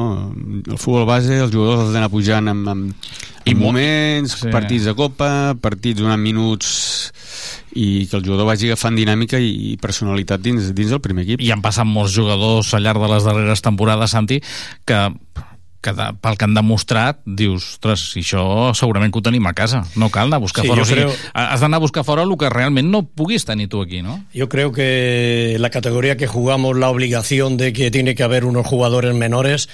el 0.66 0.78
futbol 0.80 1.04
base 1.06 1.36
els 1.38 1.52
jugadors 1.54 1.84
els 1.84 1.90
han 1.90 1.94
d'anar 1.98 2.10
pujant 2.10 2.50
amb, 2.50 2.70
amb, 2.72 3.10
amb 3.46 3.60
mo- 3.60 3.68
moments, 3.68 4.34
sí. 4.40 4.50
partits 4.50 4.88
de 4.90 4.94
copa 4.98 5.54
partits 5.62 6.00
donant 6.00 6.20
minuts 6.22 6.72
i 7.78 8.06
que 8.10 8.16
el 8.18 8.24
jugador 8.26 8.48
vagi 8.48 8.72
agafant 8.72 8.96
dinàmica 8.98 9.38
i 9.38 9.76
personalitat 9.80 10.42
dins, 10.42 10.72
dins 10.74 10.90
del 10.90 11.02
primer 11.04 11.22
equip 11.28 11.44
i 11.44 11.52
han 11.54 11.62
passat 11.62 11.86
molts 11.86 12.16
jugadors 12.16 12.72
al 12.74 12.82
llarg 12.82 12.98
de 13.04 13.12
les 13.12 13.28
darreres 13.28 13.62
temporades, 13.62 14.10
Santi, 14.16 14.40
que 14.88 14.98
que 15.80 15.92
de, 15.94 16.08
pel 16.20 16.36
que 16.36 16.44
han 16.48 16.54
demostrat 16.56 17.20
dius, 17.24 17.74
ostres, 17.76 18.00
si 18.12 18.24
això 18.24 18.74
segurament 18.74 19.12
que 19.14 19.20
ho 19.20 19.22
tenim 19.22 19.46
a 19.46 19.52
casa, 19.54 19.84
no 19.94 20.08
cal 20.10 20.26
anar 20.26 20.40
a 20.40 20.44
buscar 20.44 20.64
Sí, 20.64 20.68
fora 20.72 20.82
jo 20.82 20.82
o 20.82 20.90
sigui, 20.90 21.04
creo- 21.04 21.30
has 21.34 21.60
d'anar 21.62 21.78
a 21.78 21.84
buscar 21.86 22.02
fora 22.04 22.24
el 22.26 22.34
que 22.36 22.50
realment 22.50 22.90
no 22.90 23.04
puguis 23.06 23.44
tenir 23.44 23.68
tu 23.68 23.80
aquí, 23.82 24.02
no? 24.02 24.24
Yo 24.34 24.48
creo 24.48 24.72
que 24.72 25.56
la 25.60 25.70
categoría 25.70 26.16
que 26.16 26.26
jugamos, 26.26 26.76
la 26.76 26.90
obligación 26.90 27.56
de 27.56 27.72
que 27.72 27.90
tiene 27.90 28.14
que 28.16 28.22
haber 28.24 28.44
unos 28.44 28.66
jugadores 28.66 29.14
menores, 29.14 29.68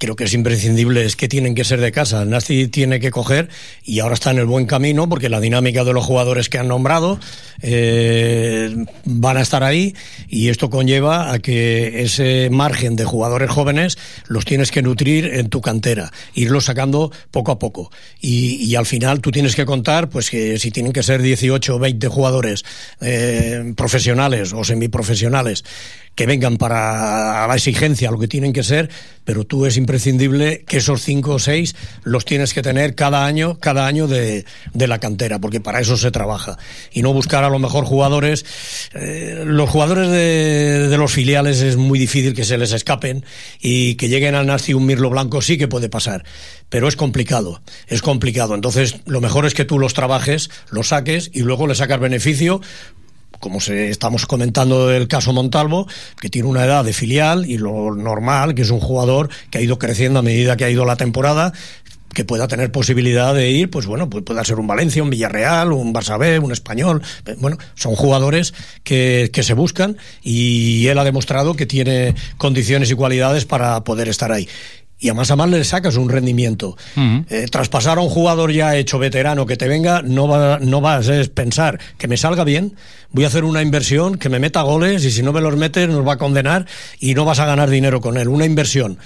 creo 0.00 0.16
que 0.16 0.24
es 0.24 0.32
imprescindible, 0.32 1.04
es 1.04 1.14
que 1.14 1.28
tienen 1.28 1.54
que 1.54 1.62
ser 1.62 1.78
de 1.80 1.92
casa. 1.92 2.24
Nasti 2.24 2.68
tiene 2.68 2.98
que 3.00 3.10
coger 3.10 3.50
y 3.84 4.00
ahora 4.00 4.14
está 4.14 4.30
en 4.30 4.38
el 4.38 4.46
buen 4.46 4.64
camino 4.64 5.08
porque 5.08 5.28
la 5.28 5.40
dinámica 5.40 5.84
de 5.84 5.92
los 5.92 6.04
jugadores 6.04 6.48
que 6.48 6.58
han 6.58 6.68
nombrado 6.68 7.20
eh, 7.60 8.74
van 9.04 9.36
a 9.36 9.42
estar 9.42 9.62
ahí 9.62 9.94
y 10.26 10.48
esto 10.48 10.70
conlleva 10.70 11.32
a 11.32 11.38
que 11.38 12.02
ese 12.02 12.48
margen 12.50 12.96
de 12.96 13.04
jugadores 13.04 13.50
jóvenes 13.50 13.98
los 14.26 14.46
tienes 14.46 14.70
que 14.70 14.80
nutrir 14.80 15.26
en 15.26 15.50
tu 15.50 15.60
cantera, 15.60 16.10
irlos 16.34 16.64
sacando 16.64 17.12
poco 17.30 17.52
a 17.52 17.58
poco. 17.58 17.92
Y, 18.20 18.74
al 18.80 18.86
final 18.86 19.20
tú 19.20 19.30
tienes 19.30 19.56
que 19.56 19.66
contar 19.66 20.08
pues 20.08 20.30
que 20.30 20.58
si 20.58 20.70
tienen 20.70 20.92
que 20.92 21.02
ser 21.02 21.20
18 21.20 21.76
o 21.76 21.78
20 21.78 22.08
jugadores 22.08 22.64
eh, 23.02 23.74
profesionales 23.76 24.54
o 24.54 24.64
semiprofesionales 24.64 25.64
que 26.14 26.26
vengan 26.26 26.56
para 26.56 27.46
la 27.46 27.54
exigencia, 27.54 28.10
lo 28.10 28.18
que 28.18 28.28
tienen 28.28 28.52
que 28.52 28.62
ser, 28.62 28.90
pero 29.24 29.44
tú 29.44 29.66
es 29.66 29.76
imprescindible 29.90 30.62
que 30.68 30.76
esos 30.76 31.02
cinco 31.02 31.32
o 31.32 31.38
seis 31.40 31.74
los 32.04 32.24
tienes 32.24 32.54
que 32.54 32.62
tener 32.62 32.94
cada 32.94 33.26
año, 33.26 33.58
cada 33.58 33.88
año 33.88 34.06
de, 34.06 34.44
de 34.72 34.86
la 34.86 35.00
cantera, 35.00 35.40
porque 35.40 35.60
para 35.60 35.80
eso 35.80 35.96
se 35.96 36.12
trabaja. 36.12 36.58
Y 36.92 37.02
no 37.02 37.12
buscar 37.12 37.42
a 37.42 37.50
lo 37.50 37.58
mejor 37.58 37.84
jugadores, 37.84 38.44
eh, 38.94 39.42
los 39.44 39.68
jugadores 39.68 40.08
de, 40.08 40.86
de, 40.88 40.96
los 40.96 41.10
filiales 41.10 41.60
es 41.60 41.76
muy 41.76 41.98
difícil 41.98 42.34
que 42.34 42.44
se 42.44 42.56
les 42.56 42.70
escapen 42.70 43.24
y 43.60 43.96
que 43.96 44.08
lleguen 44.08 44.36
al 44.36 44.46
Nasti 44.46 44.74
un 44.74 44.86
Mirlo 44.86 45.10
Blanco 45.10 45.42
sí 45.42 45.58
que 45.58 45.66
puede 45.66 45.88
pasar, 45.88 46.24
pero 46.68 46.86
es 46.86 46.94
complicado, 46.94 47.60
es 47.88 48.00
complicado. 48.00 48.54
Entonces, 48.54 49.00
lo 49.06 49.20
mejor 49.20 49.44
es 49.44 49.54
que 49.54 49.64
tú 49.64 49.80
los 49.80 49.92
trabajes, 49.92 50.50
los 50.70 50.88
saques 50.88 51.30
y 51.34 51.40
luego 51.40 51.66
le 51.66 51.74
sacas 51.74 51.98
beneficio 51.98 52.60
como 53.40 53.60
se, 53.60 53.90
estamos 53.90 54.26
comentando 54.26 54.86
del 54.86 55.08
caso 55.08 55.32
Montalvo, 55.32 55.88
que 56.20 56.28
tiene 56.28 56.48
una 56.48 56.64
edad 56.64 56.84
de 56.84 56.92
filial 56.92 57.46
y 57.46 57.58
lo 57.58 57.94
normal, 57.94 58.54
que 58.54 58.62
es 58.62 58.70
un 58.70 58.80
jugador 58.80 59.30
que 59.50 59.58
ha 59.58 59.60
ido 59.60 59.78
creciendo 59.78 60.20
a 60.20 60.22
medida 60.22 60.56
que 60.56 60.64
ha 60.64 60.70
ido 60.70 60.84
la 60.84 60.96
temporada, 60.96 61.52
que 62.14 62.24
pueda 62.24 62.48
tener 62.48 62.72
posibilidad 62.72 63.34
de 63.34 63.50
ir, 63.50 63.70
pues 63.70 63.86
bueno, 63.86 64.10
pues 64.10 64.24
pueda 64.24 64.44
ser 64.44 64.58
un 64.58 64.66
Valencia, 64.66 65.02
un 65.02 65.10
Villarreal, 65.10 65.72
un 65.72 65.94
Barça 65.94 66.18
B, 66.18 66.38
un 66.38 66.52
Español. 66.52 67.02
Bueno, 67.38 67.56
son 67.74 67.94
jugadores 67.94 68.52
que, 68.82 69.30
que 69.32 69.42
se 69.42 69.54
buscan 69.54 69.96
y 70.22 70.86
él 70.88 70.98
ha 70.98 71.04
demostrado 71.04 71.54
que 71.54 71.66
tiene 71.66 72.14
condiciones 72.36 72.90
y 72.90 72.94
cualidades 72.94 73.44
para 73.44 73.84
poder 73.84 74.08
estar 74.08 74.32
ahí 74.32 74.48
y 75.00 75.08
a 75.08 75.14
más 75.14 75.30
a 75.30 75.36
más 75.36 75.48
le 75.48 75.64
sacas 75.64 75.96
un 75.96 76.08
rendimiento. 76.08 76.76
Uh 76.96 77.00
-huh. 77.00 77.24
eh, 77.30 77.46
traspasar 77.50 77.98
a 77.98 78.02
un 78.02 78.10
jugador 78.10 78.52
ya 78.52 78.76
hecho 78.76 78.98
veterano 78.98 79.46
que 79.46 79.56
te 79.56 79.66
venga, 79.66 80.02
no, 80.02 80.28
va, 80.28 80.58
no 80.60 80.80
vas 80.80 81.08
a 81.08 81.22
pensar 81.34 81.80
que 81.98 82.06
me 82.06 82.16
salga 82.16 82.44
bien, 82.44 82.76
voy 83.10 83.24
a 83.24 83.28
hacer 83.28 83.44
una 83.44 83.62
inversión, 83.62 84.18
que 84.18 84.28
me 84.28 84.38
meta 84.38 84.62
goles 84.62 85.04
y 85.04 85.10
si 85.10 85.22
no 85.22 85.32
me 85.32 85.40
los 85.40 85.56
metes 85.56 85.88
nos 85.88 86.06
va 86.06 86.14
a 86.14 86.18
condenar 86.18 86.66
y 87.00 87.14
no 87.14 87.24
vas 87.24 87.38
a 87.38 87.46
ganar 87.46 87.70
dinero 87.70 88.00
con 88.00 88.18
él. 88.18 88.28
Una 88.28 88.44
inversión. 88.44 88.98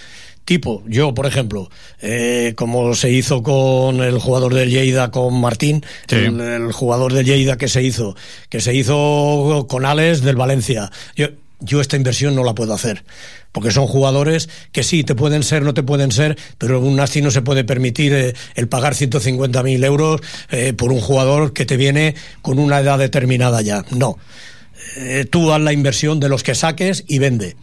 Tipo, 0.45 0.82
yo, 0.86 1.14
por 1.14 1.24
ejemplo, 1.24 1.70
eh, 2.03 2.53
como 2.55 2.95
se 2.95 3.11
hizo 3.11 3.42
con 3.42 4.03
el 4.03 4.18
jugador 4.18 4.53
del 4.53 4.68
Lleida, 4.68 5.11
con 5.11 5.40
Martín, 5.40 5.82
sí. 6.07 6.16
el, 6.16 6.38
el, 6.38 6.72
jugador 6.72 7.14
del 7.14 7.24
Lleida 7.24 7.57
que 7.57 7.66
se 7.66 7.82
hizo, 7.82 8.14
que 8.51 8.61
se 8.61 8.74
hizo 8.74 9.64
con 9.70 9.86
Alex 9.86 10.20
del 10.20 10.36
Valencia. 10.36 10.90
Yo, 11.16 11.28
yo 11.64 11.80
esta 11.80 11.96
inversión 11.96 12.34
no 12.34 12.44
la 12.44 12.54
puedo 12.54 12.74
hacer 12.74 13.04
porque 13.54 13.70
son 13.70 13.86
jugadores 13.86 14.48
que 14.72 14.82
sí, 14.82 15.04
te 15.04 15.14
pueden 15.14 15.44
ser, 15.44 15.62
no 15.62 15.74
te 15.74 15.84
pueden 15.84 16.10
ser, 16.10 16.36
pero 16.58 16.80
un 16.80 16.96
Nasti 16.96 17.22
no 17.22 17.30
se 17.30 17.40
puede 17.40 17.62
permitir 17.62 18.12
eh, 18.12 18.34
el 18.56 18.66
pagar 18.66 18.94
150.000 18.94 19.84
euros 19.84 20.20
eh, 20.50 20.72
por 20.72 20.90
un 20.90 21.00
jugador 21.00 21.52
que 21.52 21.64
te 21.64 21.76
viene 21.76 22.16
con 22.42 22.58
una 22.58 22.80
edad 22.80 22.98
determinada 22.98 23.62
ya. 23.62 23.84
No. 23.90 24.18
Eh, 24.96 25.24
tú 25.30 25.52
haz 25.52 25.60
la 25.60 25.72
inversión 25.72 26.18
de 26.18 26.28
los 26.28 26.42
que 26.42 26.56
saques 26.56 27.04
y 27.06 27.20
vende. 27.20 27.54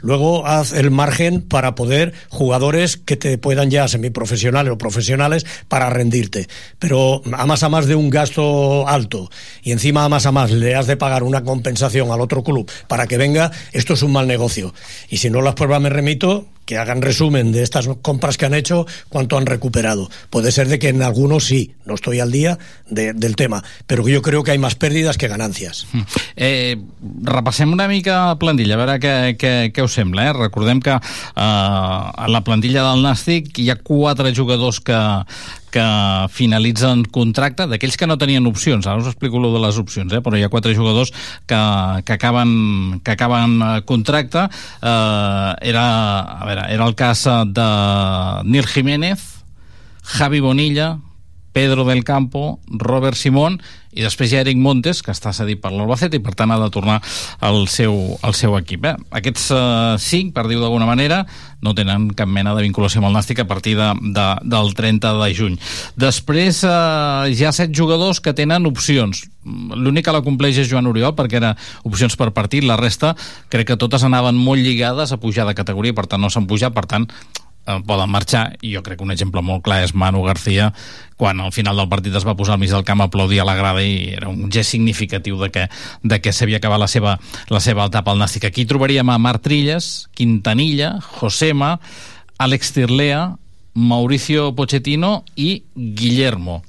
Luego 0.00 0.46
haz 0.46 0.72
el 0.72 0.90
margen 0.90 1.42
para 1.42 1.74
poder 1.74 2.12
jugadores 2.28 2.96
que 2.96 3.16
te 3.16 3.38
puedan 3.38 3.70
ya 3.70 3.88
semiprofesionales 3.88 4.72
o 4.72 4.78
profesionales 4.78 5.46
para 5.68 5.90
rendirte. 5.90 6.48
Pero 6.78 7.22
a 7.32 7.46
más 7.46 7.62
a 7.62 7.68
más 7.68 7.86
de 7.86 7.94
un 7.94 8.10
gasto 8.10 8.86
alto 8.88 9.30
y 9.62 9.72
encima 9.72 10.04
a 10.04 10.08
más 10.08 10.26
a 10.26 10.32
más 10.32 10.50
le 10.50 10.74
has 10.74 10.86
de 10.86 10.96
pagar 10.96 11.22
una 11.22 11.44
compensación 11.44 12.10
al 12.10 12.20
otro 12.20 12.42
club 12.42 12.70
para 12.86 13.06
que 13.06 13.16
venga, 13.16 13.50
esto 13.72 13.94
es 13.94 14.02
un 14.02 14.12
mal 14.12 14.26
negocio. 14.26 14.74
Y 15.08 15.18
si 15.18 15.30
no 15.30 15.42
las 15.42 15.54
pruebas 15.54 15.80
me 15.80 15.90
remito 15.90 16.46
que 16.68 16.76
hagan 16.76 17.00
resumen 17.00 17.50
de 17.50 17.62
estas 17.62 17.88
compras 18.02 18.36
que 18.36 18.44
han 18.44 18.52
hecho, 18.52 18.86
cuánto 19.08 19.38
han 19.38 19.46
recuperado. 19.46 20.10
Puede 20.28 20.52
ser 20.52 20.68
de 20.68 20.78
que 20.78 20.90
en 20.90 21.00
algunos 21.02 21.46
sí, 21.46 21.72
no 21.86 21.94
estoy 21.94 22.20
al 22.20 22.30
día 22.30 22.58
de, 22.90 23.14
del 23.14 23.36
tema, 23.36 23.62
però 23.88 24.04
jo 24.04 24.20
crec 24.20 24.44
que 24.44 24.52
hi 24.52 24.60
ha 24.60 24.60
més 24.60 24.76
que 25.16 25.30
ganàncies. 25.32 25.86
Eh, 26.36 26.76
repassem 27.24 27.72
una 27.72 27.88
mica 27.88 28.36
plantilla, 28.36 28.76
a 28.76 28.82
veure 28.82 28.98
què, 29.00 29.14
què, 29.40 29.52
què 29.72 29.82
us 29.82 29.96
sembla. 29.96 30.28
Eh? 30.28 30.36
Recordem 30.36 30.82
que 30.84 30.92
eh, 30.92 31.00
a 31.40 32.28
la 32.28 32.44
plantilla 32.44 32.84
del 32.90 33.00
Nàstic 33.00 33.58
hi 33.64 33.70
ha 33.72 33.80
quatre 33.80 34.34
jugadors 34.36 34.82
que, 34.84 35.00
que 35.74 35.86
finalitzen 36.34 37.04
contracte, 37.14 37.66
d'aquells 37.70 37.98
que 37.98 38.08
no 38.08 38.18
tenien 38.20 38.46
opcions, 38.48 38.86
ara 38.86 39.00
us 39.00 39.10
explico 39.10 39.40
lo 39.42 39.52
de 39.54 39.62
les 39.62 39.78
opcions, 39.80 40.12
eh? 40.12 40.22
però 40.24 40.38
hi 40.38 40.44
ha 40.46 40.52
quatre 40.52 40.74
jugadors 40.76 41.12
que, 41.46 41.60
que 42.04 42.16
acaben, 42.16 43.00
que 43.04 43.16
acaben 43.16 43.58
contracte, 43.88 44.46
eh, 44.48 45.52
era, 45.72 45.88
a 46.38 46.46
veure, 46.48 46.68
era 46.74 46.88
el 46.88 46.96
cas 46.98 47.26
de 47.46 47.68
Nil 48.48 48.66
Jiménez, 48.66 49.20
Javi 50.02 50.40
Bonilla, 50.40 50.96
Pedro 51.58 51.84
del 51.84 52.04
Campo, 52.04 52.60
Robert 52.70 53.16
Simón 53.18 53.58
i 53.90 54.04
després 54.04 54.30
ha 54.30 54.44
Eric 54.44 54.60
Montes, 54.62 55.00
que 55.02 55.10
està 55.10 55.32
cedit 55.34 55.58
per 55.58 55.72
l'Albacete 55.74 56.20
i 56.20 56.22
per 56.22 56.36
tant 56.38 56.52
ha 56.54 56.58
de 56.60 56.68
tornar 56.70 57.00
al 57.42 57.64
seu, 57.72 57.96
al 58.22 58.36
seu 58.38 58.54
equip. 58.54 58.84
Eh? 58.86 58.92
Aquests 59.18 59.48
eh, 59.56 59.96
cinc, 59.98 60.30
per 60.36 60.44
dir-ho 60.46 60.62
d'alguna 60.62 60.86
manera, 60.86 61.24
no 61.66 61.72
tenen 61.74 62.06
cap 62.14 62.30
mena 62.30 62.52
de 62.54 62.62
vinculació 62.62 63.02
amb 63.02 63.08
el 63.08 63.18
Nàstic 63.18 63.42
a 63.42 63.48
partir 63.50 63.74
de, 63.80 63.88
de, 64.14 64.28
del 64.54 64.70
30 64.78 65.16
de 65.18 65.28
juny. 65.34 65.58
Després 65.98 66.62
eh, 66.68 67.34
hi 67.34 67.42
ha 67.42 67.52
set 67.56 67.74
jugadors 67.74 68.22
que 68.22 68.36
tenen 68.38 68.70
opcions. 68.70 69.24
L'únic 69.74 70.06
que 70.06 70.14
la 70.14 70.22
compleix 70.22 70.62
és 70.62 70.70
Joan 70.70 70.86
Oriol, 70.92 71.16
perquè 71.18 71.40
era 71.42 71.56
opcions 71.82 72.14
per 72.14 72.30
partit, 72.36 72.62
la 72.62 72.78
resta 72.78 73.16
crec 73.50 73.72
que 73.72 73.80
totes 73.82 74.06
anaven 74.06 74.38
molt 74.38 74.62
lligades 74.62 75.10
a 75.10 75.18
pujar 75.18 75.50
de 75.50 75.58
categoria, 75.58 75.98
per 75.98 76.06
tant 76.06 76.22
no 76.22 76.30
s'han 76.30 76.46
pujat, 76.46 76.76
per 76.76 76.86
tant 76.86 77.10
eh, 77.68 77.78
poden 77.86 78.10
marxar 78.10 78.56
i 78.64 78.72
jo 78.74 78.82
crec 78.82 78.98
que 78.98 79.06
un 79.06 79.12
exemple 79.12 79.42
molt 79.44 79.62
clar 79.66 79.82
és 79.84 79.94
Manu 79.94 80.24
García 80.24 80.72
quan 81.18 81.40
al 81.42 81.52
final 81.52 81.76
del 81.76 81.90
partit 81.90 82.14
es 82.14 82.26
va 82.26 82.36
posar 82.38 82.54
al 82.56 82.62
mig 82.62 82.70
del 82.72 82.86
camp 82.86 83.02
a 83.02 83.08
aplaudir 83.10 83.42
a 83.42 83.46
la 83.46 83.56
grada 83.58 83.82
i 83.84 84.14
era 84.16 84.30
un 84.30 84.50
gest 84.54 84.70
significatiu 84.70 85.38
de 85.42 85.50
que, 85.50 85.66
de 86.02 86.20
que 86.22 86.32
s'havia 86.32 86.62
acabat 86.62 86.80
la 86.80 86.88
seva, 86.88 87.18
la 87.50 87.60
seva 87.60 87.88
etapa 87.90 88.14
al 88.14 88.22
Nàstic. 88.22 88.46
Aquí 88.46 88.64
trobaríem 88.70 89.10
a 89.10 89.18
Marc 89.18 89.42
Trilles, 89.42 90.08
Quintanilla, 90.14 90.94
Josema, 91.18 91.76
Àlex 92.38 92.72
Tirlea, 92.76 93.34
Mauricio 93.74 94.52
Pochettino 94.54 95.24
i 95.36 95.64
Guillermo 95.74 96.62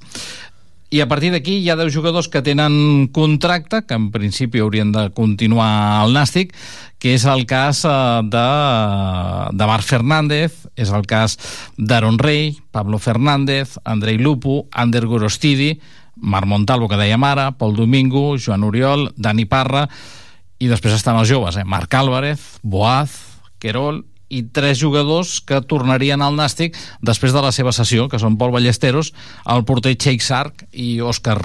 i 0.89 1.01
a 1.01 1.07
partir 1.07 1.29
d'aquí 1.29 1.59
hi 1.61 1.69
ha 1.69 1.77
10 1.77 1.93
jugadors 1.93 2.27
que 2.33 2.41
tenen 2.41 3.09
contracte, 3.13 3.83
que 3.85 3.93
en 3.93 4.09
principi 4.09 4.61
haurien 4.63 4.91
de 4.91 5.09
continuar 5.13 5.69
al 6.01 6.15
Nàstic, 6.17 6.55
que 6.97 7.13
és 7.13 7.25
el 7.29 7.45
cas 7.49 7.83
eh, 7.85 7.93
de, 8.25 8.47
de 9.53 9.69
Marc 9.69 9.85
Fernández, 9.85 10.65
és 10.75 10.89
el 10.89 11.05
cas 11.05 11.37
d'Aaron 11.77 12.17
Rey, 12.17 12.57
Pablo 12.73 12.97
Fernández, 12.97 13.77
Andrei 13.85 14.17
Lupu, 14.17 14.63
Ander 14.71 15.05
Gorostidi, 15.05 15.75
Marc 16.15 16.49
Montalvo, 16.49 16.89
que 16.89 16.99
dèiem 16.99 17.23
ara, 17.23 17.51
Pol 17.55 17.77
Domingo, 17.77 18.33
Joan 18.41 18.65
Oriol, 18.65 19.11
Dani 19.15 19.45
Parra, 19.45 19.85
i 20.59 20.67
després 20.67 20.97
estan 20.97 21.21
els 21.21 21.29
joves, 21.29 21.55
eh? 21.55 21.63
Marc 21.63 21.93
Álvarez, 21.95 22.57
Boaz, 22.63 23.13
Querol 23.61 24.03
i 24.29 24.43
tres 24.53 24.81
jugadors 24.81 25.39
que 25.41 25.61
tornarien 25.65 26.21
al 26.21 26.37
Nàstic 26.37 26.77
després 27.01 27.33
de 27.33 27.41
la 27.43 27.53
seva 27.55 27.73
sessió, 27.75 28.07
que 28.09 28.21
són 28.21 28.37
Pol 28.37 28.53
Ballesteros, 28.53 29.13
el 29.49 29.65
porter 29.65 29.95
Sheikh 29.97 30.23
Sark 30.23 30.67
i 30.71 30.99
Òscar, 31.01 31.41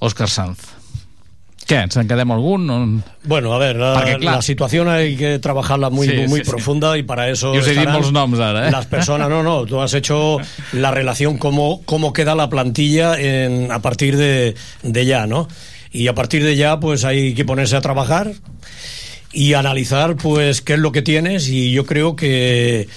Òscar 0.00 0.30
Sanz. 0.30 0.70
¿Qué? 1.66 1.84
¿Se 1.90 2.00
en 2.00 2.08
quedemos 2.08 2.34
algún? 2.34 2.66
No? 2.66 3.02
Bueno, 3.24 3.52
a 3.54 3.58
ver, 3.58 3.76
la, 3.76 3.94
Porque, 3.94 4.16
claro, 4.18 4.36
la, 4.36 4.42
situación 4.42 4.88
hay 4.88 5.16
que 5.16 5.38
trabajarla 5.38 5.90
muy, 5.90 6.08
sí, 6.08 6.14
muy 6.28 6.40
sí, 6.40 6.50
profunda 6.50 6.94
sí. 6.94 7.00
y 7.00 7.02
para 7.04 7.28
eso. 7.30 7.54
Yo 7.54 7.62
sé 7.62 7.74
los 7.84 8.12
nombres 8.12 8.42
ahora, 8.42 8.68
¿eh? 8.68 8.70
Las 8.70 8.86
personas, 8.86 9.28
no, 9.28 9.42
no, 9.42 9.64
tú 9.64 9.80
has 9.80 9.94
hecho 9.94 10.38
la 10.72 10.90
relación, 10.90 11.38
cómo, 11.38 11.82
cómo 11.84 12.12
queda 12.12 12.34
la 12.34 12.48
plantilla 12.48 13.18
en, 13.18 13.70
a 13.70 13.80
partir 13.80 14.16
de, 14.16 14.54
de 14.82 15.06
ya, 15.06 15.26
¿no? 15.26 15.48
Y 15.92 16.08
a 16.08 16.14
partir 16.14 16.42
de 16.42 16.56
ya, 16.56 16.80
pues 16.80 17.04
hay 17.04 17.34
que 17.34 17.44
ponerse 17.44 17.76
a 17.76 17.80
trabajar 17.80 18.32
y 19.32 19.54
analizar 19.54 20.16
pues 20.16 20.60
qué 20.60 20.74
es 20.74 20.78
lo 20.78 20.92
que 20.92 21.02
tienes 21.02 21.48
y 21.48 21.72
yo 21.72 21.86
creo 21.86 22.16
que, 22.16 22.88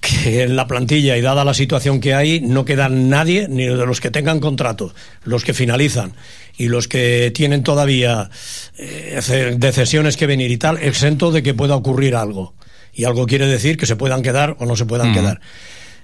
que 0.00 0.42
en 0.44 0.56
la 0.56 0.66
plantilla 0.66 1.16
y 1.16 1.20
dada 1.20 1.44
la 1.44 1.54
situación 1.54 2.00
que 2.00 2.14
hay 2.14 2.40
no 2.40 2.64
queda 2.64 2.88
nadie 2.88 3.48
ni 3.48 3.64
de 3.64 3.86
los 3.86 4.00
que 4.00 4.10
tengan 4.10 4.40
contrato, 4.40 4.94
los 5.24 5.44
que 5.44 5.54
finalizan 5.54 6.14
y 6.56 6.68
los 6.68 6.86
que 6.86 7.32
tienen 7.34 7.62
todavía 7.62 8.30
eh, 8.78 9.56
de 9.56 9.72
cesiones 9.72 10.16
que 10.16 10.26
venir 10.26 10.50
y 10.50 10.56
tal, 10.56 10.78
exento 10.78 11.32
de 11.32 11.42
que 11.42 11.54
pueda 11.54 11.74
ocurrir 11.74 12.14
algo. 12.14 12.54
Y 12.94 13.04
algo 13.04 13.26
quiere 13.26 13.46
decir 13.46 13.78
que 13.78 13.86
se 13.86 13.96
puedan 13.96 14.22
quedar 14.22 14.56
o 14.60 14.66
no 14.66 14.76
se 14.76 14.84
puedan 14.84 15.12
mm. 15.12 15.14
quedar. 15.14 15.40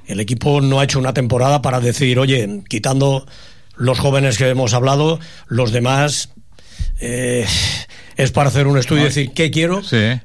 El 0.06 0.20
equipo 0.20 0.62
no 0.62 0.80
ha 0.80 0.84
hecho 0.84 0.98
una 0.98 1.12
temporada 1.12 1.60
para 1.60 1.80
decir, 1.80 2.18
oye, 2.18 2.62
quitando 2.68 3.26
los 3.76 3.98
jóvenes 3.98 4.38
que 4.38 4.48
hemos 4.48 4.74
hablado, 4.74 5.20
los 5.46 5.70
demás... 5.70 6.30
Eh, 7.00 7.46
es 8.18 8.32
para 8.32 8.48
hacer 8.48 8.66
un 8.66 8.76
estudio 8.76 9.02
y 9.02 9.04
decir 9.04 9.30
qué 9.32 9.52
quiero, 9.52 9.80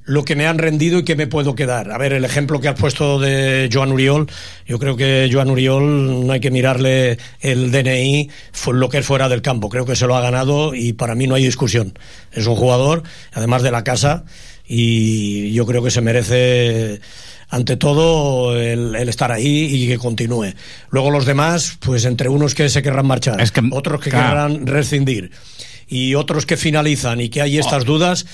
lo 0.05 0.25
que 0.25 0.35
me 0.35 0.47
han 0.47 0.57
rendido 0.57 0.99
y 0.99 1.03
qué 1.03 1.15
me 1.15 1.27
puedo 1.27 1.53
quedar. 1.53 1.91
A 1.91 1.97
ver, 1.99 2.13
el 2.13 2.25
ejemplo 2.25 2.59
que 2.59 2.67
has 2.67 2.77
puesto 2.77 3.19
de 3.19 3.69
Joan 3.71 3.91
Uriol, 3.91 4.27
yo 4.65 4.79
creo 4.79 4.97
que 4.97 5.29
Joan 5.31 5.51
Uriol 5.51 6.25
no 6.25 6.33
hay 6.33 6.39
que 6.39 6.49
mirarle 6.49 7.19
el 7.39 7.71
DNI 7.71 8.31
fue 8.51 8.73
lo 8.73 8.89
que 8.89 8.97
es 8.97 9.05
fuera 9.05 9.29
del 9.29 9.43
campo. 9.43 9.69
Creo 9.69 9.85
que 9.85 9.95
se 9.95 10.07
lo 10.07 10.15
ha 10.15 10.21
ganado 10.21 10.73
y 10.73 10.93
para 10.93 11.13
mí 11.13 11.27
no 11.27 11.35
hay 11.35 11.45
discusión. 11.45 11.93
Es 12.31 12.47
un 12.47 12.55
jugador, 12.55 13.03
además 13.31 13.61
de 13.61 13.69
la 13.69 13.83
casa, 13.83 14.25
y 14.67 15.53
yo 15.53 15.67
creo 15.67 15.83
que 15.83 15.91
se 15.91 16.01
merece 16.01 16.99
ante 17.49 17.77
todo 17.77 18.59
el, 18.59 18.95
el 18.95 19.07
estar 19.07 19.31
ahí 19.31 19.65
y 19.65 19.87
que 19.87 19.99
continúe. 19.99 20.55
Luego 20.89 21.11
los 21.11 21.27
demás, 21.27 21.77
pues 21.79 22.05
entre 22.05 22.27
unos 22.27 22.55
que 22.55 22.69
se 22.69 22.81
querrán 22.81 23.05
marchar, 23.05 23.37
otros 23.69 24.01
que 24.01 24.09
claro. 24.09 24.29
querrán 24.29 24.65
rescindir 24.65 25.29
y 25.93 26.15
otros 26.15 26.45
que 26.45 26.57
finalizan 26.57 27.21
y 27.21 27.29
que 27.29 27.41
hay 27.41 27.59
estas 27.59 27.85
dudas, 27.85 28.25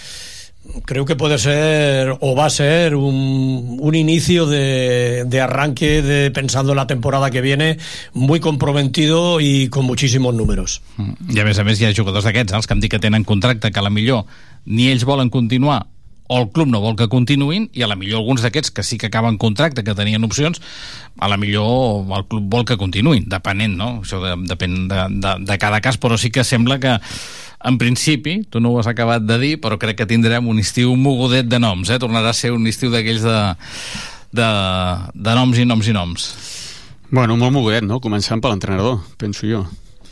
creo 0.86 1.04
que 1.04 1.16
puede 1.16 1.38
ser 1.38 2.16
o 2.22 2.36
va 2.36 2.46
a 2.46 2.50
ser 2.50 2.96
un, 2.96 3.78
un 3.80 3.96
inicio 3.96 4.46
de, 4.46 5.26
de 5.28 5.42
arranque 5.42 6.02
de 6.02 6.32
pensando 6.32 6.72
en 6.72 6.78
la 6.78 6.88
temporada 6.88 7.32
que 7.32 7.42
viene 7.42 7.78
muy 8.14 8.40
comprometido 8.40 9.42
y 9.42 9.68
con 9.68 9.86
muchísimos 9.86 10.34
números. 10.34 10.82
I 11.28 11.40
a 11.40 11.46
més 11.46 11.60
a 11.60 11.68
més 11.68 11.80
hi 11.82 11.90
ha 11.90 11.94
jugadors 11.96 12.24
d'aquests, 12.24 12.56
els 12.56 12.68
que 12.68 12.76
em 12.76 12.84
dic 12.84 12.96
que 12.96 13.04
tenen 13.04 13.28
contracte, 13.28 13.72
que 13.72 13.80
a 13.80 13.84
la 13.84 13.92
millor 13.92 14.24
ni 14.66 14.88
ells 14.88 15.04
volen 15.04 15.30
continuar 15.30 15.84
o 16.30 16.38
el 16.38 16.48
club 16.54 16.70
no 16.70 16.82
vol 16.84 16.96
que 16.96 17.10
continuïn 17.10 17.68
i 17.74 17.82
a 17.82 17.90
la 17.90 17.98
millor 17.98 18.22
alguns 18.22 18.44
d'aquests 18.46 18.70
que 18.72 18.86
sí 18.86 19.00
que 19.02 19.10
acaben 19.10 19.40
contracte, 19.42 19.84
que 19.84 19.96
tenien 19.98 20.24
opcions, 20.24 20.62
a 21.18 21.28
la 21.28 21.40
millor 21.42 22.06
el 22.16 22.26
club 22.30 22.46
vol 22.54 22.68
que 22.70 22.78
continuïn, 22.78 23.26
depenent, 23.32 23.74
no? 23.80 23.90
Això 24.04 24.22
de, 24.22 24.36
depèn 24.52 24.86
de, 24.92 25.08
de, 25.26 25.34
de 25.50 25.58
cada 25.62 25.82
cas, 25.82 25.98
però 25.98 26.20
sí 26.22 26.30
que 26.30 26.46
sembla 26.46 26.78
que 26.80 27.00
en 27.60 27.82
principi, 27.82 28.38
tu 28.48 28.62
no 28.62 28.72
ho 28.72 28.80
has 28.80 28.88
acabat 28.88 29.26
de 29.26 29.40
dir, 29.42 29.52
però 29.60 29.80
crec 29.82 29.98
que 30.00 30.08
tindrem 30.08 30.48
un 30.48 30.62
estiu 30.62 30.94
mogudet 30.96 31.50
de 31.50 31.60
noms, 31.60 31.90
eh? 31.90 32.00
Tornarà 32.00 32.32
a 32.32 32.38
ser 32.38 32.54
un 32.56 32.70
estiu 32.70 32.94
d'aquells 32.94 33.26
de, 33.26 33.42
de, 34.40 34.50
de 35.14 35.36
noms 35.42 35.60
i 35.60 35.68
noms 35.68 35.90
i 35.90 35.98
noms. 35.98 36.32
Bueno, 37.10 37.36
molt 37.42 37.58
mogudet, 37.58 37.84
no? 37.84 38.00
Començant 38.00 38.40
per 38.40 38.54
l'entrenador, 38.54 39.02
penso 39.18 39.50
jo. 39.50 39.66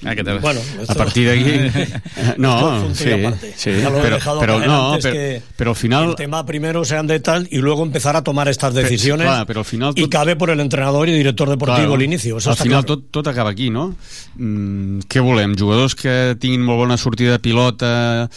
Ah, 0.05 0.13
que 0.15 0.23
te... 0.23 0.37
Bueno, 0.37 0.61
a 0.87 0.93
partir 0.93 1.25
d'aquí 1.25 1.41
eh, 1.73 2.35
no, 2.37 2.93
sí, 2.93 3.09
sí, 3.55 3.71
pero, 3.81 4.19
pero 4.39 4.59
no, 4.59 4.97
pero, 5.01 5.13
que 5.13 5.41
pero 5.55 5.71
al 5.71 5.75
final 5.75 6.09
el 6.09 6.15
tema 6.15 6.45
primero 6.45 6.85
sean 6.85 7.07
de 7.07 7.19
tal 7.19 7.47
y 7.49 7.57
luego 7.57 7.81
empezar 7.81 8.15
a 8.15 8.23
tomar 8.23 8.47
estas 8.47 8.75
decisiones 8.75 9.25
clar, 9.25 9.47
però 9.47 9.59
al 9.59 9.65
final 9.65 9.93
y 9.95 10.07
cabe 10.07 10.35
por 10.35 10.51
el 10.51 10.59
entrenador 10.59 11.09
y 11.09 11.13
director 11.13 11.49
deportivo 11.49 11.95
el 11.95 12.03
inicio. 12.03 12.37
Eso 12.37 12.51
al 12.51 12.57
final 12.57 12.85
claro. 12.85 13.01
tot, 13.01 13.09
tot 13.09 13.27
acaba 13.27 13.49
aquí, 13.49 13.71
no? 13.71 13.95
Mm, 14.35 15.07
què 15.09 15.23
volem? 15.23 15.57
Jugadors 15.57 15.97
que 15.97 16.37
tinguin 16.39 16.61
molt 16.61 16.85
bona 16.85 16.97
sortida 17.01 17.33
de 17.33 17.39
pilota 17.39 18.29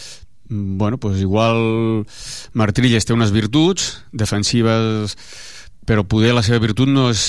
mm, 0.49 0.77
bueno, 0.77 0.97
pues 0.97 1.21
igual 1.21 2.07
Martrilles 2.53 3.05
té 3.05 3.13
unes 3.13 3.29
virtuts 3.29 4.01
defensives 4.11 5.13
però 5.85 6.05
poder 6.05 6.33
la 6.33 6.41
seva 6.45 6.61
virtut 6.61 6.89
no 6.89 7.09
és 7.13 7.21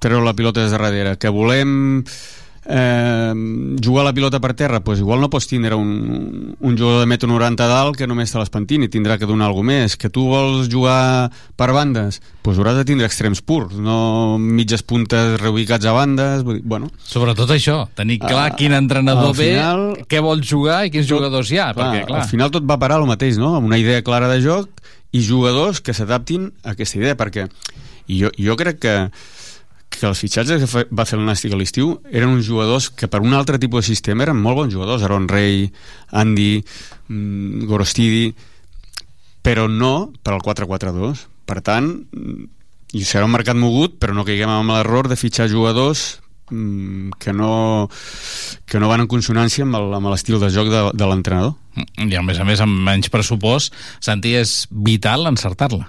treure 0.00 0.24
la 0.24 0.36
pilota 0.36 0.62
des 0.62 0.72
de 0.72 0.78
darrere 0.78 1.18
que 1.20 1.32
volem 1.32 2.04
eh, 2.66 3.32
jugar 3.84 4.04
la 4.04 4.12
pilota 4.14 4.40
per 4.40 4.54
terra 4.54 4.80
pues 4.84 4.98
igual 5.00 5.20
no 5.20 5.28
pots 5.30 5.46
tindre 5.50 5.74
un, 5.74 6.56
un 6.58 6.76
jugador 6.78 7.00
de 7.00 7.06
metro 7.06 7.28
90 7.28 7.66
dalt 7.68 7.96
que 7.96 8.06
només 8.06 8.32
te 8.32 8.38
l'espantini 8.40 8.88
tindrà 8.88 9.18
que 9.18 9.26
donar 9.28 9.48
alguna 9.50 9.72
més. 9.84 9.96
Que 9.96 10.10
tu 10.12 10.26
vols 10.28 10.68
jugar 10.72 11.30
per 11.56 11.70
bandes 11.72 12.20
pues 12.44 12.58
hauràs 12.58 12.76
de 12.76 12.84
tindre 12.84 13.06
extrems 13.08 13.40
purs 13.40 13.74
no 13.80 14.36
mitges 14.38 14.82
puntes 14.84 15.38
reubicats 15.40 15.86
a 15.88 15.92
bandes 15.96 16.42
vull 16.44 16.58
dir, 16.60 16.64
bueno, 16.68 16.90
Sobretot 17.04 17.50
això, 17.54 17.84
tenir 17.96 18.18
clar 18.20 18.50
Ah, 18.52 18.56
quin 18.56 18.74
entrenador 18.76 19.30
al 19.32 19.38
ve, 19.38 19.50
final- 19.54 19.96
què 20.08 20.20
vol 20.20 20.42
jugar 20.44 20.82
i 20.86 20.90
quins 20.92 21.08
jugadors 21.08 21.48
hi 21.52 21.58
ha, 21.62 21.70
perquè, 21.76 22.04
clar... 22.06 22.20
al 22.24 22.28
final 22.28 22.50
tot 22.52 22.66
va 22.68 22.76
parar 22.78 22.98
al 23.00 23.06
mateix, 23.08 23.38
no? 23.40 23.54
amb 23.56 23.66
una 23.70 23.78
idea 23.80 24.02
clara 24.04 24.28
de 24.28 24.42
joc 24.44 24.68
i 25.14 25.22
jugadors 25.24 25.80
que 25.80 25.94
s'adaptin 25.94 26.50
a 26.64 26.72
aquesta 26.74 26.98
idea, 26.98 27.16
perquè 27.16 27.46
jo, 28.10 28.28
jo 28.36 28.56
crec 28.60 28.78
que 28.82 28.94
que 29.98 30.08
els 30.08 30.20
fitxatges 30.20 30.64
que 30.64 30.84
va 30.90 31.06
fer 31.08 31.18
el 31.18 31.26
Nàstic 31.26 31.54
a 31.54 31.58
l'estiu 31.60 31.98
eren 32.10 32.32
uns 32.34 32.46
jugadors 32.46 32.90
que 32.90 33.08
per 33.10 33.22
un 33.24 33.36
altre 33.36 33.60
tipus 33.62 33.84
de 33.84 33.94
sistema 33.94 34.26
eren 34.26 34.40
molt 34.40 34.58
bons 34.58 34.74
jugadors, 34.74 35.02
Aaron 35.02 35.28
Rey 35.28 35.68
Andy, 36.12 36.64
mm, 37.08 37.64
Gorostidi 37.70 38.34
però 39.44 39.68
no 39.68 40.12
per 40.22 40.34
al 40.34 40.42
4-4-2 40.44 41.24
per 41.44 41.60
tant 41.64 41.90
mm, 41.92 42.50
i 42.94 43.02
serà 43.04 43.26
un 43.26 43.34
mercat 43.34 43.58
mogut 43.58 43.98
però 44.00 44.14
no 44.16 44.26
caiguem 44.26 44.52
en 44.52 44.70
l'error 44.72 45.10
de 45.10 45.18
fitxar 45.20 45.50
jugadors 45.50 46.20
mm, 46.50 47.18
que 47.18 47.32
no 47.32 47.88
que 48.66 48.80
no 48.80 48.88
van 48.88 49.04
en 49.04 49.10
consonància 49.10 49.66
amb 49.66 49.76
amb 49.76 50.12
l'estil 50.12 50.40
de 50.40 50.50
joc 50.54 50.70
de, 50.72 50.86
de 50.94 51.08
l'entrenador. 51.08 51.54
I 51.98 52.14
a 52.14 52.22
més 52.22 52.38
a 52.38 52.46
més, 52.46 52.60
amb 52.62 52.84
menys 52.86 53.10
pressupost, 53.10 53.74
Santi, 54.00 54.36
és 54.38 54.64
vital 54.70 55.26
encertar-la. 55.26 55.88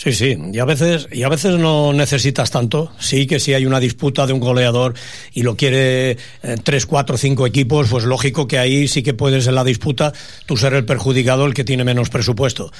Sí, 0.00 0.12
sí, 0.12 0.38
y 0.52 0.60
a 0.60 0.64
veces 0.64 1.08
y 1.10 1.24
a 1.24 1.28
veces 1.28 1.58
no 1.58 1.92
necesitas 1.92 2.52
tanto. 2.52 2.92
Sí 3.00 3.26
que 3.26 3.40
si 3.40 3.52
hay 3.52 3.66
una 3.66 3.80
disputa 3.80 4.28
de 4.28 4.32
un 4.32 4.38
goleador 4.38 4.94
y 5.32 5.42
lo 5.42 5.56
quiere 5.56 6.12
eh, 6.12 6.16
tres, 6.62 6.86
cuatro, 6.86 7.16
cinco 7.16 7.48
equipos, 7.48 7.88
pues 7.90 8.04
lógico 8.04 8.46
que 8.46 8.60
ahí 8.60 8.86
sí 8.86 9.02
que 9.02 9.12
puedes 9.12 9.48
en 9.48 9.56
la 9.56 9.64
disputa 9.64 10.12
tú 10.46 10.56
ser 10.56 10.74
el 10.74 10.84
perjudicado, 10.84 11.46
el 11.46 11.52
que 11.52 11.64
tiene 11.64 11.82
menos 11.82 12.10
presupuesto. 12.10 12.70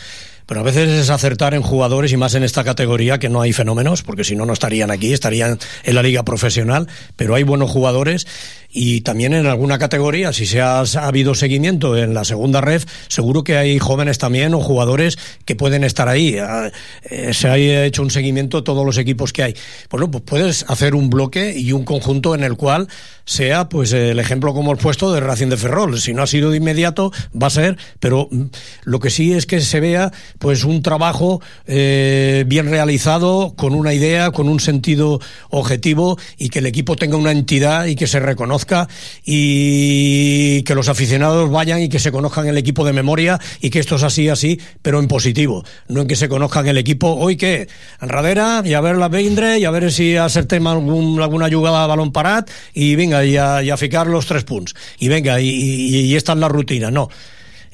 Pero 0.49 0.61
a 0.61 0.65
veces 0.65 0.89
es 0.89 1.11
acertar 1.11 1.53
en 1.53 1.61
jugadores 1.61 2.11
y 2.11 2.17
más 2.17 2.35
en 2.35 2.43
esta 2.43 2.65
categoría 2.65 3.19
que 3.19 3.29
no 3.29 3.43
hay 3.43 3.53
fenómenos, 3.53 4.03
porque 4.03 4.25
si 4.25 4.35
no, 4.35 4.47
no 4.47 4.55
estarían 4.55 4.91
aquí, 4.91 5.13
estarían 5.13 5.59
en 5.85 5.95
la 5.95 6.03
liga 6.03 6.23
profesional, 6.23 6.89
pero 7.17 7.35
hay 7.35 7.43
buenos 7.43 7.71
jugadores 7.71 8.27
y 8.71 9.03
también 9.03 9.35
en 9.35 9.47
alguna 9.47 9.79
categoría, 9.79 10.33
si 10.33 10.47
se 10.47 10.61
ha, 10.61 10.81
ha 10.81 11.07
habido 11.07 11.35
seguimiento 11.35 11.97
en 11.97 12.15
la 12.15 12.25
segunda 12.25 12.61
ref, 12.61 12.87
seguro 13.09 13.45
que 13.45 13.57
hay 13.57 13.79
jóvenes 13.79 14.19
también 14.19 14.55
o 14.55 14.61
jugadores 14.61 15.19
que 15.45 15.55
pueden 15.55 15.85
estar 15.85 16.09
ahí. 16.09 16.37
Ah, 16.39 16.71
eh, 17.11 17.35
se 17.35 17.49
ha 17.49 17.57
hecho 17.59 18.03
un 18.03 18.11
seguimiento 18.11 18.65
todos 18.65 18.87
los 18.87 18.97
equipos 18.97 19.33
que 19.33 19.43
hay. 19.43 19.55
Bueno, 19.91 20.11
pues 20.11 20.23
puedes 20.25 20.65
hacer 20.69 20.95
un 20.95 21.11
bloque 21.11 21.59
y 21.59 21.73
un 21.73 21.85
conjunto 21.85 22.35
en 22.35 22.43
el 22.43 22.57
cual 22.57 22.89
sea 23.25 23.69
pues 23.69 23.93
el 23.93 24.19
ejemplo 24.19 24.55
como 24.55 24.73
hemos 24.73 24.83
puesto 24.83 25.13
de 25.13 25.21
Racing 25.21 25.49
de 25.49 25.57
Ferrol. 25.57 25.99
Si 25.99 26.15
no 26.15 26.23
ha 26.23 26.27
sido 26.27 26.51
de 26.51 26.59
inmediato, 26.59 27.11
va 27.41 27.49
a 27.49 27.51
ser, 27.51 27.77
pero 28.01 28.29
mm, 28.31 28.45
lo 28.85 29.01
que 29.01 29.11
sí 29.11 29.33
es 29.33 29.47
que 29.47 29.61
se 29.61 29.81
vea 29.81 30.13
pues 30.39 30.65
un 30.65 30.83
trabajo 30.83 31.41
eh, 31.67 32.45
bien 32.47 32.71
realizado, 32.71 33.55
con 33.57 33.75
una 33.75 33.93
idea, 33.93 34.31
con 34.31 34.49
un 34.49 34.61
sentido 34.61 35.21
objetivo 35.51 36.19
y 36.37 36.49
que 36.49 36.61
el 36.61 36.67
equipo 36.67 36.97
tenga 36.97 37.17
una 37.17 37.33
entidad 37.33 37.87
y 37.87 37.97
que 37.97 38.07
se 38.07 38.21
reconozca 38.21 38.89
y 39.25 40.63
que 40.63 40.75
los 40.75 40.89
aficionados 40.89 41.51
vayan 41.51 41.83
y 41.83 41.89
que 41.89 41.99
se 41.99 42.13
conozcan 42.13 42.47
el 42.47 42.59
equipo 42.59 42.85
de 42.85 42.93
memoria 42.93 43.39
y 43.61 43.71
que 43.71 43.79
esto 43.79 43.97
es 43.97 44.03
así, 44.03 44.29
así, 44.29 44.61
pero 44.83 44.99
en 45.01 45.09
positivo, 45.09 45.65
no 45.89 46.03
en 46.03 46.09
que 46.09 46.17
se 46.17 46.29
conozcan 46.29 46.67
el 46.67 46.79
equipo, 46.79 47.15
hoy 47.15 47.37
qué, 47.37 47.69
enradera, 48.01 48.63
y 48.65 48.75
a 48.75 48.81
ver 48.81 48.97
la 48.97 49.09
vindre, 49.09 49.59
y 49.59 49.65
a 49.65 49.71
ver 49.71 49.93
si 49.93 50.17
acertem 50.17 50.67
algun, 50.67 51.21
alguna 51.21 51.49
jugada 51.51 51.83
de 51.83 51.89
balón 51.89 52.13
parat, 52.13 52.51
y 52.75 52.95
venga, 52.97 53.25
y 53.25 53.37
a, 53.37 53.63
y 53.63 53.71
a 53.71 53.77
ficar 53.77 54.07
los 54.07 54.27
tres 54.27 54.45
punts, 54.45 54.75
y 54.99 55.09
venga, 55.09 55.41
y, 55.41 55.49
y, 55.49 56.01
y 56.01 56.17
esta 56.17 56.33
es 56.33 56.39
la 56.39 56.49
rutina, 56.49 56.91
no. 56.91 57.09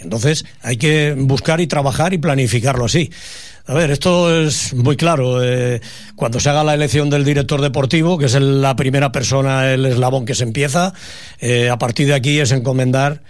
Entonces 0.05 0.45
hay 0.63 0.77
que 0.77 1.15
buscar 1.19 1.61
y 1.61 1.67
trabajar 1.67 2.13
y 2.15 2.19
planificarlo 2.19 2.85
así. 2.85 3.11
A 3.67 3.73
ver, 3.75 3.91
esto 3.91 4.33
es 4.43 4.75
muy 4.75 4.95
claro. 4.97 5.43
eh, 5.43 5.81
cuando 6.15 6.39
se 6.39 6.51
haga 6.51 6.63
la 6.63 6.75
elección 6.75 7.09
del 7.11 7.25
director 7.25 7.61
deportivo, 7.63 8.19
que 8.19 8.27
es 8.27 8.35
el- 8.35 8.61
la 8.61 8.77
primera 8.77 9.11
persona, 9.11 9.73
el 9.73 9.87
eslabón 9.87 10.27
que 10.27 10.35
se 10.35 10.45
empieza, 10.45 10.93
eh, 11.41 11.71
a 11.71 11.79
partir 11.79 12.07
de 12.07 12.15
aquí 12.15 12.39
es 12.41 12.53
encomendar 12.53 13.23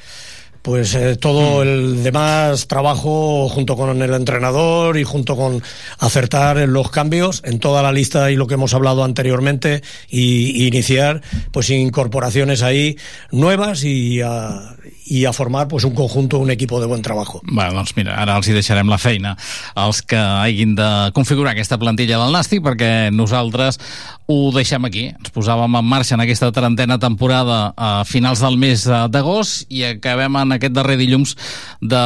pues 0.62 0.94
eh, 0.94 1.16
todo 1.16 1.62
el 1.62 2.02
demás 2.02 2.68
trabajo 2.68 3.50
junto 3.50 3.76
con 3.76 4.00
el 4.00 4.14
entrenador 4.14 4.96
y 4.96 5.04
junto 5.04 5.36
con 5.36 5.62
acertar 5.98 6.56
los 6.66 6.90
cambios 6.90 7.42
en 7.44 7.58
toda 7.58 7.82
la 7.82 7.92
lista 7.92 8.30
y 8.30 8.36
lo 8.36 8.46
que 8.46 8.54
hemos 8.54 8.72
hablado 8.72 9.04
anteriormente 9.04 9.82
y, 10.08 10.62
y 10.64 10.66
iniciar 10.68 11.20
pues 11.52 11.68
incorporaciones 11.68 12.62
ahí 12.62 12.96
nuevas 13.30 13.84
y 13.84 14.22
a, 14.22 14.74
y 15.06 15.24
a 15.24 15.32
formar 15.32 15.68
pues 15.68 15.84
un 15.84 15.94
conjunto, 15.94 16.38
un 16.38 16.50
equipo 16.50 16.80
de 16.80 16.86
buen 16.86 17.02
trabajo. 17.02 17.40
Bé, 17.44 17.68
doncs 17.72 17.94
mira, 17.96 18.16
ara 18.20 18.36
els 18.38 18.48
hi 18.48 18.56
deixarem 18.56 18.88
la 18.90 18.98
feina 18.98 19.36
als 19.74 20.02
que 20.02 20.18
hagin 20.18 20.74
de 20.78 20.88
configurar 21.14 21.52
aquesta 21.52 21.78
plantilla 21.78 22.18
del 22.20 22.34
Nàstic 22.34 22.62
perquè 22.64 23.10
nosaltres 23.12 23.80
ho 24.26 24.48
deixem 24.54 24.84
aquí. 24.88 25.04
Ens 25.12 25.32
posàvem 25.34 25.74
en 25.76 25.84
marxa 25.84 26.14
en 26.16 26.22
aquesta 26.24 26.48
trentena 26.54 26.96
temporada 26.98 27.74
a 27.76 27.90
finals 28.08 28.40
del 28.40 28.56
mes 28.60 28.86
d'agost 29.12 29.68
i 29.68 29.82
acabem 29.84 30.38
en 30.40 30.56
aquest 30.56 30.72
darrer 30.72 30.96
dilluns 30.96 31.34
de, 31.80 32.04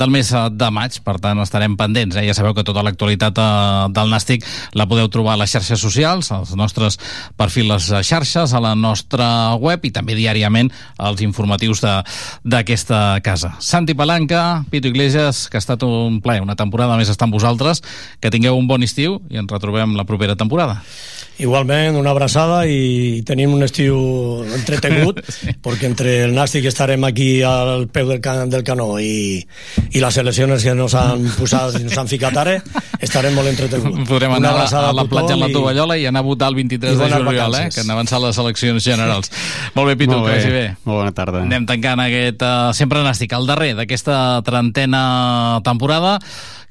del 0.00 0.10
mes 0.10 0.32
de 0.34 0.70
maig. 0.74 0.98
Per 1.06 1.16
tant, 1.22 1.38
estarem 1.44 1.76
pendents. 1.78 2.18
Eh? 2.18 2.26
Ja 2.26 2.34
sabeu 2.34 2.54
que 2.56 2.66
tota 2.66 2.82
l'actualitat 2.82 3.38
eh, 3.38 3.86
del 3.94 4.10
Nàstic 4.10 4.46
la 4.74 4.88
podeu 4.90 5.06
trobar 5.12 5.36
a 5.36 5.42
les 5.44 5.54
xarxes 5.54 5.78
socials, 5.82 6.32
als 6.34 6.56
nostres 6.58 6.98
perfils 7.38 7.92
xarxes, 8.02 8.54
a 8.54 8.62
la 8.62 8.74
nostra 8.74 9.54
web 9.54 9.86
i 9.86 9.94
també 9.94 10.18
diàriament 10.18 10.72
als 10.98 11.22
informatius 11.22 11.79
de- 11.80 12.02
d'aquesta 12.44 13.20
casa. 13.22 13.54
Santi 13.58 13.94
Palanca, 13.94 14.64
Pito 14.70 14.88
Iglesias, 14.88 15.48
que 15.48 15.56
ha 15.56 15.62
estat 15.62 15.82
un 15.82 16.20
plaer, 16.20 16.42
una 16.42 16.56
temporada 16.56 16.96
més 16.96 17.08
estar 17.08 17.26
amb 17.26 17.34
vosaltres, 17.34 17.82
que 18.20 18.30
tingueu 18.30 18.56
un 18.56 18.66
bon 18.68 18.82
estiu 18.82 19.20
i 19.30 19.36
ens 19.40 19.50
retrobem 19.50 19.96
la 19.96 20.04
propera 20.04 20.36
temporada. 20.36 20.82
Igualment, 21.40 21.96
una 21.96 22.10
abraçada 22.12 22.58
i 22.68 23.22
tenim 23.24 23.54
un 23.56 23.64
estiu 23.64 23.96
entretengut, 24.56 25.22
perquè 25.64 25.88
entre 25.88 26.12
el 26.26 26.34
Nàstic 26.36 26.66
estarem 26.68 27.04
aquí 27.08 27.40
al 27.46 27.86
peu 27.88 28.10
del, 28.10 28.20
can, 28.20 28.50
del 28.52 28.64
canó 28.66 28.98
i, 29.00 29.40
i 29.94 30.02
les 30.02 30.18
seleccions 30.20 30.64
que 30.66 30.74
nos 30.76 30.92
han 31.00 31.24
posat 31.38 31.78
i 31.80 31.84
nos 31.86 31.96
han 31.96 32.10
ficat 32.10 32.36
ara, 32.42 32.58
estarem 33.00 33.32
molt 33.38 33.48
entretenguts. 33.54 34.04
Podrem 34.10 34.34
Una 34.34 34.42
anar 34.42 34.50
a, 34.52 34.58
abraçada 34.58 34.92
a 34.92 34.96
la 35.00 35.06
platja 35.08 35.38
amb 35.38 35.46
la 35.46 35.50
i- 35.50 35.56
tovallola 35.56 35.96
i 35.96 36.04
anar 36.10 36.20
a 36.20 36.28
votar 36.28 36.50
el 36.52 36.60
23 36.60 36.92
i 36.92 37.00
de 37.00 37.10
juliol, 37.16 37.56
eh? 37.62 37.64
que 37.72 37.80
han 37.86 37.94
avançat 37.96 38.20
les 38.26 38.42
eleccions 38.44 38.84
generals. 38.84 39.32
Molt 39.74 39.88
bé, 39.88 39.96
Pitu, 39.96 40.12
Molt 40.18 40.28
que 40.28 40.30
bé. 40.34 40.38
vagi 40.42 40.52
bé. 40.58 40.66
Molt 40.84 41.00
bona 41.06 41.16
tarda. 41.16 41.42
Anem 41.48 41.64
tancant 41.68 42.04
aquest 42.04 42.44
uh, 42.44 42.70
Sempre 42.76 43.00
Nàstic, 43.06 43.32
el 43.40 43.48
darrer 43.48 43.72
d'aquesta 43.80 44.20
trentena 44.44 45.60
temporada 45.64 46.18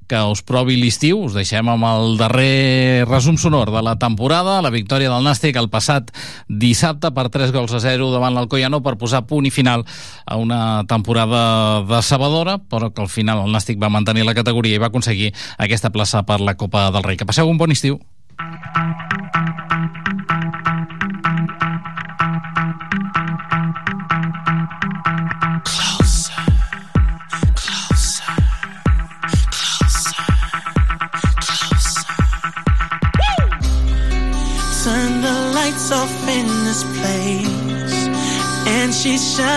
que 0.09 0.19
us 0.25 0.41
provi 0.43 0.75
l'estiu. 0.79 1.21
Us 1.27 1.35
deixem 1.37 1.69
amb 1.69 1.85
el 1.87 2.17
darrer 2.19 3.05
resum 3.07 3.37
sonor 3.37 3.71
de 3.71 3.83
la 3.85 3.95
temporada, 4.01 4.59
la 4.65 4.73
victòria 4.73 5.11
del 5.13 5.25
Nàstic 5.25 5.59
el 5.61 5.69
passat 5.71 6.11
dissabte 6.49 7.13
per 7.15 7.29
3 7.31 7.53
gols 7.55 7.75
a 7.77 7.83
0 7.83 8.09
davant 8.11 8.35
l'Alcoyano 8.35 8.81
per 8.85 8.97
posar 8.99 9.25
punt 9.29 9.47
i 9.47 9.53
final 9.53 9.85
a 10.25 10.39
una 10.41 10.83
temporada 10.89 11.83
decebedora, 11.87 12.57
però 12.59 12.91
que 12.91 13.05
al 13.05 13.11
final 13.13 13.45
el 13.45 13.53
Nàstic 13.53 13.79
va 13.81 13.93
mantenir 13.93 14.25
la 14.27 14.37
categoria 14.37 14.75
i 14.79 14.81
va 14.81 14.89
aconseguir 14.89 15.33
aquesta 15.57 15.93
plaça 15.93 16.25
per 16.25 16.41
la 16.41 16.57
Copa 16.57 16.89
del 16.91 17.05
Rei. 17.05 17.19
Que 17.19 17.29
passeu 17.29 17.49
un 17.49 17.61
bon 17.61 17.71
estiu. 17.71 18.01
Turn 18.39 19.08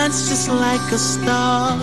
shines 0.03 0.29
just 0.29 0.49
like 0.49 0.91
a 0.91 0.97
star. 0.97 1.77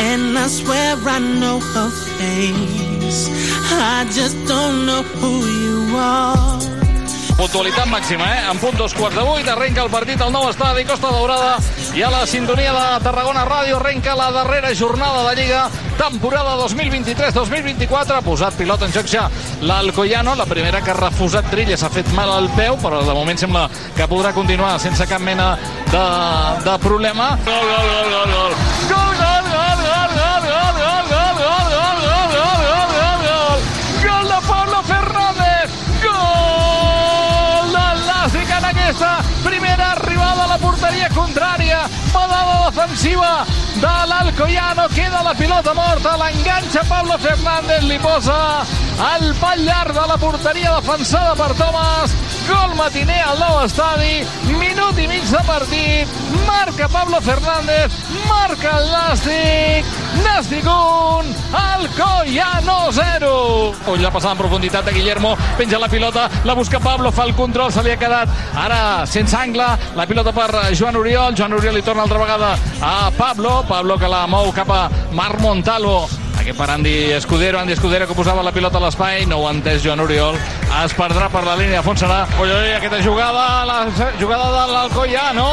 And 0.00 0.38
I 0.38 0.48
swear 0.48 0.96
I 1.06 1.18
know 1.18 1.60
her 1.60 1.90
face. 2.18 3.28
I 3.70 4.04
just 4.12 4.36
don't 4.46 4.86
know 4.86 5.02
who 5.20 5.32
you 5.64 5.96
are. 5.96 6.60
Puntualitat 7.36 7.86
màxima, 7.86 8.24
eh? 8.34 8.50
En 8.50 8.58
punt 8.58 8.76
dos 8.76 8.94
quarts 8.94 9.16
de 9.16 9.22
vuit, 9.22 9.48
arrenca 9.48 9.82
el 9.82 9.90
partit 9.90 10.20
al 10.20 10.32
nou 10.32 10.48
estadi 10.50 10.84
Costa 10.84 11.10
Daurada 11.14 11.58
i 11.94 12.02
a 12.02 12.10
la 12.10 12.26
sintonia 12.26 12.72
de 12.74 12.86
Tarragona 13.04 13.44
Ràdio 13.46 13.78
arrenca 13.78 14.16
la 14.18 14.32
darrera 14.34 14.74
jornada 14.74 15.22
de 15.28 15.36
Lliga, 15.36 15.68
temporada 15.98 16.56
2023-2024. 16.62 18.18
Ha 18.18 18.24
posat 18.24 18.56
pilot 18.58 18.86
en 18.86 18.94
joc 18.94 19.10
ja 19.10 19.26
l'Alcoyano, 19.60 20.36
la 20.38 20.46
primera 20.46 20.80
que 20.84 20.94
ha 20.94 20.98
refusat 20.98 21.50
Trilles, 21.50 21.82
ha 21.82 21.92
fet 21.92 22.08
mal 22.16 22.32
al 22.32 22.48
peu, 22.56 22.78
però 22.82 23.02
de 23.04 23.16
moment 23.16 23.40
sembla 23.40 23.66
que 23.96 24.08
podrà 24.08 24.32
continuar 24.36 24.78
sense 24.80 25.06
cap 25.10 25.20
mena 25.20 25.52
de, 25.90 26.06
de 26.64 26.78
problema. 26.84 27.34
Gol, 27.44 27.70
gol, 27.74 27.92
gol. 27.92 28.10
Gol, 28.14 28.32
gol, 28.32 28.58
gol, 28.94 29.07
Defensiva 42.78 43.44
de 43.74 43.94
l'Alcoyano. 44.06 44.86
Queda 44.94 45.22
la 45.24 45.34
pilota 45.34 45.74
morta. 45.74 46.14
L'enganxa 46.16 46.84
Pablo 46.86 47.18
Fernández. 47.18 47.82
Li 47.82 47.98
posa 47.98 48.62
el 49.16 49.34
pal 49.40 49.64
llarg 49.66 49.96
de 49.96 50.06
la 50.06 50.18
porteria 50.22 50.76
defensada 50.76 51.34
per 51.34 51.56
Tomàs. 51.58 52.14
Gol 52.46 52.78
matiner 52.78 53.18
al 53.26 53.42
nou 53.42 53.58
estadi. 53.64 54.22
Minut 54.62 55.02
i 55.02 55.08
mig 55.10 55.26
de 55.26 55.42
partit. 55.50 56.18
Marca 56.46 56.86
Pablo 56.94 57.18
Fernández. 57.20 57.98
Marca 58.30 58.76
el 58.78 58.92
Nàstic. 58.94 59.97
Nàstic 60.16 60.64
1, 60.64 61.34
Alcoyano 61.52 62.90
0. 62.92 63.74
Ull 63.92 64.02
la 64.02 64.10
passada 64.10 64.32
en 64.32 64.40
profunditat 64.40 64.84
de 64.84 64.92
Guillermo, 64.92 65.36
penja 65.58 65.78
la 65.78 65.88
pilota, 65.88 66.28
la 66.44 66.54
busca 66.54 66.80
Pablo, 66.80 67.12
fa 67.12 67.24
el 67.28 67.34
control, 67.34 67.72
se 67.72 67.82
li 67.84 67.92
ha 67.92 67.98
quedat 68.00 68.28
ara 68.56 69.06
sense 69.06 69.36
angle, 69.36 69.66
la 69.96 70.06
pilota 70.06 70.32
per 70.32 70.48
Joan 70.72 70.96
Oriol, 70.96 71.36
Joan 71.36 71.58
Oriol 71.58 71.76
li 71.76 71.82
torna 71.82 72.06
altra 72.06 72.18
vegada 72.18 72.54
a 72.80 73.10
Pablo, 73.16 73.62
Pablo 73.68 73.98
que 73.98 74.08
la 74.08 74.26
mou 74.26 74.52
cap 74.52 74.70
a 74.72 74.88
Marc 75.12 75.40
Montalvo, 75.44 76.06
aquest 76.48 76.58
per 76.58 76.70
Andy 76.70 77.12
Escudero, 77.12 77.58
Andy 77.58 77.72
Escudero 77.72 78.06
que 78.06 78.14
posava 78.14 78.42
la 78.42 78.52
pilota 78.52 78.78
a 78.78 78.80
l'espai, 78.80 79.26
no 79.26 79.38
ho 79.38 79.46
ha 79.48 79.52
entès 79.52 79.82
Joan 79.84 80.00
Oriol, 80.00 80.36
es 80.82 80.94
perdrà 80.96 81.28
per 81.28 81.44
la 81.44 81.56
línia. 81.58 81.78
De 81.78 81.84
fons, 81.84 82.00
serà, 82.00 82.22
aquesta 82.76 83.00
jugada, 83.04 83.64
la 83.68 83.78
jugada 84.18 84.48
de 84.54 84.72
l'Alcoyano, 84.72 85.48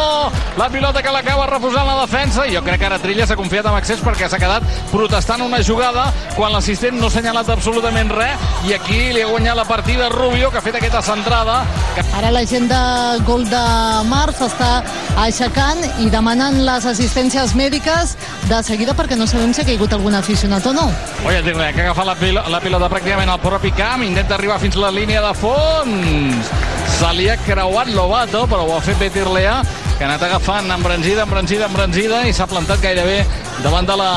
la 0.57 0.69
pilota 0.69 1.03
que 1.03 1.11
l'acaba 1.11 1.47
refusant 1.51 1.85
la 1.87 1.97
defensa, 2.05 2.45
i 2.47 2.55
jo 2.55 2.63
crec 2.63 2.79
que 2.79 2.87
ara 2.87 2.99
Trilla 2.99 3.27
s'ha 3.27 3.35
confiat 3.35 3.67
amb 3.67 3.79
accés 3.79 4.01
perquè 4.03 4.29
s'ha 4.29 4.39
quedat 4.39 4.63
protestant 4.91 5.43
una 5.43 5.61
jugada 5.63 6.07
quan 6.35 6.53
l'assistent 6.53 6.97
no 6.99 7.09
ha 7.09 7.13
assenyalat 7.13 7.49
absolutament 7.51 8.13
res, 8.15 8.47
i 8.69 8.73
aquí 8.77 9.11
li 9.13 9.23
ha 9.25 9.29
guanyat 9.31 9.59
la 9.59 9.67
partida 9.67 10.09
Rubio, 10.13 10.51
que 10.51 10.61
ha 10.61 10.65
fet 10.65 10.79
aquesta 10.79 11.03
centrada, 11.03 11.63
que 11.95 12.05
Ara 12.15 12.31
la 12.31 12.45
gent 12.47 12.69
de 12.71 12.81
Gol 13.27 13.43
de 13.51 13.63
Mar 14.07 14.29
s'està 14.31 14.79
aixecant 15.19 15.81
i 15.99 16.09
demanant 16.13 16.61
les 16.63 16.87
assistències 16.87 17.55
mèdiques 17.59 18.15
de 18.47 18.63
seguida 18.63 18.95
perquè 18.95 19.17
no 19.19 19.27
sabem 19.27 19.51
si 19.53 19.63
ha 19.63 19.67
caigut 19.67 19.91
algun 19.91 20.15
aficionat 20.15 20.65
o 20.71 20.73
no. 20.75 20.84
Oye, 21.25 21.41
Tirle, 21.43 21.71
que 21.73 21.81
agafa 21.81 22.05
la, 22.05 22.15
pilo 22.19 22.43
la 22.51 22.59
pilota 22.61 22.89
pràcticament 22.91 23.31
al 23.31 23.41
propi 23.41 23.71
camp, 23.75 24.03
intenta 24.05 24.35
arribar 24.35 24.59
fins 24.61 24.77
a 24.77 24.85
la 24.85 24.91
línia 24.93 25.23
de 25.23 25.33
fons. 25.37 26.51
Se 26.95 27.11
li 27.17 27.27
ha 27.29 27.37
creuat 27.41 27.89
Lobato, 27.95 28.45
però 28.47 28.67
ho 28.67 28.75
ha 28.77 28.81
fet 28.85 28.99
bé 29.01 29.09
Tirlea, 29.13 29.57
que 29.97 30.03
ha 30.05 30.09
anat 30.09 30.23
agafant 30.27 30.69
embranzida, 30.71 31.25
embranzida, 31.25 31.67
embranzida, 31.71 32.23
i 32.29 32.33
s'ha 32.33 32.47
plantat 32.47 32.83
gairebé 32.83 33.23
davant 33.63 33.87
de 33.89 33.97
la, 33.99 34.11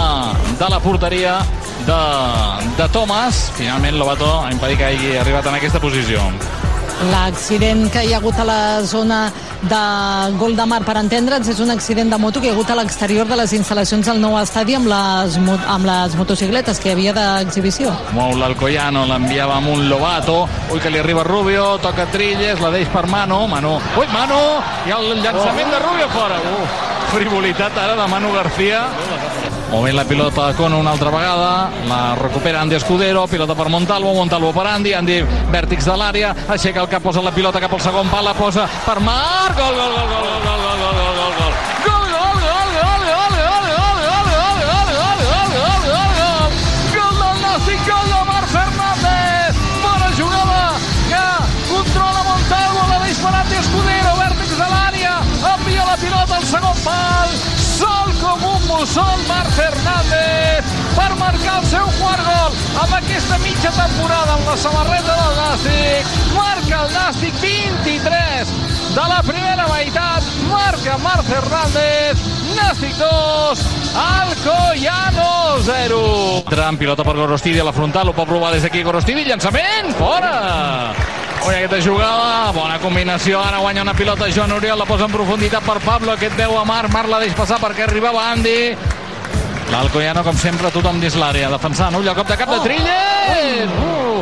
de 0.61 0.71
la 0.71 0.81
porteria 0.85 1.39
de, 1.89 2.01
de 2.77 2.89
Thomas. 2.93 3.49
Finalment, 3.57 3.99
Lobato 3.99 4.33
ha 4.43 4.53
impedit 4.53 4.79
que 4.83 4.91
hagi 4.93 5.15
arribat 5.19 5.49
en 5.49 5.61
aquesta 5.61 5.81
posició. 5.81 6.23
L'accident 7.07 7.85
que 7.95 8.03
hi 8.03 8.13
ha 8.13 8.19
hagut 8.19 8.39
a 8.43 8.45
la 8.45 8.83
zona 8.83 9.29
de 9.63 9.83
Gol 10.39 10.57
de 10.59 10.65
Mar, 10.67 10.81
per 10.83 10.97
entendre'ns, 10.99 11.47
és 11.53 11.61
un 11.63 11.71
accident 11.71 12.11
de 12.11 12.19
moto 12.19 12.41
que 12.41 12.49
hi 12.49 12.51
ha 12.51 12.57
hagut 12.57 12.71
a 12.75 12.77
l'exterior 12.79 13.29
de 13.29 13.39
les 13.39 13.55
instal·lacions 13.55 14.11
del 14.11 14.19
nou 14.19 14.35
estadi 14.41 14.75
amb 14.75 14.91
les, 14.91 15.39
amb 15.39 15.87
les 15.87 16.17
motocicletes 16.19 16.83
que 16.83 16.91
hi 16.91 16.97
havia 16.97 17.15
d'exhibició. 17.15 17.95
Mou 18.19 18.35
l'Alcoyano, 18.39 19.07
l'enviava 19.07 19.61
amb 19.61 19.71
un 19.77 19.87
Lobato. 19.89 20.41
Ui, 20.73 20.83
que 20.83 20.91
li 20.91 20.99
arriba 20.99 21.23
Rubio, 21.23 21.77
toca 21.85 22.09
Trilles, 22.11 22.59
la 22.61 22.75
deix 22.75 22.91
per 22.91 23.07
Manu. 23.07 23.45
Manu, 23.47 23.79
ui, 23.97 24.07
Manu! 24.13 24.43
I 24.91 24.99
el 24.99 25.23
llançament 25.23 25.71
de 25.71 25.83
Rubio 25.87 26.11
fora. 26.19 26.43
Uh, 26.51 26.67
frivolitat 27.15 27.79
ara 27.79 27.95
de 27.95 28.11
Manu 28.11 28.35
García. 28.35 28.89
Movent 29.71 29.97
la 29.97 30.05
pilota 30.05 30.55
con 30.55 30.73
una 30.73 30.91
altra 30.93 31.11
vegada, 31.11 31.71
la 31.87 32.15
recupera 32.15 32.61
Andy 32.61 32.77
Escudero, 32.77 33.27
pilota 33.27 33.55
per 33.55 33.69
Montalvo, 33.69 34.15
Montalvo 34.15 34.51
per 34.53 34.67
Andy, 34.67 34.95
Andy 34.97 35.21
vèrtix 35.53 35.85
de 35.85 35.97
l'àrea, 36.01 36.35
aixeca 36.49 36.81
el 36.81 36.89
cap, 36.89 37.05
posa 37.05 37.21
la 37.21 37.35
pilota 37.37 37.61
cap 37.61 37.77
al 37.77 37.83
segon 37.85 38.09
pal, 38.09 38.25
la 38.25 38.35
posa 38.35 38.65
per 38.87 38.99
Marc, 39.01 39.59
gol, 39.61 39.77
gol, 39.77 39.93
gol, 39.93 40.09
gol, 40.09 40.25
gol, 40.25 40.65
gol, 40.65 40.79
gol, 40.81 40.97
gol. 40.97 41.19
Gol, 41.19 41.37
gol, 41.43 41.78
mussol 58.89 59.21
Marc 59.29 59.51
Fernández 59.53 60.65
per 60.97 61.15
marcar 61.21 61.59
el 61.61 61.67
seu 61.69 61.85
quart 61.99 62.25
gol 62.25 62.55
amb 62.81 62.95
aquesta 62.97 63.37
mitja 63.43 63.73
temporada 63.77 64.37
amb 64.39 64.49
la 64.49 64.57
samarreta 64.57 65.17
del 65.19 65.35
Nàstic. 65.37 66.15
Marca 66.33 66.79
el 66.87 66.95
Nàstic 66.95 67.37
23 67.43 68.55
de 68.97 69.05
la 69.13 69.21
primera 69.27 69.69
meitat. 69.69 70.25
Marca 70.49 70.97
Marc 71.05 71.29
Fernández. 71.29 72.25
Nàstic 72.57 72.97
2, 72.97 73.67
Alcoyano 74.07 75.61
0. 75.69 76.01
Tram, 76.49 76.81
pilota 76.81 77.05
per 77.05 77.19
Gorostidi 77.21 77.61
a 77.61 77.69
la 77.69 77.77
frontal, 77.77 78.09
ho 78.09 78.17
pot 78.17 78.31
provar 78.31 78.55
des 78.57 78.65
d'aquí 78.65 78.83
Gorostidi, 78.87 79.29
llançament, 79.29 79.93
fora! 80.01 80.88
Ui, 81.49 81.55
aquesta 81.57 81.79
jugada, 81.81 82.51
bona 82.53 82.75
combinació, 82.83 83.39
ara 83.41 83.57
guanya 83.63 83.81
una 83.81 83.95
pilota 83.97 84.27
Joan 84.29 84.53
Oriol, 84.53 84.77
la 84.77 84.85
posa 84.85 85.07
en 85.09 85.13
profunditat 85.15 85.65
per 85.65 85.79
Pablo, 85.81 86.13
aquest 86.13 86.35
veu 86.37 86.59
a 86.61 86.65
Marc, 86.69 86.93
Marc 86.93 87.09
la 87.09 87.23
deix 87.23 87.33
passar 87.39 87.57
perquè 87.63 87.87
arribava 87.87 88.27
Andy, 88.35 88.77
l'Alcoyano 89.73 90.27
com 90.27 90.37
sempre 90.37 90.69
tothom 90.75 91.01
dins 91.01 91.17
l'àrea, 91.17 91.49
defensant, 91.49 91.97
ull, 91.97 92.11
cop 92.19 92.29
de 92.29 92.37
cap 92.37 92.53
de 92.53 92.59
Trilles! 92.67 93.73
Uh. 93.81 94.21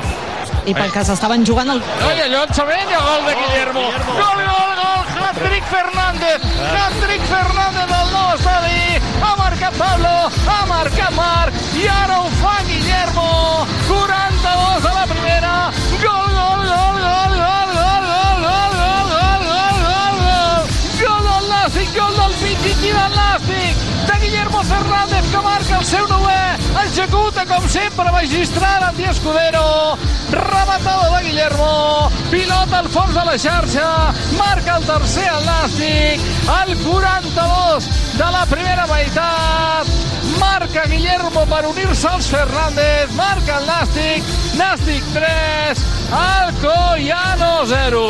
I 0.71 0.75
perquè 0.79 1.03
s'estaven 1.09 1.43
jugant 1.47 1.75
el... 1.75 1.83
Oye, 2.07 2.29
el 2.29 2.33
llançament 2.37 2.95
i 2.95 2.99
el 3.01 3.05
gol 3.09 3.27
de 3.27 3.35
Guillermo. 3.41 3.85
Gol, 4.07 4.45
gol, 4.47 4.73
gol, 4.79 5.11
hat-trick 5.27 5.67
Fernández. 5.71 6.47
Hat-trick 6.63 7.27
Fernández 7.31 7.91
del 7.91 8.15
nou 8.15 8.33
estadi. 8.35 9.03
Ha 9.19 9.35
marcat 9.43 9.79
Pablo, 9.83 10.15
ha 10.47 10.61
marcat 10.71 11.19
Marc 11.19 11.61
i 11.83 11.87
ara 11.91 12.23
ho 12.23 12.31
fa 12.39 12.57
Guillermo. 12.71 13.29
42 13.91 14.91
a 14.91 14.97
la 15.01 15.07
primera. 15.11 15.55
Gol, 16.03 16.36
Campeón 21.97 22.29
del 22.29 22.37
Pichichi 22.37 22.93
de 22.93 24.19
Guillermo 24.21 24.63
Fernández. 24.63 25.16
Executa 26.97 27.45
com 27.45 27.69
sempre 27.69 28.11
magistral 28.11 28.85
Andy 28.85 29.05
Escudero 29.05 29.99
rematada 30.31 31.19
de 31.19 31.29
Guillermo 31.29 32.11
pilota 32.31 32.79
al 32.79 32.89
fons 32.89 33.13
de 33.15 33.25
la 33.25 33.37
xarxa 33.39 34.15
marca 34.39 34.77
el 34.77 34.87
tercer 34.87 35.27
el 35.29 35.45
Nàstic 35.45 36.25
al 36.49 36.73
42 36.79 37.89
de 38.17 38.31
la 38.33 38.47
primera 38.47 38.87
meitat 38.87 39.93
marca 40.41 40.87
Guillermo 40.89 41.45
per 41.53 41.67
unir-se 41.69 42.09
als 42.09 42.31
Fernández 42.33 43.13
marca 43.13 43.59
el 43.59 43.69
Nàstic 43.69 44.35
Nàstic 44.57 45.05
3 45.13 45.85
Alcoyano 46.17 47.67
0 47.67 48.05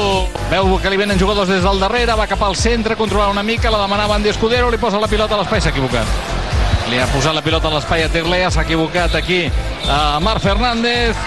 veu 0.50 0.78
que 0.78 0.90
li 0.94 1.02
venen 1.02 1.18
jugadors 1.18 1.50
des 1.50 1.66
del 1.66 1.82
darrere 1.82 2.14
va 2.14 2.30
cap 2.30 2.42
al 2.42 2.54
centre, 2.54 2.94
controlar 2.94 3.32
una 3.34 3.42
mica 3.42 3.70
la 3.70 3.82
demanava 3.82 4.14
Andy 4.14 4.30
Escudero, 4.30 4.70
li 4.70 4.78
posa 4.78 5.02
la 5.02 5.10
pilota 5.10 5.34
a 5.34 5.42
l'espai 5.42 5.60
s'ha 5.60 5.74
equivocat 5.74 6.45
li 6.90 6.98
ha 7.00 7.06
posat 7.10 7.34
la 7.34 7.42
pilota 7.42 7.68
a 7.68 7.74
l'espai 7.74 8.04
a 8.04 8.08
Terlea, 8.12 8.50
s'ha 8.50 8.62
equivocat 8.62 9.14
aquí 9.18 9.46
a 9.90 10.18
Marc 10.22 10.44
Fernández 10.44 11.18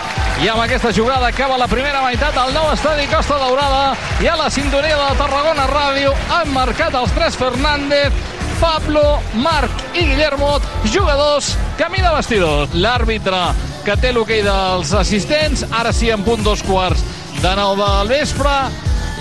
i 0.43 0.47
amb 0.47 0.63
aquesta 0.63 0.93
jugada 0.95 1.27
acaba 1.27 1.57
la 1.59 1.67
primera 1.67 2.01
meitat 2.05 2.37
al 2.39 2.53
nou 2.55 2.69
estadi 2.71 3.07
Costa 3.11 3.37
Daurada 3.41 3.95
i 4.23 4.29
a 4.31 4.37
la 4.39 4.49
sintonia 4.53 4.97
de 4.97 5.17
Tarragona 5.19 5.67
Ràdio 5.67 6.13
han 6.35 6.53
marcat 6.55 6.95
els 6.95 7.11
tres 7.17 7.35
Fernández 7.39 8.15
Pablo, 8.59 9.21
Marc 9.39 9.71
i 9.95 10.03
Guillermo, 10.03 10.57
jugadors, 10.91 11.53
camí 11.79 12.01
de 12.03 12.09
vestidors. 12.11 12.73
L'àrbitre 12.75 13.39
que 13.85 13.95
té 13.95 14.11
l'hoquei 14.11 14.43
dels 14.43 14.91
assistents, 14.99 15.63
ara 15.71 15.93
sí 15.95 16.11
en 16.11 16.25
punt 16.27 16.43
dos 16.43 16.63
quarts 16.67 17.05
de 17.39 17.53
nou 17.55 17.77
del 17.79 18.11
vespre, 18.11 18.51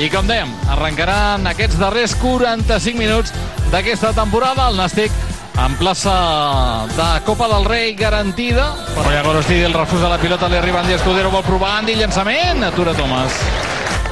i 0.03 0.11
com 0.11 0.27
dèiem, 0.27 0.51
arrencaran 0.75 1.47
aquests 1.51 1.79
darrers 1.79 2.17
45 2.19 2.99
minuts 2.99 3.35
d'aquesta 3.71 4.11
temporada. 4.17 4.69
El 4.73 4.79
Nàstic 4.79 5.15
en 5.65 5.77
plaça 5.77 6.87
de 6.97 7.09
Copa 7.25 7.49
del 7.49 7.65
Rei 7.65 7.95
garantida. 7.95 8.75
Però 8.95 9.11
ja 9.13 9.23
Gorostidi, 9.23 9.65
el 9.67 9.75
refús 9.75 10.01
de 10.01 10.09
la 10.09 10.19
pilota, 10.19 10.49
li 10.49 10.57
arriba 10.57 10.81
Andy 10.81 10.95
Escudero, 10.95 11.33
vol 11.35 11.43
provar 11.47 11.79
Andy, 11.81 11.97
llançament, 11.99 12.63
atura 12.69 12.95
Tomàs. 12.99 13.41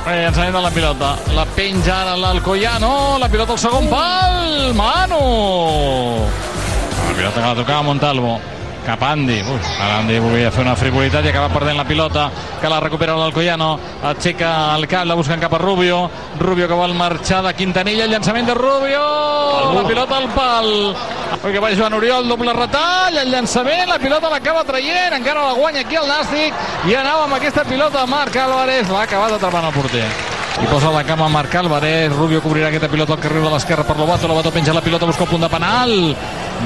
Llançament 0.07 0.55
de 0.55 0.63
la 0.63 0.71
pilota. 0.71 1.15
La 1.35 1.47
penja 1.57 2.03
ara 2.03 2.17
l'Alcoyano, 2.19 3.17
la 3.23 3.31
pilota 3.31 3.57
al 3.57 3.63
segon 3.63 3.89
pal, 3.91 4.75
Manu! 4.75 5.23
La 7.07 7.15
pilota 7.15 7.41
que 7.41 7.47
la 7.47 7.57
tocava 7.63 7.83
Montalvo 7.83 8.37
cap 8.87 9.03
a 9.03 9.11
Andy. 9.13 9.41
Uf, 9.43 9.71
ara 9.83 9.99
Andy 9.99 10.21
volia 10.23 10.53
fer 10.55 10.63
una 10.63 10.77
frivolitat 10.79 11.27
i 11.27 11.33
acaba 11.33 11.51
perdent 11.51 11.77
la 11.77 11.85
pilota 11.89 12.29
que 12.61 12.71
la 12.71 12.79
recupera 12.81 13.17
l'Alcoyano. 13.19 13.73
Aixeca 14.07 14.53
el 14.77 14.87
cap, 14.87 15.05
la 15.11 15.17
busquen 15.19 15.43
cap 15.43 15.57
a 15.57 15.59
Rubio. 15.59 16.05
Rubio 16.39 16.69
que 16.71 16.79
vol 16.79 16.95
marxar 16.95 17.43
de 17.45 17.55
Quintanilla. 17.59 18.07
El 18.07 18.15
llançament 18.15 18.47
de 18.47 18.55
Rubio. 18.55 19.03
La 19.75 19.83
pilota 19.89 20.21
al 20.21 20.31
pal. 20.37 20.71
Oi 21.43 21.53
que 21.53 21.61
va 21.63 21.73
Joan 21.75 21.99
Oriol, 21.99 22.31
doble 22.31 22.55
retall. 22.55 23.19
El 23.25 23.35
llançament, 23.35 23.89
la 23.91 23.99
pilota 23.99 24.31
l'acaba 24.31 24.63
traient. 24.65 25.19
Encara 25.19 25.49
la 25.49 25.59
guanya 25.59 25.83
aquí 25.83 25.99
el 25.99 26.07
Nàstic. 26.07 26.65
I 26.87 26.95
anava 26.95 27.27
amb 27.27 27.41
aquesta 27.41 27.67
pilota 27.67 28.07
Marc 28.07 28.39
Álvarez. 28.39 28.87
L'ha 28.89 29.05
acabat 29.11 29.37
atrapant 29.41 29.67
el 29.67 29.77
porter 29.77 30.07
i 30.57 30.67
posa 30.71 30.89
la 30.89 31.03
cama 31.05 31.29
Marc 31.29 31.53
Álvarez 31.55 32.09
Rubio 32.15 32.41
cobrirà 32.41 32.71
aquesta 32.71 32.89
pilota 32.89 33.13
al 33.13 33.21
carril 33.21 33.43
de 33.45 33.51
l'esquerra 33.53 33.85
per 33.85 33.99
Lobato 33.99 34.27
Lobato 34.27 34.51
penja 34.51 34.73
la 34.73 34.81
pilota, 34.81 35.05
busca 35.05 35.25
el 35.25 35.29
punt 35.29 35.43
de 35.45 35.51
penal 35.53 36.17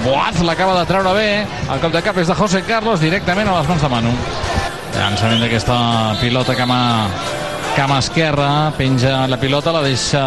Boaz 0.04 0.40
l'acaba 0.46 0.78
de 0.78 0.86
treure 0.88 1.12
bé. 1.16 1.30
El 1.70 1.82
cop 1.82 1.92
de 1.92 2.02
cap 2.02 2.16
és 2.18 2.30
de 2.30 2.36
José 2.38 2.62
Carlos 2.68 3.02
directament 3.02 3.48
a 3.48 3.58
les 3.58 3.68
mans 3.68 3.82
de 3.82 3.90
Manu. 3.92 4.14
Llançament 4.96 5.42
d'aquesta 5.42 5.76
pilota 6.20 6.56
cama 6.58 6.80
cama 7.76 8.00
esquerra, 8.02 8.72
penja 8.76 9.26
la 9.30 9.38
pilota 9.38 9.72
la 9.72 9.82
deixa 9.84 10.24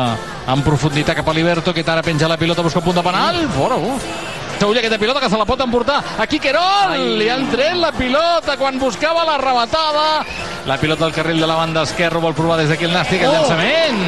en 0.48 0.62
profunditat 0.64 1.18
cap 1.20 1.28
a 1.28 1.34
Liberto 1.36 1.74
que 1.74 1.84
ara 1.86 2.02
penja 2.02 2.28
la 2.28 2.38
pilota, 2.38 2.64
busca 2.64 2.80
el 2.80 2.86
punt 2.86 2.98
de 2.98 3.04
penal. 3.04 3.44
Fora, 3.58 3.76
uf 3.76 4.33
Ull, 4.64 4.78
aquesta 4.78 4.98
pilota 4.98 5.20
que 5.20 5.30
se 5.30 5.38
la 5.38 5.46
pot 5.46 5.60
emportar 5.62 5.98
aquí 6.24 6.40
Querol, 6.40 6.94
Ai. 6.94 7.18
li 7.20 7.28
han 7.30 7.50
tret 7.52 7.76
la 7.76 7.92
pilota 7.92 8.56
quan 8.58 8.80
buscava 8.80 9.26
la 9.28 9.38
rematada. 9.38 10.24
La 10.66 10.78
pilota 10.80 11.04
al 11.06 11.12
carril 11.12 11.40
de 11.42 11.48
la 11.48 11.56
banda 11.60 11.84
esquerra 11.84 12.20
vol 12.24 12.34
provar 12.34 12.58
des 12.62 12.70
d'aquí 12.72 12.86
el 12.88 12.94
Nàstic, 12.94 13.22
el 13.22 13.30
Oh! 13.30 13.34
llançament. 13.34 14.00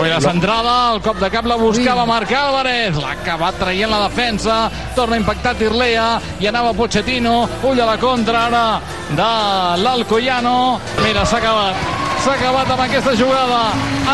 Ui, 0.00 0.08
la 0.10 0.20
centrada, 0.20 0.92
el 0.94 1.00
cop 1.02 1.20
de 1.22 1.30
cap 1.30 1.46
la 1.46 1.56
buscava 1.56 2.04
Marc 2.06 2.32
Álvarez, 2.32 2.96
l'ha 2.98 3.12
acabat 3.14 3.58
traient 3.60 3.90
la 3.90 4.00
defensa, 4.08 4.70
torna 4.96 5.14
a 5.16 5.18
impactar 5.22 5.54
Tirlea 5.54 6.20
i 6.40 6.46
anava 6.50 6.72
Pochettino, 6.74 7.48
ull 7.62 7.80
a 7.80 7.86
la 7.86 7.96
contra 7.98 8.46
ara 8.46 8.64
de 9.10 9.82
l'Alcoyano. 9.84 10.80
Mira, 11.04 11.24
s'ha 11.24 11.38
acabat 11.38 11.74
s'ha 12.24 12.32
acabat 12.34 12.70
amb 12.74 12.80
aquesta 12.88 13.14
jugada. 13.14 13.62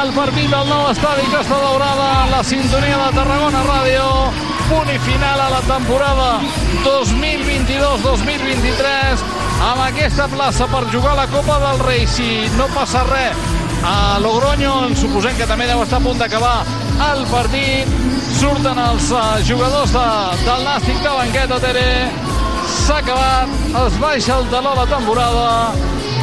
El 0.03 0.11
partit 0.13 0.51
del 0.51 0.69
nou 0.69 0.91
estadi 0.91 1.25
Costa 1.33 1.57
Daurada 1.63 2.27
la 2.31 2.43
sintonia 2.45 2.99
de 3.07 3.13
Tarragona 3.17 3.63
Ràdio 3.65 4.09
punt 4.73 4.89
i 4.89 4.97
final 5.05 5.41
a 5.41 5.51
la 5.53 5.61
temporada 5.69 6.41
2022-2023 6.85 9.21
amb 9.69 9.81
aquesta 9.85 10.25
plaça 10.33 10.65
per 10.73 10.89
jugar 10.95 11.15
la 11.19 11.27
Copa 11.29 11.57
del 11.67 11.79
Rei 11.85 12.07
si 12.09 12.49
no 12.57 12.67
passa 12.73 13.05
res 13.11 13.37
a 13.85 14.19
Logroño 14.23 14.95
suposem 14.97 15.37
que 15.37 15.47
també 15.51 15.67
deu 15.69 15.83
estar 15.83 15.99
a 16.01 16.05
punt 16.05 16.19
d'acabar 16.21 16.63
el 17.11 17.25
partit. 17.31 17.91
Surten 18.39 18.79
els 18.79 19.11
uh, 19.11 19.41
jugadors 19.47 19.91
de, 19.95 20.05
del 20.47 20.65
Nàstic 20.69 21.03
de 21.03 21.17
banqueta 21.19 21.59
Tere. 21.63 21.89
S'ha 22.73 23.01
acabat, 23.03 23.59
es 23.83 23.99
baixa 24.01 24.39
el 24.39 24.49
taló 24.55 24.77
la 24.79 24.87
temporada. 24.87 25.51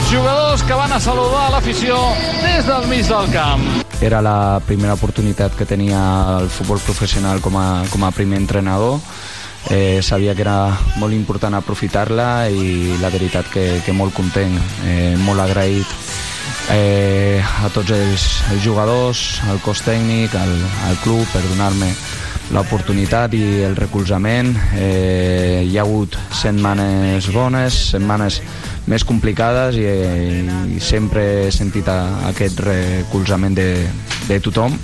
Jugadors 0.10 0.64
que 0.64 0.80
van 0.80 0.96
a 0.96 1.04
saludar 1.04 1.50
l'afició 1.52 2.00
des 2.42 2.66
del 2.66 2.90
mig 2.90 3.06
del 3.12 3.32
camp 3.36 3.89
Era 4.02 4.22
la 4.22 4.62
primera 4.66 4.94
oportunitat 4.96 5.58
que 5.60 5.68
tenia 5.68 6.00
el 6.40 6.48
futbol 6.48 6.80
professional 6.80 7.42
com 7.44 7.58
a, 7.60 7.84
com 7.92 8.06
a 8.08 8.12
primer 8.16 8.40
entrenador. 8.40 9.00
Eh, 9.70 10.00
sabia 10.02 10.34
que 10.34 10.46
era 10.46 10.72
molt 11.02 11.14
important 11.14 11.58
aprofitar-la 11.58 12.48
i 12.48 12.96
la 13.04 13.12
veritat 13.12 13.52
que, 13.52 13.82
que 13.84 13.92
molt 13.92 14.16
content, 14.16 14.56
eh, 14.88 15.18
molt 15.20 15.44
agraït 15.44 16.00
eh, 16.70 17.42
a 17.42 17.70
tots 17.74 17.92
els, 17.96 18.26
els 18.54 18.64
jugadors, 18.64 19.42
al 19.50 19.62
cos 19.66 19.84
tècnic, 19.86 20.36
al, 20.38 20.56
al 20.90 20.98
club 21.04 21.26
per 21.34 21.44
donar-me 21.48 21.90
l'oportunitat 22.54 23.34
i 23.38 23.62
el 23.66 23.76
recolzament. 23.78 24.56
Eh, 24.78 25.66
hi 25.68 25.78
ha 25.78 25.86
hagut 25.86 26.18
setmanes 26.34 27.30
bones, 27.34 27.78
setmanes 27.94 28.42
més 28.90 29.06
complicades 29.06 29.78
i, 29.78 29.86
i 30.76 30.82
sempre 30.82 31.26
he 31.46 31.54
sentit 31.54 31.90
a, 31.90 32.00
aquest 32.32 32.62
recolzament 32.66 33.58
de, 33.58 33.72
de 34.28 34.40
tothom. 34.44 34.78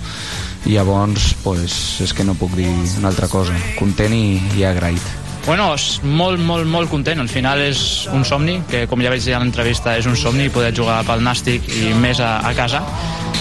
I 0.66 0.74
llavors 0.74 1.30
pues, 1.44 1.76
és 2.02 2.14
que 2.14 2.26
no 2.26 2.38
puc 2.38 2.56
dir 2.58 2.70
una 2.98 3.12
altra 3.12 3.30
cosa. 3.30 3.54
Content 3.78 4.14
i, 4.14 4.26
i 4.58 4.66
agraït 4.66 5.25
Bueno, 5.46 5.68
és 5.78 6.00
molt, 6.02 6.40
molt, 6.42 6.66
molt 6.66 6.90
content. 6.90 7.20
Al 7.22 7.28
final 7.30 7.60
és 7.62 7.78
un 8.10 8.24
somni, 8.26 8.56
que 8.66 8.80
com 8.90 8.98
ja 8.98 9.12
vaig 9.12 9.22
dir 9.22 9.36
a 9.36 9.38
l'entrevista, 9.38 9.94
és 9.94 10.08
un 10.10 10.16
somni 10.18 10.48
poder 10.50 10.72
jugar 10.74 11.04
pel 11.06 11.22
Nàstic 11.22 11.68
i 11.70 11.92
més 12.02 12.18
a, 12.18 12.40
a 12.42 12.50
casa. 12.58 12.82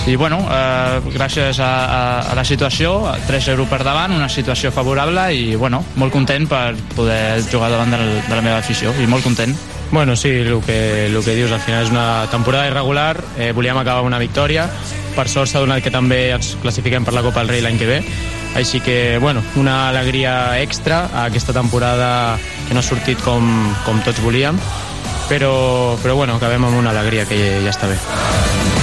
I 0.05 0.13
bueno, 0.21 0.43
eh, 0.45 0.99
gràcies 1.15 1.57
a, 1.57 1.71
a, 1.81 2.01
a 2.29 2.35
la 2.37 2.43
situació, 2.45 2.99
3-0 3.25 3.65
per 3.71 3.81
davant, 3.81 4.13
una 4.13 4.29
situació 4.29 4.69
favorable 4.69 5.31
i 5.33 5.55
bueno, 5.57 5.81
molt 5.97 6.13
content 6.13 6.45
per 6.45 6.75
poder 6.93 7.41
jugar 7.49 7.71
davant 7.73 7.97
de, 7.97 8.03
de 8.19 8.35
la 8.35 8.43
meva 8.45 8.59
afició 8.61 8.93
i 9.01 9.09
molt 9.09 9.25
content. 9.25 9.57
Bueno, 9.91 10.15
sí, 10.15 10.29
el 10.29 10.61
que, 10.65 11.05
el 11.07 11.23
que 11.23 11.35
dius, 11.35 11.51
al 11.51 11.61
final 11.61 11.85
és 11.85 11.91
una 11.93 12.27
temporada 12.31 12.67
irregular, 12.67 13.15
eh, 13.37 13.51
volíem 13.55 13.77
acabar 13.77 14.03
una 14.03 14.19
victòria, 14.19 14.65
per 15.15 15.27
sort 15.31 15.51
s'ha 15.51 15.61
donat 15.63 15.83
que 15.85 15.93
també 15.93 16.31
ens 16.35 16.55
classifiquem 16.61 17.05
per 17.07 17.13
la 17.15 17.23
Copa 17.23 17.43
del 17.43 17.53
Rei 17.53 17.63
l'any 17.63 17.79
que 17.79 17.87
ve, 17.87 17.99
així 18.59 18.81
que, 18.83 19.17
bueno, 19.23 19.43
una 19.55 19.87
alegria 19.89 20.59
extra 20.61 21.05
a 21.13 21.25
aquesta 21.29 21.53
temporada 21.53 22.37
que 22.67 22.73
no 22.73 22.81
ha 22.81 22.87
sortit 22.87 23.21
com, 23.23 23.45
com 23.85 24.01
tots 24.03 24.23
volíem, 24.25 24.59
però, 25.29 25.97
però 26.03 26.15
bueno, 26.15 26.35
acabem 26.35 26.65
amb 26.65 26.81
una 26.83 26.91
alegria 26.95 27.27
que 27.29 27.39
ja, 27.39 27.61
ja 27.69 27.75
està 27.77 27.91
bé. 27.91 28.74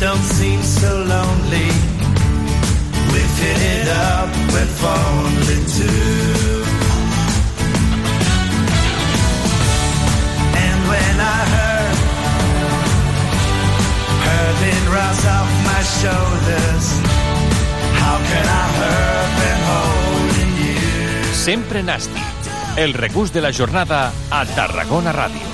Don't 0.00 0.24
seem 0.24 0.62
so 0.62 0.90
lonely. 1.04 1.68
We 3.12 3.20
fill 3.38 3.62
it 3.76 3.88
up 3.88 4.30
with 4.54 4.84
only 4.84 5.58
two. 5.76 6.62
And 10.64 10.78
when 10.92 11.14
I 11.18 11.40
heard, 11.54 11.96
heard 14.26 14.58
it 14.72 14.84
rise 14.94 15.24
off 15.36 15.50
my 15.70 15.82
shoulders, 15.98 16.84
how 18.02 18.16
can 18.30 18.46
I 18.62 18.66
hurt 18.78 19.30
when 19.40 19.58
holding 19.72 20.52
you? 20.62 21.34
Sempre 21.34 21.82
Nàstic, 21.82 22.22
el 22.76 22.94
regust 22.94 23.34
de 23.34 23.40
la 23.40 23.52
jornada 23.52 24.12
a 24.30 24.44
Tarragona 24.44 25.12
Ràdio. 25.12 25.47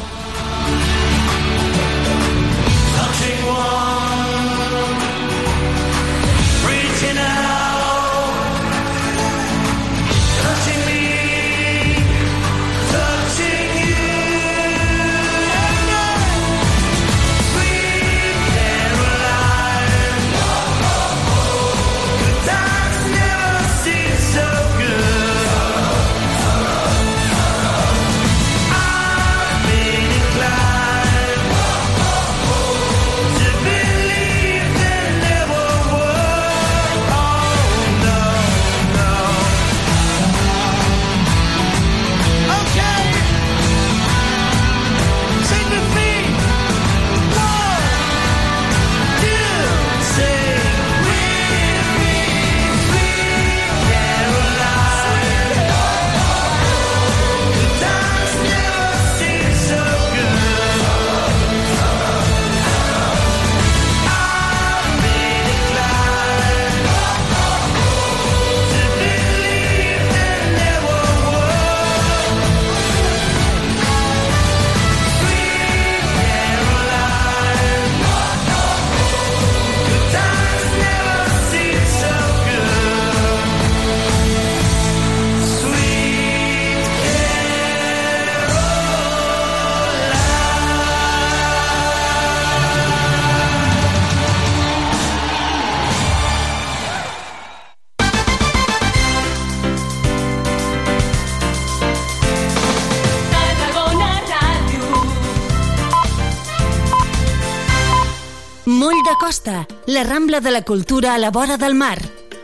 La 110.05 110.11
Rambla 110.11 110.41
de 110.41 110.51
la 110.51 110.63
Cultura 110.63 111.15
a 111.15 111.19
la 111.19 111.31
vora 111.31 111.57
del 111.57 111.75
mar. 111.75 111.99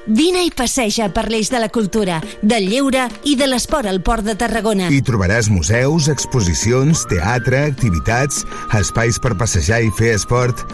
Vine 0.07 0.41
i 0.47 0.51
passeja 0.51 1.11
per 1.13 1.27
l'eix 1.29 1.51
de 1.53 1.59
la 1.61 1.69
cultura, 1.69 2.21
del 2.41 2.69
lleure 2.71 3.05
i 3.29 3.35
de 3.37 3.47
l'esport 3.47 3.89
al 3.91 4.01
Port 4.01 4.25
de 4.25 4.35
Tarragona. 4.35 4.89
Hi 4.89 5.03
trobaràs 5.05 5.51
museus, 5.53 6.09
exposicions, 6.09 7.05
teatre, 7.11 7.67
activitats, 7.69 8.47
espais 8.79 9.21
per 9.21 9.35
passejar 9.37 9.83
i 9.85 9.93
fer 9.99 10.15
esport, 10.17 10.65